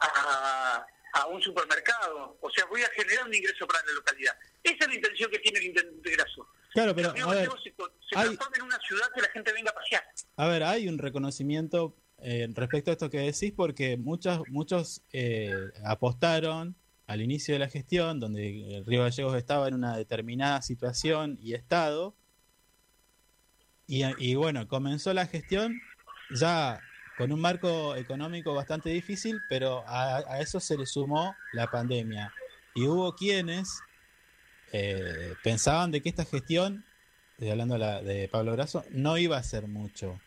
[0.00, 0.86] a,
[1.16, 2.36] a un supermercado.
[2.40, 4.34] O sea voy a generar un ingreso para la localidad.
[4.62, 7.70] Esa es la intención que tiene el intendente Grasso Claro, pero Río a ver, se,
[7.70, 10.04] se hay- en una ciudad que la gente venga a pasear.
[10.36, 15.52] a ver, hay un reconocimiento eh, respecto a esto que decís porque muchos muchos eh,
[15.84, 16.74] apostaron
[17.06, 21.54] al inicio de la gestión donde el Río Gallegos estaba en una determinada situación y
[21.54, 22.14] estado.
[23.86, 25.80] Y, y bueno, comenzó la gestión
[26.30, 26.80] ya
[27.16, 32.32] con un marco económico bastante difícil, pero a, a eso se le sumó la pandemia.
[32.74, 33.82] Y hubo quienes
[34.72, 36.84] eh, pensaban de que esta gestión,
[37.32, 40.20] estoy hablando la- de Pablo Grasso, no iba a ser mucho.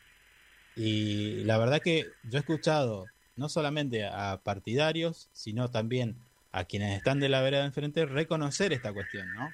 [0.75, 6.15] Y la verdad que yo he escuchado no solamente a partidarios, sino también
[6.51, 9.53] a quienes están de la vereda de enfrente reconocer esta cuestión, ¿no?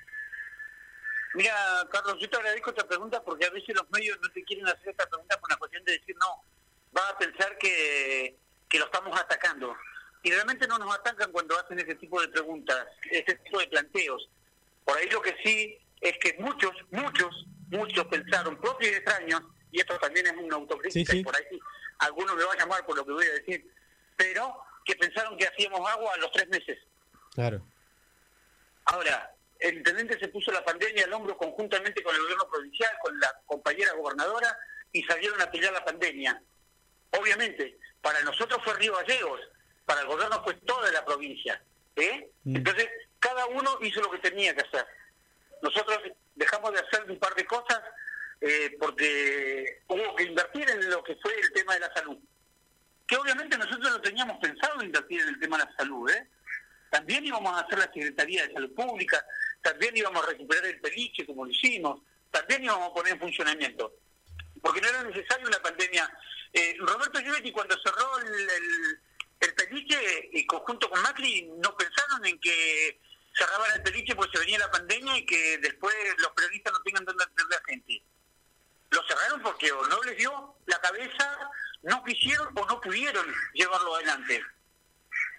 [1.33, 1.53] Mira,
[1.91, 4.89] Carlos, yo te agradezco esta pregunta porque a veces los medios no te quieren hacer
[4.89, 6.43] esta pregunta por una cuestión de decir, no,
[6.95, 8.37] va a pensar que,
[8.69, 9.75] que lo estamos atacando.
[10.23, 14.29] Y realmente no nos atacan cuando hacen ese tipo de preguntas, ese tipo de planteos.
[14.83, 19.41] Por ahí lo que sí es que muchos, muchos, muchos pensaron, propios y extraños,
[19.71, 21.19] y esto también es una autocrítica, Sí, sí.
[21.19, 21.59] y por ahí
[21.99, 23.71] alguno me va a llamar por lo que voy a decir,
[24.17, 26.77] pero que pensaron que hacíamos agua a los tres meses.
[27.33, 27.65] Claro.
[28.85, 33.19] Ahora, el intendente se puso la pandemia al hombro conjuntamente con el gobierno provincial, con
[33.19, 34.57] la compañera gobernadora,
[34.91, 36.41] y salieron a pelear la pandemia.
[37.19, 39.41] Obviamente, para nosotros fue Río Gallegos,
[39.85, 41.61] para el gobierno fue toda la provincia.
[41.95, 42.29] ¿eh?
[42.43, 42.57] Mm.
[42.57, 42.89] Entonces,
[43.19, 44.85] cada uno hizo lo que tenía que hacer.
[45.61, 45.99] Nosotros
[46.35, 47.81] dejamos de hacer un par de cosas
[48.41, 52.17] eh, porque hubo que invertir en lo que fue el tema de la salud.
[53.07, 56.27] Que obviamente nosotros no teníamos pensado invertir en el tema de la salud, ¿eh?
[56.89, 59.25] También íbamos a hacer la Secretaría de Salud Pública,
[59.61, 62.01] también íbamos a recuperar el peliche como lo hicimos,
[62.31, 63.93] también íbamos a poner en funcionamiento.
[64.61, 66.09] Porque no era necesaria una pandemia.
[66.55, 68.99] Eh, Roberto Givetti cuando cerró el, el,
[69.41, 73.01] el peliche, y conjunto con Macri, no pensaron en que
[73.35, 77.03] cerraban el peliche porque se venía la pandemia y que después los periodistas no tengan
[77.03, 78.01] dónde atender a gente.
[78.91, 81.51] Lo cerraron porque o no les dio la cabeza,
[81.83, 84.41] no quisieron o no pudieron llevarlo adelante.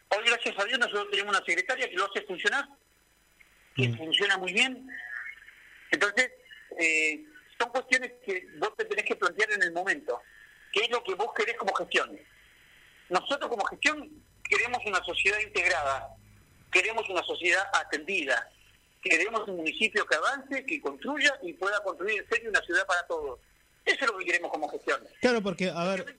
[0.08, 2.68] Hoy, gracias a Dios, nosotros tenemos una secretaria que lo hace funcionar,
[3.74, 4.86] que funciona muy bien.
[5.90, 6.30] Entonces,
[6.78, 7.24] eh,
[7.58, 10.20] son cuestiones que vos te tenés que plantear en el momento.
[10.76, 12.20] ¿Qué es lo que vos querés como gestión?
[13.08, 14.10] Nosotros como gestión
[14.44, 16.14] queremos una sociedad integrada,
[16.70, 18.50] queremos una sociedad atendida,
[19.02, 23.06] queremos un municipio que avance, que construya y pueda construir en serio una ciudad para
[23.06, 23.40] todos.
[23.86, 25.02] Eso es lo que queremos como gestión.
[25.22, 26.14] Claro, porque, a ver,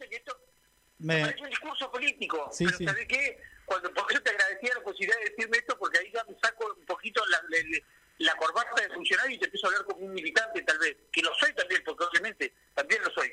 [0.98, 2.86] me, Parece un discurso político, Sí, pero sí.
[2.86, 3.40] ¿sabés qué?
[3.64, 6.74] Cuando, por eso te agradecía la posibilidad de decirme esto, porque ahí ya me saco
[6.76, 7.58] un poquito la, la,
[8.18, 11.22] la corbata de funcionario y te empiezo a hablar como un militante, tal vez, que
[11.22, 13.32] lo soy también, porque obviamente también lo soy.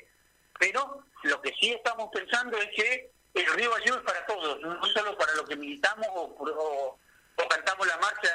[0.59, 4.85] Pero lo que sí estamos pensando es que el Río Gallego es para todos, no
[4.87, 6.99] solo para los que militamos o, o-
[7.37, 8.29] o cantamos la marcha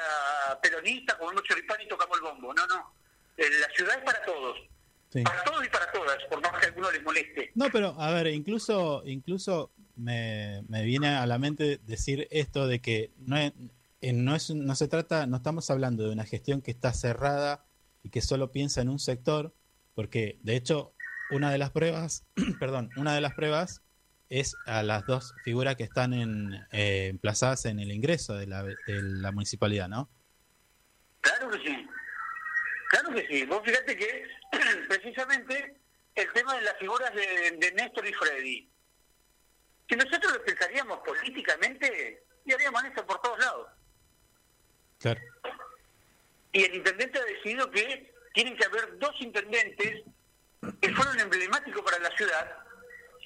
[0.61, 2.53] peronista, comemos choripán y tocamos el bombo.
[2.53, 2.93] No, no.
[3.37, 4.57] Eh, La ciudad es para todos.
[5.11, 5.23] Sí.
[5.23, 7.51] Para todos y para todas, por más que a alguno les moleste.
[7.55, 12.79] No, pero a ver, incluso, incluso me, me viene a la mente decir esto de
[12.79, 13.51] que no es,
[14.01, 17.65] eh, no es, no se trata, no estamos hablando de una gestión que está cerrada
[18.03, 19.51] y que solo piensa en un sector,
[19.95, 20.93] porque de hecho
[21.31, 22.25] una de las pruebas,
[22.59, 23.81] perdón, una de las pruebas
[24.29, 28.63] es a las dos figuras que están en, eh, emplazadas en el ingreso de la,
[28.63, 30.09] de la municipalidad, ¿no?
[31.19, 31.87] Claro que sí.
[32.89, 33.45] Claro que sí.
[33.45, 34.27] Vos fíjate que
[34.87, 35.75] precisamente
[36.15, 38.69] el tema de las figuras de, de Néstor y Freddy,
[39.89, 43.67] si nosotros lo pensaríamos políticamente, y haríamos esto por todos lados.
[44.99, 45.21] Claro.
[46.53, 50.03] Y el intendente ha decidido que tienen que haber dos intendentes
[50.81, 52.57] que fueron emblemáticos para la ciudad,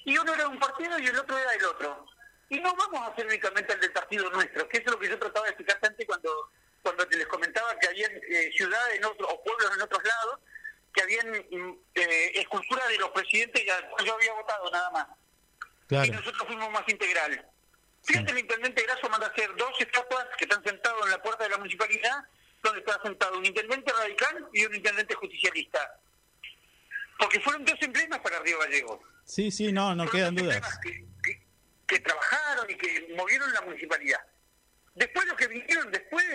[0.06, 2.06] y uno era de un partido y el otro era del otro.
[2.49, 5.10] Y no vamos a hacer únicamente el del partido nuestro, que eso es lo que
[5.10, 6.52] yo trataba de explicar antes cuando
[6.86, 10.40] cuando te les comentaba que había eh, ciudades en otros, o pueblos en otros lados
[10.94, 15.07] que habían mm, eh, esculturas de los presidentes cual yo había votado nada más.
[16.07, 17.44] Y nosotros fuimos más integral.
[18.03, 21.44] Fíjate, el intendente Grasso manda a hacer dos estatuas que están sentados en la puerta
[21.44, 22.24] de la municipalidad,
[22.62, 25.99] donde está sentado un intendente radical y un intendente justicialista.
[27.17, 29.01] Porque fueron dos emblemas para Río Gallego.
[29.25, 30.79] Sí, sí, no, no quedan dudas.
[31.87, 34.19] que trabajaron y que movieron la municipalidad.
[34.95, 36.25] Después los que vinieron después,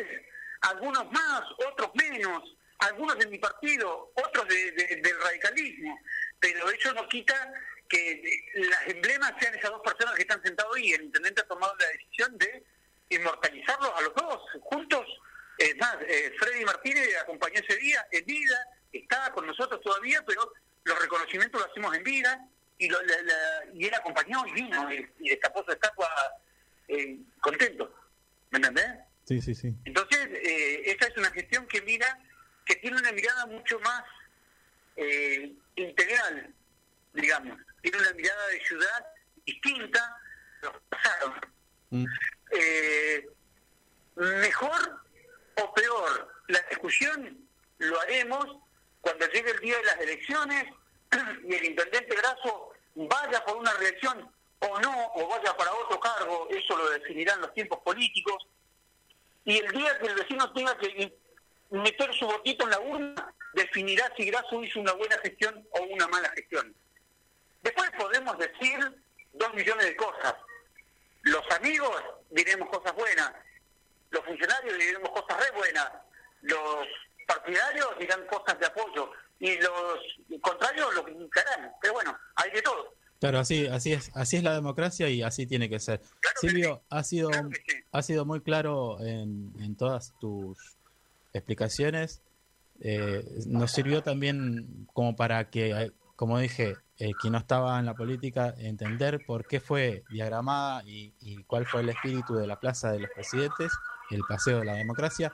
[0.60, 5.98] algunos más, otros menos, algunos de mi partido, otros de- de- del radicalismo,
[6.38, 7.52] pero eso no quita
[7.88, 8.22] que
[8.54, 10.92] las emblemas sean esas dos personas que están sentados ahí.
[10.92, 12.64] El intendente ha tomado la decisión de
[13.08, 15.04] inmortalizarlos a los dos, juntos.
[15.58, 18.56] Es más, eh, Freddy Martínez acompañó ese día en vida,
[18.92, 20.52] estaba con nosotros todavía, pero
[20.90, 22.46] los reconocimientos los hacemos en vida,
[22.78, 26.08] y, lo- la- la- y él acompañó y vino, y, y destapó su estatua
[26.88, 27.94] eh, contento.
[28.50, 28.86] ¿Me entendés?
[29.24, 29.72] Sí, sí, sí.
[29.84, 32.18] Entonces, eh, esa es una gestión que mira,
[32.66, 34.02] que tiene una mirada mucho más
[34.96, 36.52] eh, integral,
[37.14, 37.58] digamos.
[37.82, 39.06] Tiene una mirada de ciudad
[39.46, 41.40] distinta a los que pasaron.
[41.90, 42.04] Mm.
[42.52, 43.28] Eh,
[44.16, 45.00] mejor
[45.62, 47.48] o peor, la discusión
[47.78, 48.46] lo haremos
[49.00, 50.64] cuando llegue el día de las elecciones
[51.48, 54.30] y el intendente Grasso vaya por una reelección
[54.60, 58.46] o no, o vaya para otro cargo, eso lo definirán los tiempos políticos.
[59.44, 61.16] Y el día que el vecino tenga que
[61.70, 66.06] meter su votito en la urna, definirá si Grasso hizo una buena gestión o una
[66.08, 66.74] mala gestión.
[67.62, 68.78] Después podemos decir
[69.32, 70.34] dos millones de cosas.
[71.22, 73.32] Los amigos diremos cosas buenas,
[74.10, 75.90] los funcionarios diremos cosas re buenas,
[76.42, 76.86] los
[77.26, 79.10] partidarios dirán cosas de apoyo
[79.40, 81.72] y los contrarios lo criticarán.
[81.80, 82.94] Pero bueno, hay de todo.
[83.18, 86.00] Claro, así, así es, así es la democracia y así tiene que ser.
[86.40, 87.30] Silvio, ha sido,
[87.92, 90.56] ha sido muy claro en, en todas tus
[91.34, 92.22] explicaciones.
[92.80, 97.84] Eh, nos sirvió también como para que, eh, como dije, eh, quien no estaba en
[97.84, 102.58] la política, entender por qué fue diagramada y, y cuál fue el espíritu de la
[102.58, 103.70] Plaza de los Presidentes,
[104.10, 105.30] el Paseo de la Democracia.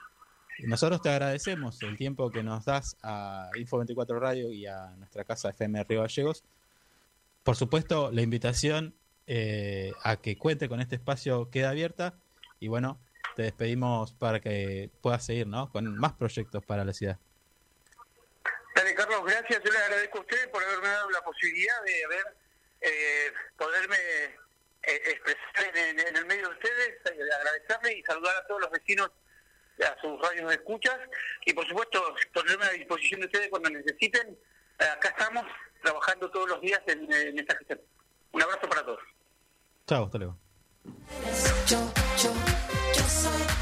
[0.61, 5.51] Nosotros te agradecemos el tiempo que nos das a Info24 Radio y a nuestra casa
[5.51, 6.45] FM Río Gallegos.
[7.45, 8.95] Por supuesto, la invitación
[9.27, 12.15] eh, a que cuente con este espacio queda abierta
[12.59, 12.99] y bueno,
[13.37, 15.71] te despedimos para que puedas seguir ¿no?
[15.71, 17.19] con más proyectos para la ciudad.
[18.75, 19.63] Dale, Carlos, gracias.
[19.63, 22.37] Yo le agradezco a ustedes por haberme dado la posibilidad de haber
[22.81, 23.97] eh, poderme
[24.83, 29.11] eh, expresar en, el medio de ustedes, eh, agradecerle y saludar a todos los vecinos
[29.85, 30.99] a sus radios de escuchas
[31.45, 34.39] y por supuesto ponerme a disposición de ustedes cuando necesiten.
[34.79, 35.45] Eh, acá estamos
[35.83, 37.81] trabajando todos los días en, en esta gestión.
[38.33, 39.01] Un abrazo para todos.
[39.87, 40.39] Chao, hasta luego.
[41.67, 42.33] Yo, yo,
[42.95, 43.56] yo soy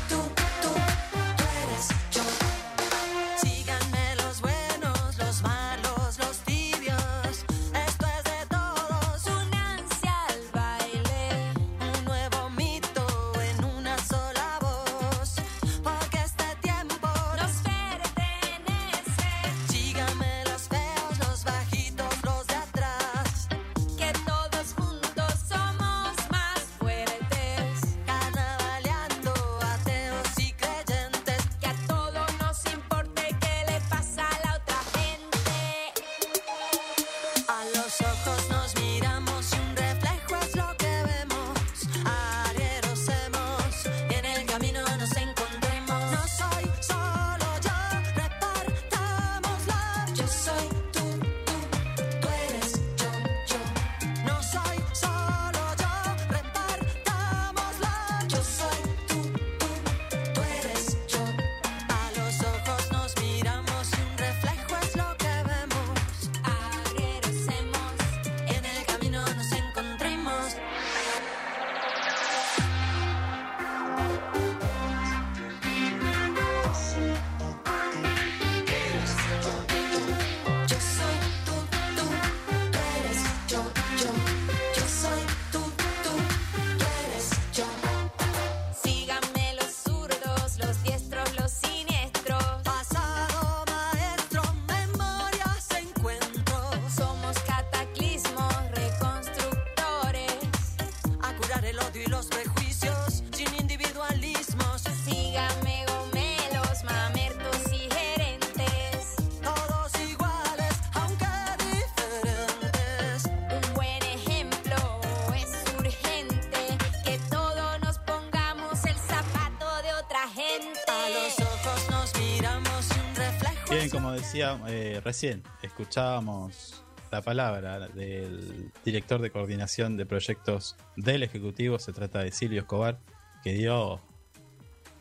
[124.24, 126.82] decía eh, recién, escuchábamos
[127.12, 132.98] la palabra del director de coordinación de proyectos del Ejecutivo, se trata de Silvio Escobar,
[133.42, 134.00] que dio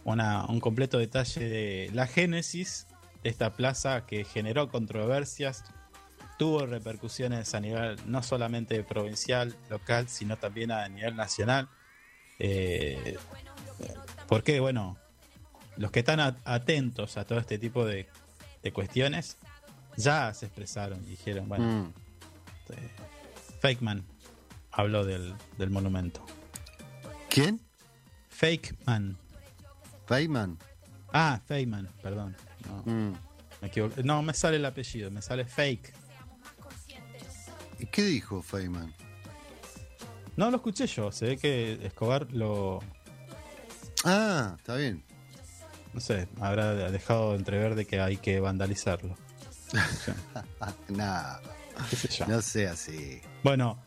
[0.04, 2.86] una- un completo detalle de la génesis
[3.24, 5.64] de esta plaza que generó controversias,
[6.38, 11.70] tuvo repercusiones a nivel no solamente provincial, local, sino también a nivel nacional.
[12.40, 13.18] Eh,
[14.28, 14.98] porque, bueno,
[15.78, 18.08] los que están atentos a todo este tipo de
[18.64, 19.38] de cuestiones,
[19.98, 21.94] ya se expresaron y dijeron, bueno, Mm.
[22.73, 22.90] eh,
[23.61, 24.03] Fakeman
[24.72, 26.26] habló del, del monumento.
[27.30, 27.60] ¿Quién?
[28.30, 29.18] Fakeman.
[30.07, 30.57] Feynman.
[31.14, 32.35] Ah, Feynman, perdón.
[32.68, 33.14] No, Mm.
[33.61, 34.03] me.
[34.03, 35.94] No, me sale el apellido, me sale Fake.
[37.80, 38.94] ¿Y qué dijo Feynman?
[40.35, 42.80] No lo escuché yo, se ve que Escobar lo,
[44.06, 45.02] Ah, está bien.
[45.94, 49.15] No sé, habrá dejado de entrever de que hay que vandalizarlo.
[50.90, 51.38] Nah,
[51.90, 52.28] ¿Qué sé yo?
[52.28, 53.22] no sea así.
[53.44, 53.80] Bueno,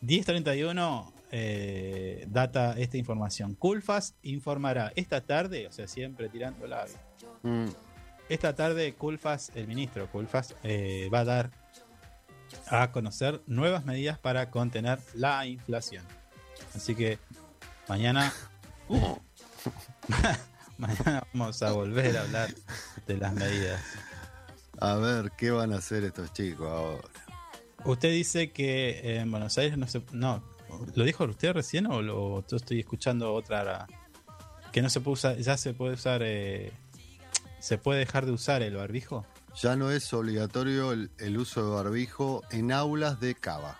[0.00, 3.54] 1031 eh, data esta información.
[3.54, 6.86] Culfas informará esta tarde, o sea, siempre tirando la
[7.42, 7.68] Mm.
[8.28, 11.50] Esta tarde, Culfas, el ministro Culfas, eh, va a dar
[12.66, 16.04] a conocer nuevas medidas para contener la inflación.
[16.74, 17.18] Así que
[17.88, 18.32] mañana,
[20.78, 22.54] mañana vamos a volver a hablar
[23.06, 23.82] de las medidas.
[24.80, 27.08] A ver, ¿qué van a hacer estos chicos ahora?
[27.84, 30.02] Usted dice que en Buenos Aires no se...
[30.12, 30.42] No,
[30.94, 33.86] ¿lo dijo usted recién o lo, yo estoy escuchando otra...
[34.72, 36.22] Que no se puede usar, ya se puede usar...
[36.24, 36.72] eh,
[37.60, 39.26] se puede dejar de usar el barbijo?
[39.60, 43.78] Ya no es obligatorio el, el uso de barbijo en aulas de cava.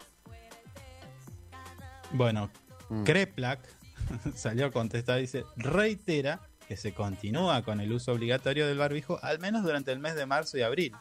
[2.12, 2.50] Bueno,
[2.90, 3.04] Mm.
[3.04, 3.60] Kreplak
[4.34, 9.38] salió a contestar, dice, reitera que se continúa con el uso obligatorio del barbijo al
[9.38, 10.94] menos durante el mes de marzo y abril.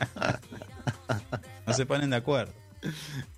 [1.66, 2.52] no se ponen de acuerdo.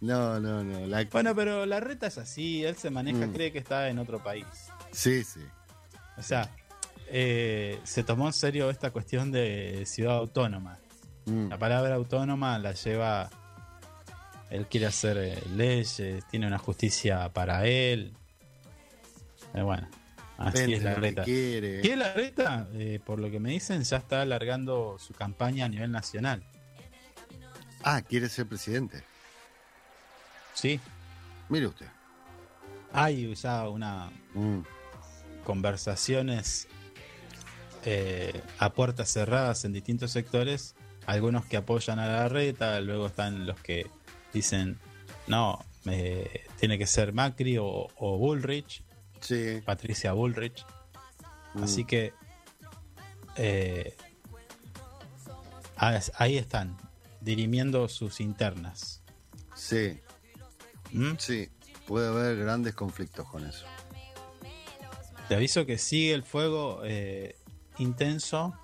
[0.00, 0.86] No, no, no.
[0.86, 3.32] la- Bueno, pero la reta es así, él se maneja, Mm.
[3.32, 4.46] cree que está en otro país.
[4.92, 5.40] Sí, sí.
[6.16, 6.48] O sea,
[7.08, 10.78] eh, se tomó en serio esta cuestión de ciudad autónoma.
[11.26, 11.48] Mm.
[11.48, 13.28] La palabra autónoma la lleva.
[14.50, 16.00] Él quiere hacer eh, leyes,
[16.30, 18.12] tiene una justicia para él.
[19.54, 19.88] Eh, bueno,
[20.48, 21.80] así es la lo que.
[21.82, 22.68] ¿Qué es la reta?
[22.74, 26.42] Eh, por lo que me dicen, ya está alargando su campaña a nivel nacional.
[27.84, 29.02] Ah, quiere ser presidente.
[30.54, 30.78] Sí,
[31.48, 31.86] Mire usted.
[32.92, 34.60] hay ya una Mm.
[35.44, 36.68] conversaciones
[37.84, 40.74] eh, a puertas cerradas en distintos sectores.
[41.06, 43.88] Algunos que apoyan a la reta, luego están los que
[44.32, 44.78] dicen,
[45.26, 48.84] no, eh, tiene que ser Macri o, o Bullrich,
[49.22, 49.62] Sí.
[49.64, 50.66] Patricia Bullrich.
[51.54, 51.62] Mm.
[51.62, 52.12] Así que
[53.36, 53.96] eh,
[55.76, 56.76] ah, ahí están,
[57.20, 59.02] dirimiendo sus internas.
[59.54, 59.98] Sí,
[60.92, 61.12] ¿Mm?
[61.18, 61.48] sí.
[61.86, 63.64] Puede haber grandes conflictos con eso.
[65.28, 67.36] Te aviso que sigue el fuego eh,
[67.78, 68.54] intenso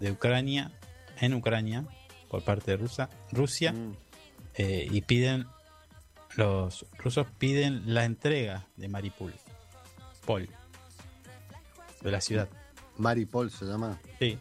[0.00, 0.72] de Ucrania,
[1.20, 1.84] en Ucrania,
[2.28, 3.96] por parte de Rusia, Rusia Mm.
[4.54, 5.46] eh, y piden,
[6.36, 9.34] los rusos piden la entrega de Maripol,
[10.24, 10.48] Pol,
[12.00, 12.48] de la ciudad.
[12.98, 13.98] Maripol se llama.
[14.18, 14.38] Sí,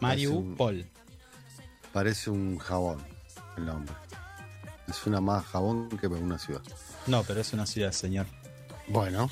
[0.00, 0.86] Mariupol.
[1.92, 3.04] Parece un jabón
[3.56, 3.94] el nombre.
[4.88, 6.62] Es una más jabón que una ciudad.
[7.06, 8.26] No, pero es una ciudad, señor.
[8.88, 9.30] Bueno,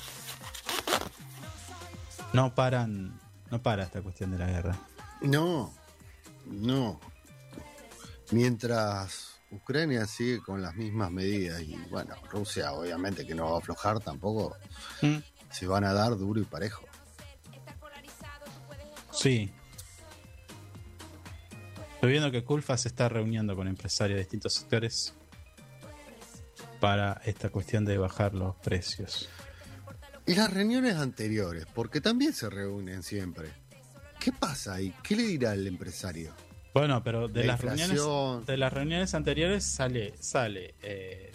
[2.33, 3.19] No paran,
[3.49, 4.77] no para esta cuestión de la guerra.
[5.21, 5.73] no,
[6.45, 6.99] no.
[8.31, 13.59] Mientras Ucrania sigue con las mismas medidas y bueno, Rusia obviamente que no va a
[13.59, 14.55] aflojar tampoco,
[15.01, 15.17] ¿Mm?
[15.51, 16.85] se van a dar duro y parejo.
[19.11, 19.51] Sí.
[21.95, 25.13] Estoy viendo que Culfa se está reuniendo con empresarios de distintos sectores
[26.79, 29.29] para esta cuestión de bajar los precios.
[30.25, 33.49] Y las reuniones anteriores, porque también se reúnen siempre.
[34.19, 34.93] ¿Qué pasa ahí?
[35.03, 36.33] ¿Qué le dirá el empresario?
[36.73, 38.01] Bueno, pero de La las reuniones
[38.45, 41.31] de las reuniones anteriores sale sale eh,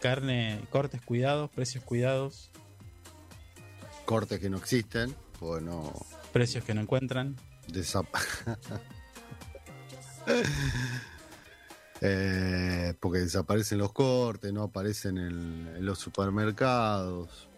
[0.00, 2.50] carne, cortes cuidados, precios cuidados,
[4.04, 5.92] Cortes que no existen, pues no
[6.32, 7.34] precios que no encuentran.
[7.68, 8.06] desap-
[12.02, 17.48] Eh, porque desaparecen los cortes, no aparecen en, en los supermercados.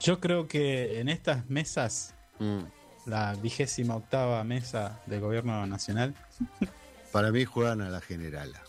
[0.00, 2.64] Yo creo que en estas mesas, Mm.
[3.06, 6.14] La vigésima octava mesa del gobierno nacional,
[7.12, 8.60] Para mí juegan a la generala.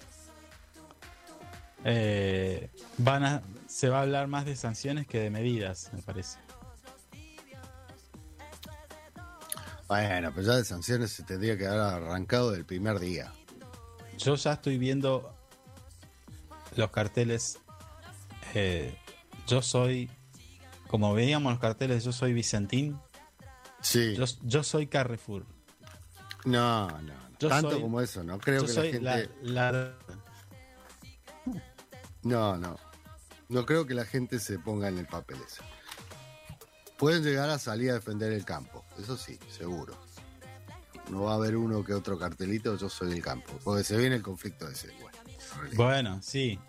[1.84, 6.38] eh, van a, se va a hablar más de sanciones que de medidas, me parece.
[9.88, 13.32] Bueno, pero ya de sanciones se tendría que haber arrancado del primer día.
[14.18, 15.34] Yo ya estoy viendo
[16.76, 17.60] los carteles.
[18.54, 18.96] eh,
[19.48, 20.10] yo soy,
[20.88, 23.00] como veíamos los carteles, yo soy Vicentín.
[23.88, 24.16] Sí.
[24.16, 25.46] Yo, yo soy Carrefour.
[26.46, 27.14] No, no, no.
[27.40, 29.36] Yo tanto soy- como eso, no creo yo que soy la gente.
[29.44, 29.94] la- la-
[32.24, 32.78] No, no.
[33.50, 35.62] No creo que la gente se ponga en el papel ese.
[36.98, 39.96] Pueden llegar a salir a defender el campo, eso sí, seguro.
[41.10, 43.58] no va a haber uno que otro cartelito, yo soy del campo.
[43.64, 44.92] Porque se viene el conflicto ese.
[45.00, 46.60] Bueno, Bueno, sí.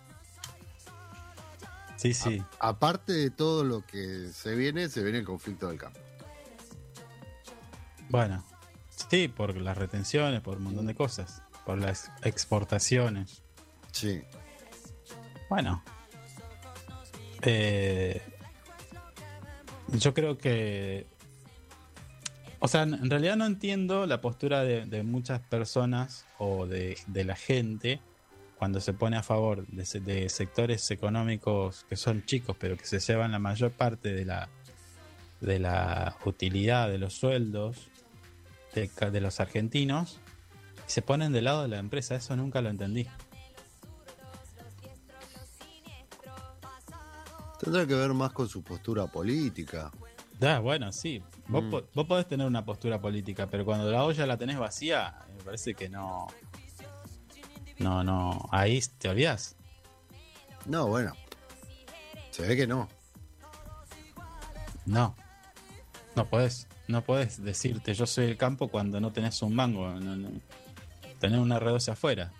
[1.97, 2.41] Sí, sí.
[2.59, 5.99] aparte de todo lo que se viene, se viene el conflicto del campo.
[8.09, 8.43] Bueno,
[8.89, 13.43] sí, por las retenciones, por un montón de cosas, por las exportaciones.
[13.91, 14.21] Sí.
[15.49, 15.83] Bueno,
[17.43, 18.21] eh,
[19.89, 21.07] yo creo que,
[22.59, 27.23] o sea, en realidad no entiendo la postura de, de muchas personas o de, de
[27.23, 28.01] la gente
[28.57, 32.99] cuando se pone a favor de, de sectores económicos que son chicos, pero que se
[32.99, 34.49] llevan la mayor parte de la,
[35.39, 37.89] de la utilidad de los sueldos
[38.73, 40.19] de, los argentinos
[40.87, 42.15] y se ponen del lado de la empresa.
[42.15, 43.07] Eso nunca lo entendí.
[47.59, 49.91] Tendrá que ver más con su postura política.
[50.41, 51.21] Ah, bueno, sí.
[51.47, 51.69] Vos, Mm.
[51.71, 55.43] po- vos podés tener una postura política, pero cuando la olla la tenés vacía, me
[55.43, 56.27] parece que no.
[57.79, 58.47] No, no.
[58.51, 59.55] Ahí te olvidás.
[60.65, 61.13] No, bueno.
[62.31, 62.87] Se ve que no.
[64.85, 65.15] No.
[66.15, 66.67] No podés.
[66.89, 69.91] No podés decirte yo soy el campo cuando no tenés un mango.
[69.99, 70.31] No, no.
[71.19, 72.33] Tenés una R12 afuera.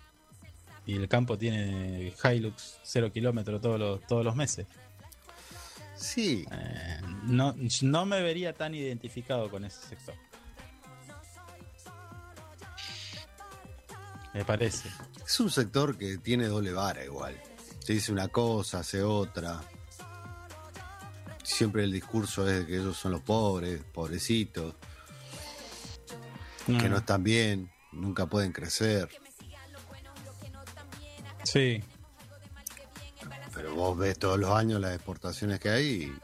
[0.84, 4.66] Y el campo tiene Hilux 0 kilómetros todos los, todos los meses.
[5.94, 6.44] Sí.
[6.50, 10.16] Eh, no, no me vería tan identificado con ese sector.
[14.34, 14.88] Me parece.
[15.24, 17.40] Es un sector que tiene doble vara igual.
[17.78, 19.60] Se dice una cosa, hace otra.
[21.50, 24.74] Siempre el discurso es de que ellos son los pobres, pobrecitos,
[26.64, 29.08] que no están bien, nunca pueden crecer.
[31.42, 31.82] Sí.
[33.52, 36.14] Pero vos ves todos los años las exportaciones que hay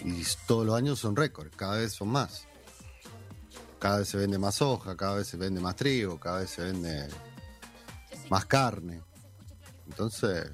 [0.00, 2.46] y, y todos los años son récords, cada vez son más.
[3.80, 6.62] Cada vez se vende más soja, cada vez se vende más trigo, cada vez se
[6.62, 7.08] vende
[8.30, 9.02] más carne.
[9.88, 10.48] Entonces,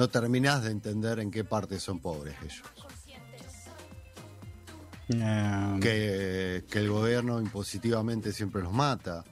[0.00, 2.62] no terminás de entender en qué parte son pobres ellos.
[5.10, 9.22] Eh, Que, que el gobierno impositivamente siempre los mata.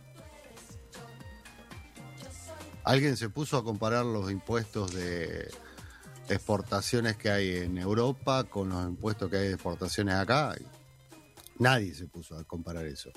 [2.84, 5.50] Alguien se puso a comparar los impuestos de
[6.28, 10.54] exportaciones que hay en Europa con los impuestos que hay de exportaciones acá.
[11.58, 13.10] nadie se puso a comparar eso.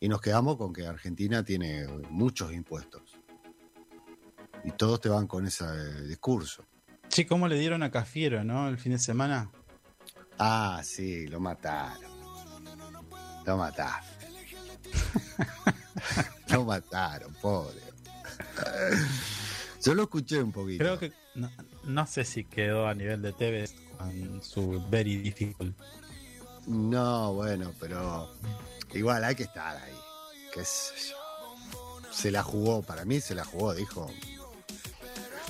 [0.00, 3.15] Y nos quedamos con que Argentina tiene muchos impuestos.
[4.66, 5.64] Y todos te van con ese
[6.02, 6.64] discurso.
[7.08, 8.68] Sí, ¿cómo le dieron a Cafiero, no?
[8.68, 9.48] El fin de semana.
[10.38, 12.10] Ah, sí, lo mataron.
[13.46, 14.04] Lo mataron.
[16.48, 17.80] lo mataron, pobre.
[19.84, 20.82] Yo lo escuché un poquito.
[20.82, 21.12] Creo que.
[21.36, 21.48] No,
[21.84, 25.76] no sé si quedó a nivel de TV con su Very Difficult.
[26.66, 28.28] No, bueno, pero
[28.92, 29.94] igual hay que estar ahí.
[30.52, 31.16] Qué sé yo.
[32.10, 34.10] Se la jugó, para mí se la jugó, dijo.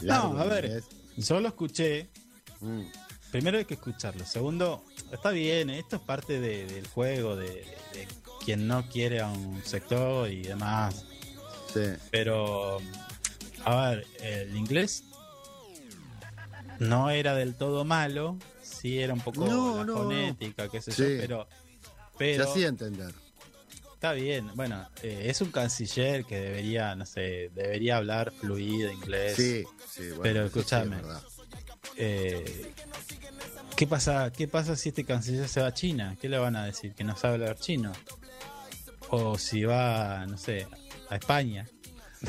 [0.03, 0.65] Largo No, a ver.
[0.67, 0.85] inglés.
[1.17, 2.09] Yo lo escuché.
[2.61, 2.83] Mm.
[3.31, 4.25] Primero hay que escucharlo.
[4.25, 7.47] Segundo, está bien, esto es parte de- del juego, de,
[7.93, 8.09] de
[8.45, 11.05] quien no quiere a un sector y demás.
[11.75, 11.81] Sí.
[12.11, 12.79] Pero,
[13.65, 15.05] a ver, el inglés
[16.79, 20.93] no era del todo malo, sí era un poco No, la no, fonética, qué sé
[20.93, 21.03] Sí.
[21.03, 23.13] yo, pero, Se pero hacía entender.
[23.97, 24.51] Está bien.
[24.55, 29.35] Bueno, eh, es un canciller que debería, no sé, debería hablar fluido inglés.
[29.37, 30.99] Sí, sí, bueno, pero escúchame,
[31.97, 32.75] eh,
[33.75, 34.31] ¿qué pasa?
[34.31, 36.15] ¿Qué pasa si este canciller se va a China?
[36.21, 36.93] ¿Qué le van a decir?
[36.93, 37.93] ¿Que no sabe hablar chino?
[39.09, 40.67] O si va, no sé,
[41.09, 41.67] a España.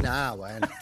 [0.02, 0.69] Nah, bueno.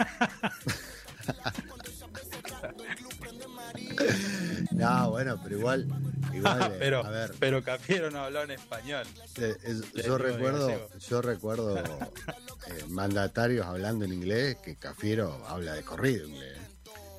[4.71, 5.87] no, bueno, pero igual,
[6.35, 9.05] igual eh, pero, a ver, pero Cafiero no habló en español.
[9.37, 15.83] eh, es- yo recuerdo, yo recuerdo eh, mandatarios hablando en inglés que Cafiero habla de
[15.83, 16.57] corrido inglés.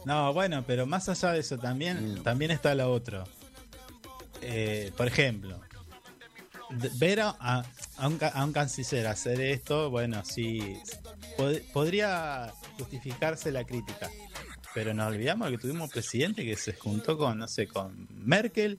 [0.05, 2.23] No, bueno, pero más allá de eso también, Mm.
[2.23, 3.25] también está lo otro.
[4.43, 5.59] Eh, por ejemplo,
[6.99, 7.65] ver a, a-
[8.07, 10.79] un, a un canciller hacer esto, bueno, sí,
[11.37, 14.11] pod- podría justificarse la crítica.
[14.75, 18.79] Pero nos olvidamos que tuvimos un presidente que se juntó con, no sé, con Merkel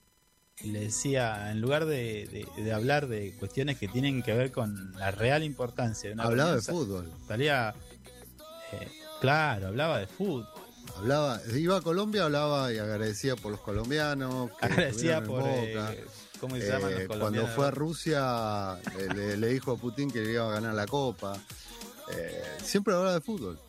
[0.64, 4.92] le decía, en lugar de, de- de hablar de cuestiones que tienen que ver con
[4.94, 7.12] la real importancia de una Hablaba de fútbol.
[7.28, 7.74] Salía,
[8.74, 8.88] eh,
[9.22, 10.48] claro, hablaba de fútbol.
[10.98, 14.50] Hablaba, iba a Colombia, hablaba y agradecía por los colombianos.
[14.60, 15.94] que Agradecía por, Boca.
[15.94, 16.06] eh,
[16.40, 17.20] ¿cómo se llaman los Eh, colombianos?
[17.20, 18.78] Cuando fue a Rusia,
[19.14, 21.38] le, dijo a Putin que le iba a ganar la copa.
[22.64, 23.60] Siempre hablaba de fútbol.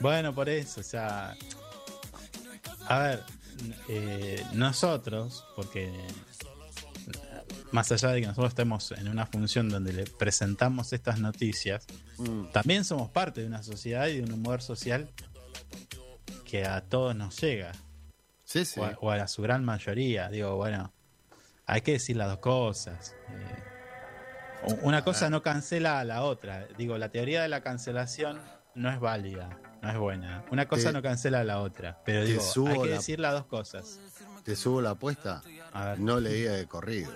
[0.00, 1.36] Bueno, por eso, o sea.
[2.88, 3.22] A ver,
[3.88, 5.92] eh, nosotros, porque
[7.72, 11.86] más allá de que nosotros estemos en una función donde le presentamos estas noticias,
[12.18, 12.50] Mm.
[12.52, 15.08] también somos parte de una sociedad y de un humor social
[16.44, 17.72] que a todos nos llega.
[18.44, 18.80] Sí, sí.
[18.80, 20.28] O, a, o a su gran mayoría.
[20.28, 20.92] Digo, bueno,
[21.66, 23.14] hay que decir las dos cosas.
[23.30, 26.66] Eh, una cosa no cancela a la otra.
[26.76, 28.40] Digo, la teoría de la cancelación
[28.74, 30.44] no es válida, no es buena.
[30.50, 32.00] Una cosa Te- no cancela a la otra.
[32.04, 33.98] Pero digo, hay que la- decir las dos cosas.
[34.44, 35.42] Te subo la apuesta.
[35.72, 36.00] A ver.
[36.00, 37.10] No leía de corrido.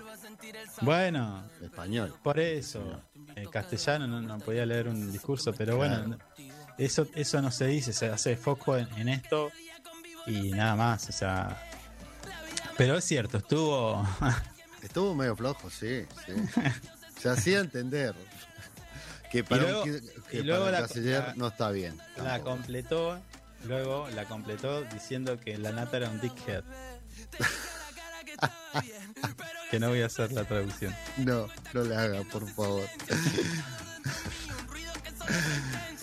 [0.80, 2.14] Bueno, Español.
[2.22, 3.00] por eso.
[3.36, 6.54] En castellano no, no podía leer un discurso, pero bueno, Claro.
[6.78, 9.50] eso, eso no se dice, se hace foco en, en esto
[10.26, 11.08] y nada más.
[11.08, 11.60] O sea,
[12.76, 14.06] pero es cierto, estuvo.
[14.82, 16.32] Estuvo medio flojo, sí, sí.
[17.18, 18.14] Se hacía entender
[19.34, 20.00] que para, luego- un,
[20.30, 22.00] que y luego para el la- canciller la- no está bien.
[22.16, 23.18] La completó,
[23.66, 26.62] luego la completó diciendo que la nata era un dickhead.
[29.70, 30.94] que no voy a hacer la traducción.
[31.18, 32.86] No, no le haga, por favor.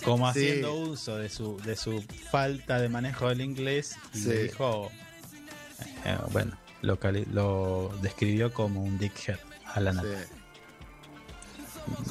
[0.04, 0.40] Como Sí.
[0.40, 4.30] haciendo uso de su, de su falta de manejo del inglés y Sí.
[4.30, 4.92] le dijo,
[6.06, 6.98] eh, bueno, lo,
[7.32, 9.38] lo describió como un dickhead
[9.74, 10.08] a la nata.
[10.10, 10.34] Sí.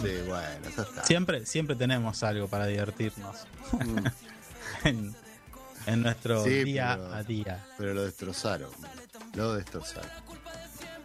[0.01, 1.05] Sí, bueno, ya está.
[1.05, 3.37] Siempre, siempre tenemos algo para divertirnos
[3.73, 4.07] Mm.
[4.87, 5.15] en,
[5.87, 7.67] en nuestro Sí, día pero- a día.
[7.79, 8.71] Pero lo destrozaron.
[9.35, 10.11] Lo destrozaron.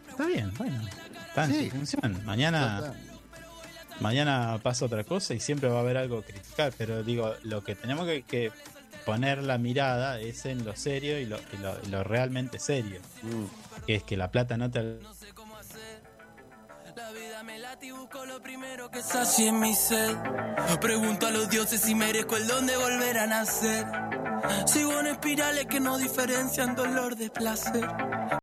[0.10, 0.82] Está bien, bueno.
[1.28, 1.70] Está en Sí.
[1.70, 2.22] función.
[2.26, 2.94] Mañana,
[4.00, 6.74] mañana pasa otra cosa y siempre va a haber algo que criticar.
[6.78, 8.52] Pero digo, lo que tenemos que, que
[9.06, 13.00] poner la mirada es en lo serio y lo, y lo- y lo realmente serio.
[13.24, 13.84] Mm.
[13.86, 15.00] Que es que la plata no te...
[18.92, 20.16] que sacie mi sed.
[20.82, 23.86] Pregunto a los dioses si merezco el don de volver a nacer.
[24.66, 27.88] Sigo en espirales que no diferencian dolor de placer.